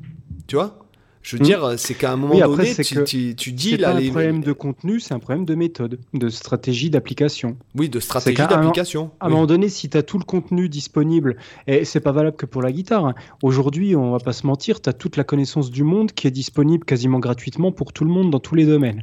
[0.47, 0.86] tu vois?
[1.27, 3.70] Je veux dire, c'est qu'à un moment Oui, après, donné, c'est tu, tu- tu dis
[3.70, 7.57] C'est là, pas un problème de contenu, c'est un problème de méthode, de stratégie d'application.
[7.74, 9.11] Oui, de stratégie un- d'application.
[9.19, 11.36] À un moment donné, si tu as tout le contenu disponible,
[11.66, 13.15] et c'est pas valable que pour la guitare, hein.
[13.43, 16.31] aujourd'hui, on va pas se mentir, tu as toute la connaissance du monde qui est
[16.31, 19.03] disponible quasiment gratuitement pour tout le monde dans tous les domaines.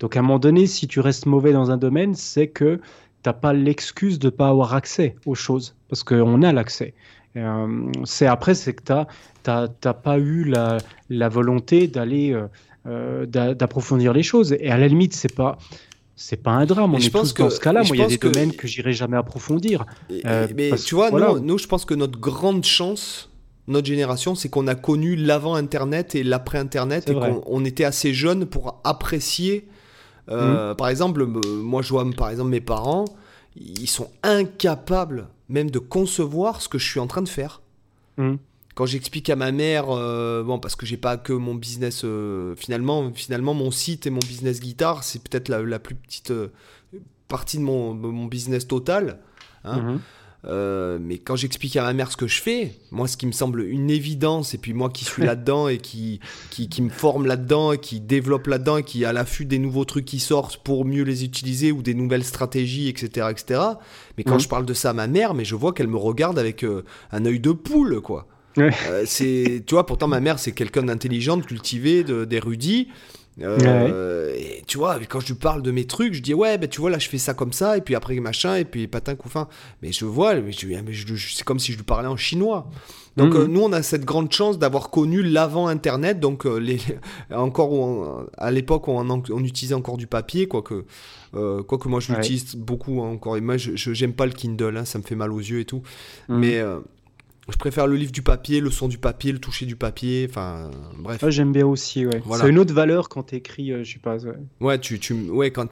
[0.00, 2.80] Donc à un moment donné, si tu restes mauvais dans un domaine, c'est que
[3.22, 6.94] t'as pas l'excuse de pas avoir accès aux choses, parce qu'on a l'accès.
[7.36, 9.06] Euh, c'est après, c'est que t'as
[9.42, 10.78] t'as t'as pas eu la,
[11.08, 12.46] la volonté d'aller euh,
[12.86, 14.52] euh, d'a- d'approfondir les choses.
[14.58, 15.56] Et à la limite, c'est pas
[16.16, 16.94] c'est pas un drame.
[16.94, 17.82] On je est pense tous dans que- ce cas-là.
[17.84, 19.86] Moi, il y a des que- domaines que j'irai jamais approfondir.
[20.26, 21.28] Euh, mais tu vois, voilà.
[21.34, 23.30] nous, nous, je pense que notre grande chance,
[23.68, 28.12] notre génération, c'est qu'on a connu l'avant-Internet et l'après-Internet C'est et qu'on on était assez
[28.12, 29.68] jeunes pour apprécier.
[30.26, 30.32] Mmh.
[30.32, 33.04] euh, Par exemple, moi, je vois, par exemple, mes parents,
[33.56, 37.60] ils sont incapables même de concevoir ce que je suis en train de faire.
[38.16, 38.36] Mm.
[38.74, 42.54] Quand j'explique à ma mère, euh, bon, parce que j'ai pas que mon business, euh,
[42.56, 46.48] finalement, finalement, mon site et mon business guitare, c'est peut-être la, la plus petite euh,
[47.28, 49.18] partie de mon, mon business total.
[49.64, 49.80] hein.
[49.80, 50.00] Mhm.
[50.46, 53.32] Euh, mais quand j'explique à ma mère ce que je fais, moi, ce qui me
[53.32, 56.18] semble une évidence, et puis moi qui suis là-dedans et qui,
[56.50, 59.58] qui, qui me forme là-dedans et qui développe là-dedans et qui est à l'affût des
[59.58, 63.26] nouveaux trucs qui sortent pour mieux les utiliser ou des nouvelles stratégies, etc.
[63.30, 63.60] etc.
[64.16, 64.40] Mais quand Mhm.
[64.40, 66.84] je parle de ça à ma mère, mais je vois qu'elle me regarde avec euh,
[67.12, 68.26] un œil de poule, quoi.
[69.06, 72.88] c'est, tu vois, pourtant ma mère c'est quelqu'un d'intelligent, de cultivé, d'érudit.
[73.42, 76.68] Euh, et tu vois, quand je lui parle de mes trucs, je dis ouais, ben
[76.68, 79.14] tu vois là, je fais ça comme ça, et puis après machin, et puis patin
[79.14, 79.48] couffin.
[79.82, 82.70] Mais je vois, mais je, mais c'est comme si je lui parlais en chinois.
[83.16, 83.40] Donc mhm.
[83.40, 86.20] euh, nous, on a cette grande chance d'avoir connu l'avant Internet.
[86.20, 86.78] Donc euh, les,
[87.34, 90.84] encore à l'époque, on, on, utilisait encore du papier, quoique,
[91.32, 93.36] quoique moi je l'utilise beaucoup encore.
[93.36, 95.64] Et moi, je j'aime pas le Kindle, hein, ça me fait mal aux yeux et
[95.64, 95.82] tout.
[96.28, 96.38] Mhm.
[96.38, 96.62] Mais
[97.50, 100.70] je préfère le livre du papier, le son du papier, le toucher du papier, enfin
[100.98, 101.24] bref.
[101.28, 102.22] J'aime bien aussi, ouais.
[102.38, 104.16] C'est une autre valeur quand t'écris, euh, je sais pas.
[104.60, 105.66] Ouais, tu, tu, ouais quand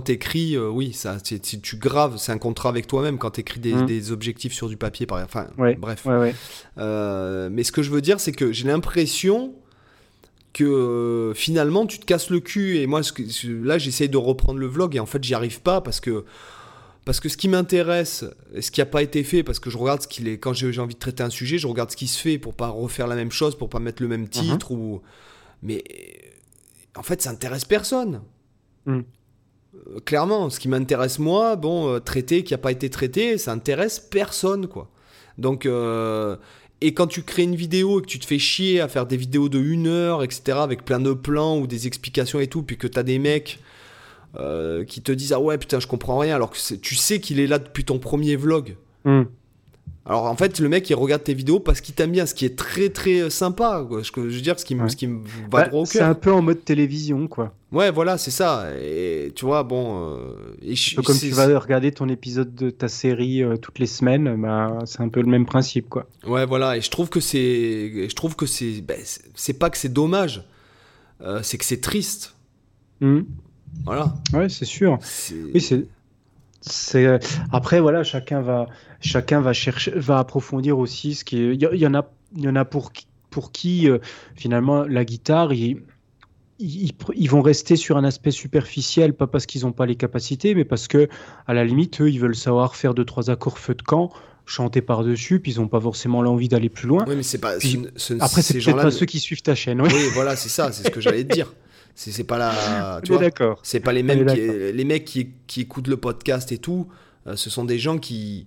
[0.00, 3.74] t'écris, euh, oui, ça, tu, tu graves, c'est un contrat avec toi-même quand t'écris des,
[3.74, 3.86] mmh.
[3.86, 6.04] des objectifs sur du papier, par Enfin, bref.
[6.04, 6.34] Ouais, ouais.
[6.78, 9.54] Euh, mais ce que je veux dire, c'est que j'ai l'impression
[10.52, 13.02] que finalement tu te casses le cul et moi
[13.44, 16.24] là j'essaye de reprendre le vlog et en fait j'y arrive pas parce que
[17.06, 18.24] parce que ce qui m'intéresse,
[18.60, 20.38] ce qui n'a pas été fait, parce que je regarde ce qu'il est.
[20.38, 22.66] Quand j'ai envie de traiter un sujet, je regarde ce qui se fait pour pas
[22.66, 24.74] refaire la même chose, pour pas mettre le même titre.
[24.74, 24.78] Mhm.
[24.80, 25.02] ou...
[25.62, 25.84] Mais
[26.96, 28.22] en fait, ça intéresse personne.
[28.86, 29.00] Mm.
[29.74, 33.52] Euh, clairement, ce qui m'intéresse moi, bon, euh, traiter qui n'a pas été traité, ça
[33.52, 34.90] intéresse personne, quoi.
[35.38, 36.36] Donc, euh,
[36.80, 39.16] et quand tu crées une vidéo et que tu te fais chier à faire des
[39.16, 42.76] vidéos de une heure, etc., avec plein de plans ou des explications et tout, puis
[42.76, 43.60] que tu as des mecs
[44.38, 47.40] euh, qui te disent ah ouais putain je comprends rien alors que tu sais qu'il
[47.40, 48.76] est là depuis ton premier vlog.
[49.04, 49.22] Hmm.
[50.04, 52.44] Alors en fait le mec il regarde tes vidéos parce qu'il t'aime bien, ce qui
[52.44, 53.84] est très très euh, sympa.
[53.88, 54.02] Quoi.
[54.02, 55.92] Je, veux dire ce qui, me, ce qui me va bah, droit au cœur.
[55.92, 57.54] C'est un peu en mode télévision quoi.
[57.72, 58.66] Ouais voilà c'est ça.
[58.78, 60.16] Et tu vois bon.
[60.16, 64.80] Euh, et comme tu vas regarder ton épisode de ta série toutes les semaines, bah,
[64.84, 66.06] c'est un peu le même principe quoi.
[66.26, 68.98] Ouais voilà et je trouve que c'est, je trouve que c'est, ben,
[69.34, 70.44] c'est pas que c'est dommage,
[71.42, 72.34] c'est que c'est triste.
[73.00, 73.22] Hmm.
[73.84, 74.14] Voilà.
[74.32, 74.98] Ouais, c'est sûr.
[75.54, 75.86] Oui, c'est.
[76.68, 77.20] C'est
[77.52, 78.66] après voilà chacun va
[79.00, 82.56] chacun va chercher va approfondir aussi ce qui il y, en a il y en
[82.56, 82.92] a pour
[83.30, 83.98] pour qui euh,
[84.34, 85.82] finalement la guitare ils,
[86.58, 90.64] ils, vont rester sur un aspect superficiel pas parce qu'ils n'ont pas les capacités mais
[90.64, 91.08] parce que
[91.46, 94.10] à la limite eux ils veulent savoir faire deux trois accords feu de camp
[94.44, 97.38] chanter par dessus puis ils n'ont pas forcément l'envie d'aller plus loin oui mais c'est
[97.38, 100.84] pas après c'est peut-être pas ceux qui suivent ta chaîne oui voilà c'est ça c'est
[100.84, 101.52] ce que j'allais te dire
[101.96, 103.00] C'est pas la.
[103.02, 103.58] Tu d'accord.
[103.62, 104.26] C'est pas les mêmes.
[104.26, 104.36] Qui,
[104.72, 106.88] les mecs qui, qui, écoutent le podcast et tout.
[107.26, 108.46] Euh, ce sont des gens qui.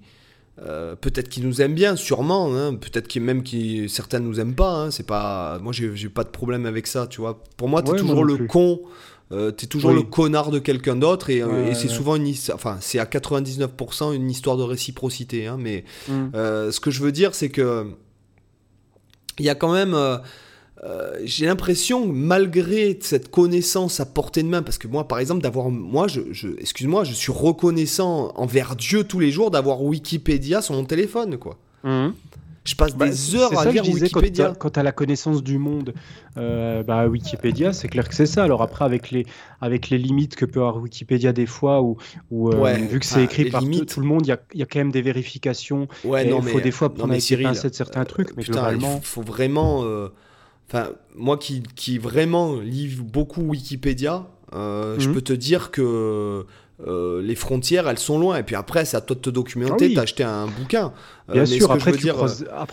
[0.62, 2.54] Euh, peut-être qu'ils nous aiment bien, sûrement.
[2.56, 4.74] Hein, peut-être qu'ils même qui certains nous aiment pas.
[4.74, 5.58] Hein, c'est pas.
[5.60, 7.08] Moi, j'ai pas de problème avec ça.
[7.08, 7.42] Tu vois.
[7.58, 8.82] Pour moi, t'es toujours le con.
[9.32, 11.44] Euh, t'es toujours le connard de quelqu'un d'autre et,
[11.76, 16.32] c'est souvent une enfin c'est à 99% une histoire de réciprocité hein, mais mm.
[16.34, 17.92] ce que je veux dire c'est que
[19.38, 19.96] il y a quand même
[20.84, 25.42] euh, j'ai l'impression, malgré cette connaissance à portée de main, parce que moi, par exemple,
[25.42, 26.22] d'avoir, moi, je,
[26.60, 31.58] excuse-moi, je suis reconnaissant envers Dieu tous les jours d'avoir Wikipédia sur mon téléphone, quoi.
[31.84, 32.14] Mhm.
[32.66, 34.54] Je passe bah, des heures à lire Wikipédia.
[34.58, 35.94] Quand tu as la connaissance du monde,
[36.38, 38.44] euh, bah, Wikipédia, c'est clair que c'est ça.
[38.44, 39.26] Alors après, avec les,
[39.60, 41.98] avec les limites que peut avoir Wikipédia des fois, où,
[42.32, 44.80] euh, vu que c'est écrit par tout, le monde, il y a, y a, quand
[44.80, 45.88] même des vérifications.
[46.04, 48.36] Ouais, non, il faut des fois prendre avec de certains trucs.
[48.38, 49.84] Mais il faut vraiment...
[50.72, 55.16] Enfin, moi qui, qui vraiment livre beaucoup Wikipédia, euh, je mhm.
[55.16, 56.46] peux te dire que
[56.88, 58.38] euh, les frontières, elles sont loin.
[58.38, 60.94] Et puis après, c'est à toi de te documenter, ah d'acheter un bouquin.
[61.30, 61.92] Euh, Bien sûr, après,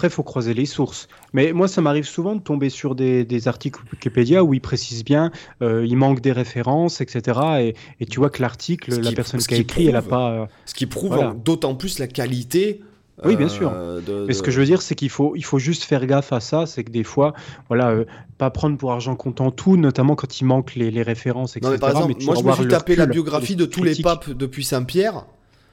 [0.09, 1.09] il faut croiser les sources.
[1.33, 5.05] Mais moi, ça m'arrive souvent de tomber sur des, des, articles Wikipédia où ils précisent
[5.05, 5.31] bien,
[5.63, 7.41] il manque des références, etc.
[7.61, 10.49] Et, et tu vois que l'article, la personne qui a écrit, elle n'a pas.
[10.67, 12.83] Ce qui prouve d'autant plus la qualité
[13.25, 13.73] oui, bien sûr.
[13.75, 16.33] Euh, Mais ce que je veux dire, c'est qu'il faut, il faut juste faire gaffe
[16.33, 16.67] à ça.
[16.67, 17.35] C'est que des fois,
[17.69, 18.05] voilà, euh,
[18.39, 21.67] pas prendre pour argent comptant tout, notamment quand il manque les, les références, etc.
[21.67, 24.31] Non, mais par exemple, moi, je me suis tapé la biographie de tous les papes
[24.31, 25.25] depuis Saint-Pierre.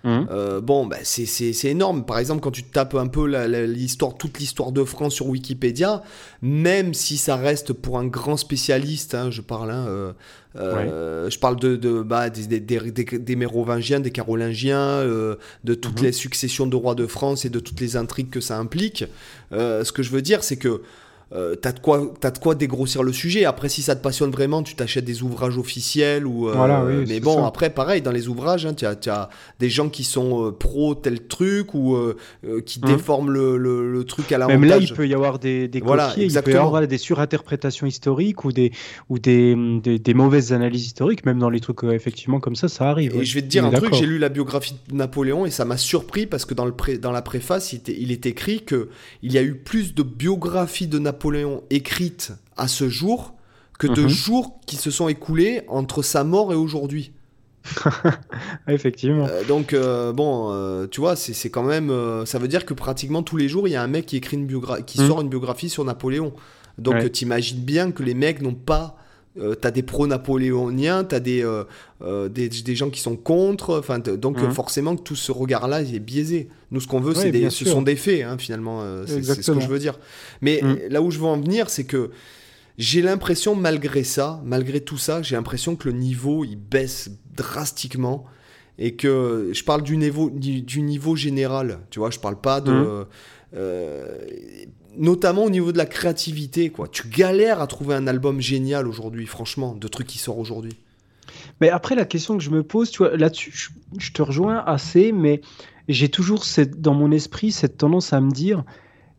[0.05, 0.27] Hum.
[0.31, 2.05] Euh, bon, bah, c'est énorme.
[2.05, 3.25] Par exemple, quand tu tapes un peu
[3.65, 6.03] l'histoire, toute l'histoire de France sur Wikipédia,
[6.41, 10.13] même si ça reste pour un grand spécialiste, hein, je parle, hein,
[10.55, 15.99] euh, euh, je parle de, de bah, des, des, des, Mérovingiens, des Carolingiens, de toutes
[15.99, 16.05] mhm.
[16.05, 19.05] les successions de rois de France et de toutes les intrigues que ça implique.
[19.51, 20.81] ce que je veux dire, c'est que
[21.35, 23.45] euh, t'as de quoi as de quoi dégrossir le sujet.
[23.45, 27.43] Après si ça te passionne vraiment tu t'achètes des ouvrages officiels ou euh, mais bon
[27.43, 29.29] après pareil dans les ouvrages hein, tu as,
[29.59, 31.97] des gens qui sont euh, pro tel truc ou
[32.65, 32.89] qui hum.
[32.89, 36.13] déforment le, le, truc à la même là il peut y avoir des, des voilà,
[36.17, 38.71] il peut y avoir des surinterprétations historiques ou des
[39.09, 43.15] ou des, des, mauvaises analyses historiques même dans les trucs effectivement comme ça ça arrive
[43.15, 45.65] et je vais te dire un truc j'ai lu la biographie de Napoléon et ça
[45.65, 48.89] m'a surpris parce que dans le dans la préface il, il est écrit que
[49.23, 53.33] il y a eu plus de biographies de Napoléon Napoléon écrite à ce jour
[53.79, 54.09] que de mhm.
[54.09, 57.13] jours qui se sont écoulés entre sa mort et aujourd'hui.
[58.67, 59.29] Effectivement.
[59.47, 61.91] donc, bon, tu vois, c'est quand même.
[62.25, 64.35] ça veut dire que pratiquement tous les jours, il y a un mec qui, écrit
[64.35, 65.07] une biographie, qui mmh.
[65.07, 66.33] sort une biographie sur Napoléon.
[66.77, 68.97] Donc, t'imagines bien que les mecs n'ont pas
[69.39, 71.63] euh, t'as des pro-napoléoniens, t'as des, euh,
[72.03, 74.51] euh, des, des, gens qui sont contre, enfin, donc mmh.
[74.51, 76.49] forcément que tout ce regard-là est biaisé.
[76.69, 79.79] Nous, ce qu'on veut, ce sont des faits, hein, finalement, c'est ce que je veux
[79.79, 79.97] dire.
[80.41, 80.91] Mais mmh.
[80.91, 82.11] là où je veux en venir, c'est que
[82.77, 88.25] j'ai l'impression, malgré ça, malgré tout ça, j'ai l'impression que le niveau, il baisse drastiquement
[88.77, 92.71] et que je parle du niveau, du, niveau général, tu vois, je parle pas de...
[92.71, 93.05] Mmh
[94.97, 96.87] notamment au niveau de la créativité, quoi.
[96.87, 100.75] Tu galères à trouver un album génial aujourd'hui, franchement, de trucs qui sortent aujourd'hui.
[101.61, 105.11] Mais après, la question que je me pose, tu vois, là-dessus, je, te rejoins assez,
[105.11, 105.41] mais
[105.87, 108.63] j'ai toujours cette, dans mon esprit cette tendance à me dire,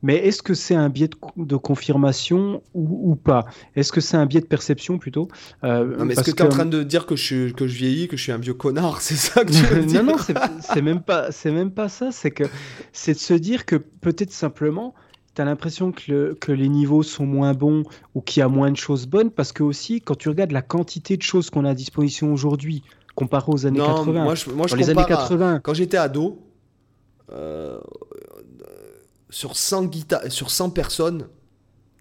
[0.05, 3.47] mais est-ce que c'est un biais de, confirmation ou, pas?
[3.74, 5.28] Est-ce que c'est un biais de perception plutôt?
[5.64, 7.74] Euh, Non, mais est-ce que tu es en train de dire que je, que je
[7.74, 10.05] vieillis, que je suis un vieux connard C'est ça que tu veux dire?
[10.05, 10.18] Non, non,
[10.60, 12.10] c'est même pas, même pas ça.
[12.12, 14.94] C'est de se dire que peut-être simplement
[15.35, 17.82] tu as l'impression que, que, les niveaux sont moins bons
[18.14, 20.62] ou qu'il y a moins de choses bonnes parce que aussi quand tu regardes la
[20.62, 22.85] quantité de choses qu'on a à disposition aujourd'hui
[23.16, 26.39] comparé aux années 80 moi je, moi, je les années 80 quand j'étais ado
[27.32, 27.81] euh,
[29.35, 29.90] sur 100
[30.28, 31.27] sur 100 personnes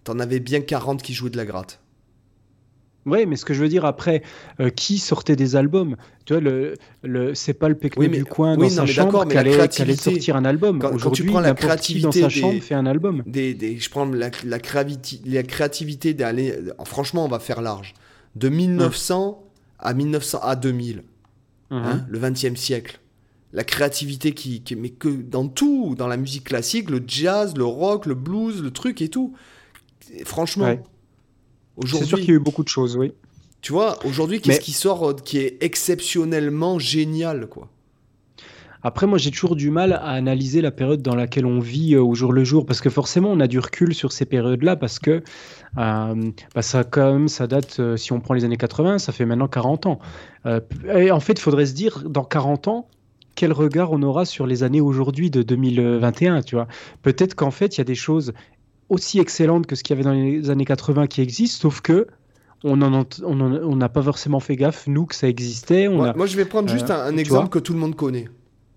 [0.04, 1.80] t'en avais bien 40 qui jouaient de la gratte
[3.06, 4.24] oui, mais ce que je veux dire après,
[4.62, 5.98] euh, qui sortait des albums?
[6.24, 9.68] Tu vois, le, le, c'est pas le pecno du coin dans sa chambre qui allait,
[9.98, 10.80] sortir un album.
[10.80, 13.22] Quand, tu prends la créativité dans sa chambre fait un album.
[13.26, 14.58] Des, des, je prends la, la,
[15.26, 16.58] la créativité d'aller.
[16.86, 17.94] Franchement, on va faire large.
[18.38, 19.44] De 1900
[19.80, 21.04] à 1900 à 2000,
[21.72, 22.06] hein, mhm.
[22.08, 23.02] le 20e siècle.
[23.54, 27.66] La créativité qui, qui, mais que dans tout, dans la musique classique, le jazz, le
[27.66, 29.34] rock, le blues, le truc et tout.
[30.26, 30.76] Franchement,
[31.86, 33.14] c'est sûr qu'il y a eu beaucoup de choses, oui.
[33.64, 37.70] Tu vois, aujourd'hui, qu'est-ce qui sort euh, qui est exceptionnellement génial, quoi?
[38.86, 42.04] Après, moi, j'ai toujours du mal à analyser la période dans laquelle on vit euh,
[42.04, 45.00] au jour le jour, parce que forcément, on a du recul sur ces périodes-là, parce
[45.00, 45.24] que
[45.78, 49.26] euh, bah, ça, quand même, ça date, si on prend les années 80, ça fait
[49.26, 50.00] maintenant 40 ans.
[50.94, 52.90] et en fait, il faudrait se dire, dans 40 ans,
[53.36, 56.68] quel regard on aura sur les années aujourd'hui de 2021, tu vois
[57.02, 58.34] Peut-être qu'en fait, il y a des choses
[58.90, 62.08] aussi excellente que ce qu'il y avait dans les années 80 qui existe, sauf que
[62.64, 65.90] on n'a on pas forcément fait gaffe, nous, que ça existait.
[65.90, 68.30] moi, moi, je vais prendre juste euh, un, exemple que tout le monde connaît.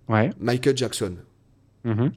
[0.09, 0.31] Ouais.
[0.41, 1.15] Michael Jackson.
[1.85, 2.09] Mm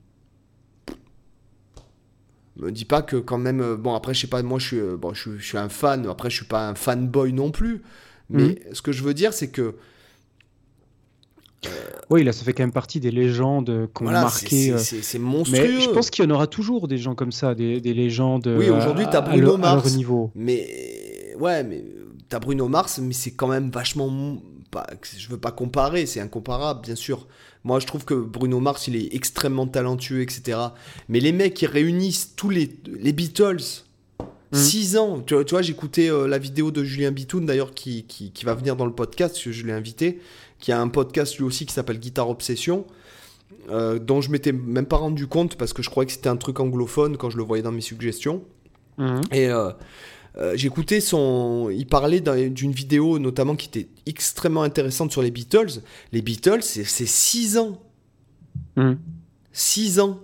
[2.57, 3.61] Me dis pas que quand même.
[3.61, 6.07] Euh, bon, après, je sais pas, moi, je suis, euh, bon, je, suis un fan.
[6.07, 7.83] Après, je suis pas un fanboy non plus.
[8.29, 8.55] Mais mhm.
[8.73, 9.75] ce que je veux dire, c'est que
[12.09, 14.77] oui, là, ça fait quand même partie des légendes qu'on a marqué.
[14.77, 15.61] C'est euh, monstrueux.
[15.61, 18.47] Mais je pense qu'il y en aura toujours des gens comme ça, des, légendes.
[18.57, 19.95] Oui, aujourd'hui, tu as Bruno Mars.
[19.95, 20.31] niveau.
[20.35, 21.83] Mais ouais, mais
[22.29, 24.37] tu as Bruno Mars, mais c'est quand même vachement.
[24.71, 24.85] Pas,
[25.17, 27.27] je veux pas comparer, c'est incomparable, bien sûr.
[27.63, 30.59] Moi, je trouve que Bruno Mars, il est extrêmement talentueux, etc.
[31.09, 33.83] Mais les mecs qui réunissent tous les, les Beatles,
[34.53, 34.97] 6 mmh.
[34.97, 35.23] ans.
[35.25, 38.75] Tu, vois, j'écoutais euh, la vidéo de Julien Bitoun, d'ailleurs, qui, qui, qui, va venir
[38.75, 40.19] dans le podcast, que je l'ai invité
[40.59, 42.85] qui a un podcast lui aussi qui s'appelle Guitare Obsession,
[43.69, 46.37] euh, dont je m'étais même pas rendu compte parce que je croyais que c'était un
[46.37, 48.43] truc anglophone quand je le voyais dans mes suggestions.
[48.97, 49.21] Mhm.
[49.31, 49.71] Et euh,
[50.37, 51.69] euh, j'écoutais son.
[51.71, 55.81] Il parlait d'une vidéo notamment qui était extrêmement intéressante sur les Beatles.
[56.11, 57.81] Les Beatles, c'est 6 ans.
[59.51, 60.03] 6 mhm.
[60.03, 60.19] ans.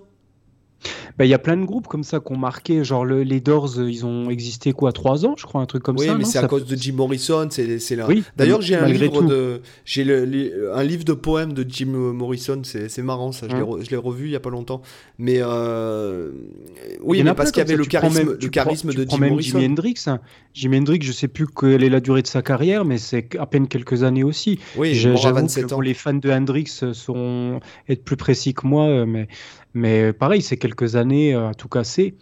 [1.18, 3.80] Bah, il y a plein de groupes comme ça qui ont marqué, genre les Doors,
[3.80, 6.12] euh, ils ont existé quoi, trois ans, je crois, un truc comme ça.
[6.12, 8.06] Oui, mais c'est à cause de Jim Morrison, c'est là.
[8.08, 10.04] Oui, D'ailleurs, j'ai un livre de, j'ai
[10.74, 14.36] un livre de poèmes de Jim Morrison, c'est marrant ça, je l'ai revu il y
[14.36, 14.82] a pas longtemps.
[15.18, 16.32] Mais euh...
[17.02, 19.60] oui, mais parce qu'il y avait le charisme, le charisme de Jim Morrison.
[19.60, 20.20] Jimi Hendrix, hein.
[20.54, 23.46] Jimi Hendrix, je sais plus quelle est la durée de sa carrière, mais c'est à
[23.46, 24.60] peine quelques années aussi.
[24.78, 25.82] Oui, j'avoue 27 ans.
[25.82, 27.60] les fans de Hendrix sont
[27.90, 29.28] être plus précis que moi, euh, mais
[29.76, 32.16] mais pareil, c'est quelques années euh, à tout casser.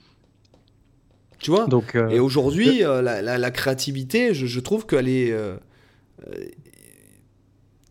[1.37, 5.33] Tu vois Donc, euh, Et aujourd'hui, euh, la, créativité, je, trouve qu'elle est.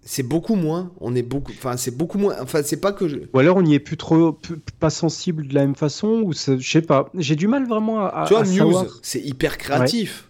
[0.02, 0.92] c'est beaucoup moins.
[1.00, 1.52] On est beaucoup.
[1.52, 2.34] Enfin, c'est beaucoup moins.
[2.40, 3.04] Enfin, c'est pas que.
[3.32, 4.36] Ou alors on n'y est plus trop.
[4.80, 7.08] pas sensible de la même façon, ou je sais pas.
[7.14, 8.24] J'ai du mal vraiment à.
[8.26, 10.28] Tu vois, News, c'est hyper créatif.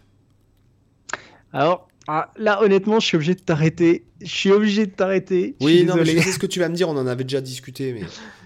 [1.54, 4.04] Alors, ah, là, honnêtement, je suis obligé de t'arrêter.
[4.20, 5.56] Je suis obligé de t'arrêter.
[5.60, 6.88] Oui, non, mais je sais ce que tu vas me dire.
[6.88, 8.02] On en avait déjà discuté, mais.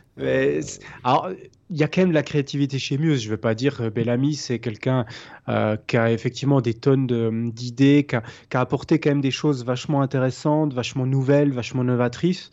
[1.05, 1.31] alors,
[1.69, 3.23] il y a quand même de la créativité chez Muse.
[3.23, 5.05] Je ne veux pas dire que Bellamy, c'est quelqu'un
[5.49, 10.01] euh, qui a effectivement des tonnes d'idées, qui, a apporté quand même des choses vachement
[10.01, 12.51] intéressantes, vachement nouvelles, vachement novatrices,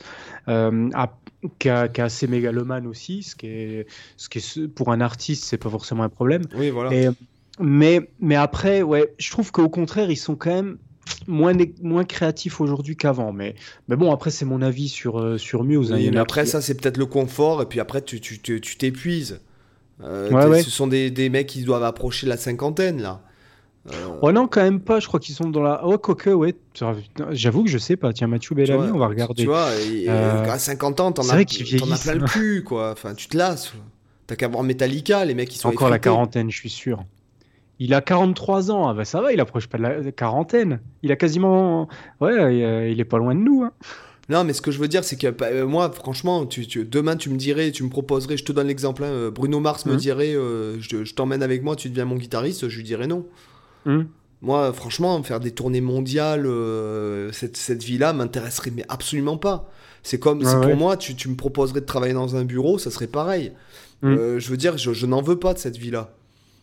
[0.48, 0.90] euh,
[1.60, 3.88] qui, a, assez mégalomane aussi, ce qui est,
[4.18, 6.44] ce qui est pour un artiste, c'est pas forcément un problème.
[6.56, 7.12] Oui, voilà.
[7.60, 10.78] mais, mais après, ouais, je trouve qu'au contraire, ils sont quand même
[11.28, 13.32] moins, moins créatif aujourd'hui qu'avant.
[13.32, 13.56] Mais,
[13.88, 15.92] mais bon, après, c'est mon avis sur, euh, sur Muse.
[15.92, 16.00] Hein.
[16.12, 17.62] mais après, ça, c'est peut-être le confort.
[17.62, 19.42] Et puis après, tu t'épuises.
[20.00, 23.22] Tu, euh, Ce sont des, des, mecs qui doivent approcher la cinquantaine, là.
[24.22, 25.02] Oh non, quand même pas.
[25.02, 25.86] Je crois qu'ils sont dans la.
[25.86, 26.56] Oh, coque, ouais.
[27.32, 28.14] J'avoue que je sais pas.
[28.14, 29.44] Tiens, Mathieu Bellamy, on va regarder.
[29.44, 32.92] Tu vois, à 50 ans, t'en as, as plein le cul, quoi.
[32.92, 33.74] Enfin, tu te lasses.
[34.26, 37.04] T'as qu'à voir Metallica, les mecs qui sont Encore la quarantaine, je suis sûr.
[37.80, 40.80] Il a 43 ans, ah bah ça va, il approche pas de la quarantaine.
[41.02, 41.88] Il a quasiment.
[42.22, 43.64] Ouais, il est pas loin de nous.
[43.64, 43.72] Hein.
[44.30, 47.18] Non, mais ce que je veux dire, c'est que bah, euh, moi, franchement, tu, demain,
[47.18, 49.94] tu me dirais, tu me proposerais, je te donne l'exemple, hein, euh, Bruno Mars me
[49.94, 49.98] mmh.
[49.98, 53.26] dirait, euh, je, t'emmène avec moi, tu deviens mon guitariste, je lui dirais non.
[53.86, 54.04] Mmh.
[54.42, 56.50] Moi, franchement, faire des tournées mondiales,
[57.32, 59.70] cette, cette vie-là m'intéresserait mais absolument pas.
[60.04, 63.08] C'est comme, pour moi, tu, tu, me proposerais de travailler dans un bureau, ça serait
[63.08, 63.54] pareil.
[64.02, 64.40] Mmh.
[64.40, 66.14] je veux dire, je, je n'en veux pas de cette vie-là.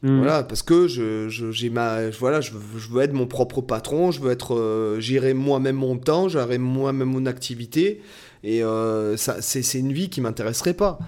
[0.03, 0.19] Mm.
[0.19, 4.31] Voilà, parce que je, j'ai ma, voilà, je, veux être mon propre patron, je veux
[4.31, 8.01] être, euh, moi-même mon temps, gérer moi-même mon activité,
[8.43, 10.99] et euh, ça, c'est, une vie qui m'intéresserait pas.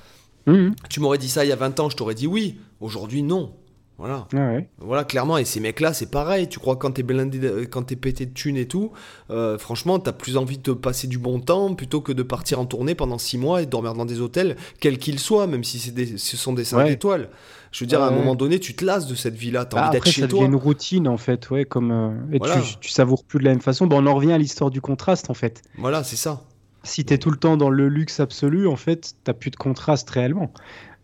[0.47, 0.71] Mm.
[0.91, 2.59] Tu m'aurais dit ça il y a 20 ans, je t'aurais dit oui.
[2.81, 3.55] Aujourd'hui, non.
[3.99, 4.27] Voilà.
[4.35, 5.39] Ah voilà, clairement.
[5.39, 6.49] Et ces mecs-là, c'est pareil.
[6.49, 8.91] Tu crois quand t'es blindé, quand t'es pété de thunes et tout,
[9.31, 12.65] euh, franchement, t'as plus envie de passer du bon temps plutôt que de partir en
[12.65, 15.79] tournée pendant 6 mois et de dormir dans des hôtels, quels qu'ils soient, même si
[15.79, 17.29] c'est des, ce sont des 5 étoiles.
[17.73, 19.65] Je veux dire, à un moment donné, tu te lasses de cette vie-là.
[19.65, 20.29] T'as bah, envie d'être chez toi.
[20.29, 21.91] Ça devient une routine, en fait, ouais, comme.
[21.91, 23.87] Euh, et tu, tu, savoures plus de la même façon.
[23.87, 25.63] Bon, on en revient à l'histoire du contraste, en fait.
[25.79, 26.43] Voilà, c'est ça.
[26.85, 30.09] Si t'es tout le temps dans le luxe absolu, en fait, t'as plus de contraste
[30.11, 30.53] réellement.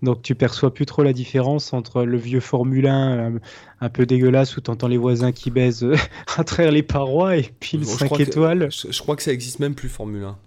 [0.02, 3.38] Donc tu perçois plus trop la différence entre le vieux Formule 1 euh,
[3.80, 5.96] un peu dégueulasse où tu entends les voisins qui baisent euh,
[6.36, 8.68] à travers les parois et puis le 5 étoiles.
[8.70, 10.38] je, crois que ça existe même plus Formule 1.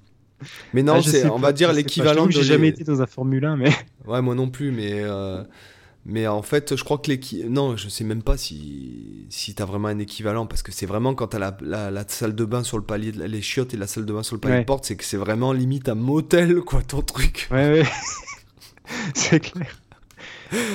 [0.73, 2.31] Mais non, ah, c'est on va dire l'équivalent de.
[2.31, 3.72] J'ai jamais été dans un Formule 1, mais.
[4.06, 4.91] Ouais, moi non plus, mais.
[4.93, 5.43] Euh,
[6.06, 7.49] mais en fait, je crois que l'équivalent.
[7.52, 10.88] Non, je sais même pas si, si tu as vraiment un équivalent, parce que c'est
[10.88, 13.23] vraiment quand tu as la, la, salle de bain sur le palier, de...
[13.23, 15.18] les chiottes et la salle de bain sur le palier de porte, c'est que c'est
[15.18, 17.48] vraiment limite un motel, quoi, ton truc.
[17.52, 17.86] Ouais, ouais.
[19.14, 19.80] c'est clair.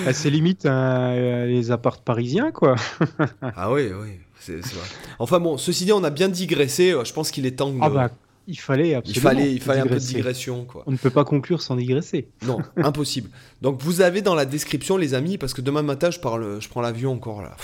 [0.07, 2.77] Ah, c'est limite les apparts parisiens, quoi.
[3.43, 4.11] ah oui, oui.
[4.39, 4.87] C'est, vrai.
[5.19, 6.95] Enfin bon, ceci dit, on a bien digressé.
[7.05, 7.79] Je pense qu'il est temps de...
[7.83, 8.11] Ah bah,
[8.49, 9.17] il fallait absolument.
[9.17, 10.85] Il fallait, il fallait un peu de digression, quoi.
[10.87, 12.29] On ne peut pas conclure sans digresser.
[12.47, 13.31] Non, impossible.
[13.63, 16.69] Donc vous avez dans la description, les amis, parce que demain matin, je, parle, je
[16.69, 17.57] prends l'avion encore là.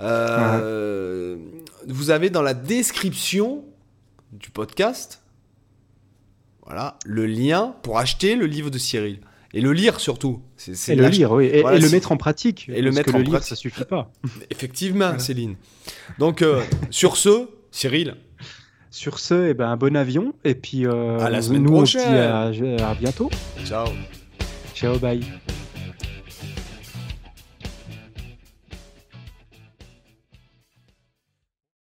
[0.00, 1.36] Euh,
[1.86, 3.64] vous avez dans la description
[4.32, 5.22] du podcast,
[6.64, 9.20] voilà, le lien pour acheter le livre de Cyril.
[9.54, 10.42] Et le lire surtout.
[10.56, 11.46] C'est, et le lire, oui.
[11.46, 12.68] Et, le mettre en pratique.
[12.68, 13.48] Et le mettre en pratique.
[13.48, 14.10] ça suffit pas.
[14.50, 15.56] Effectivement, Céline.
[16.18, 18.16] Donc, euh, sur ce, Cyril.
[18.90, 20.32] Sur ce, eh ben, un bon avion.
[20.44, 22.14] Et puis, euh, à la semaine prochaine.
[22.16, 22.44] à,
[22.90, 23.30] à bientôt.
[23.64, 23.86] Ciao.
[24.74, 25.20] Ciao, bye.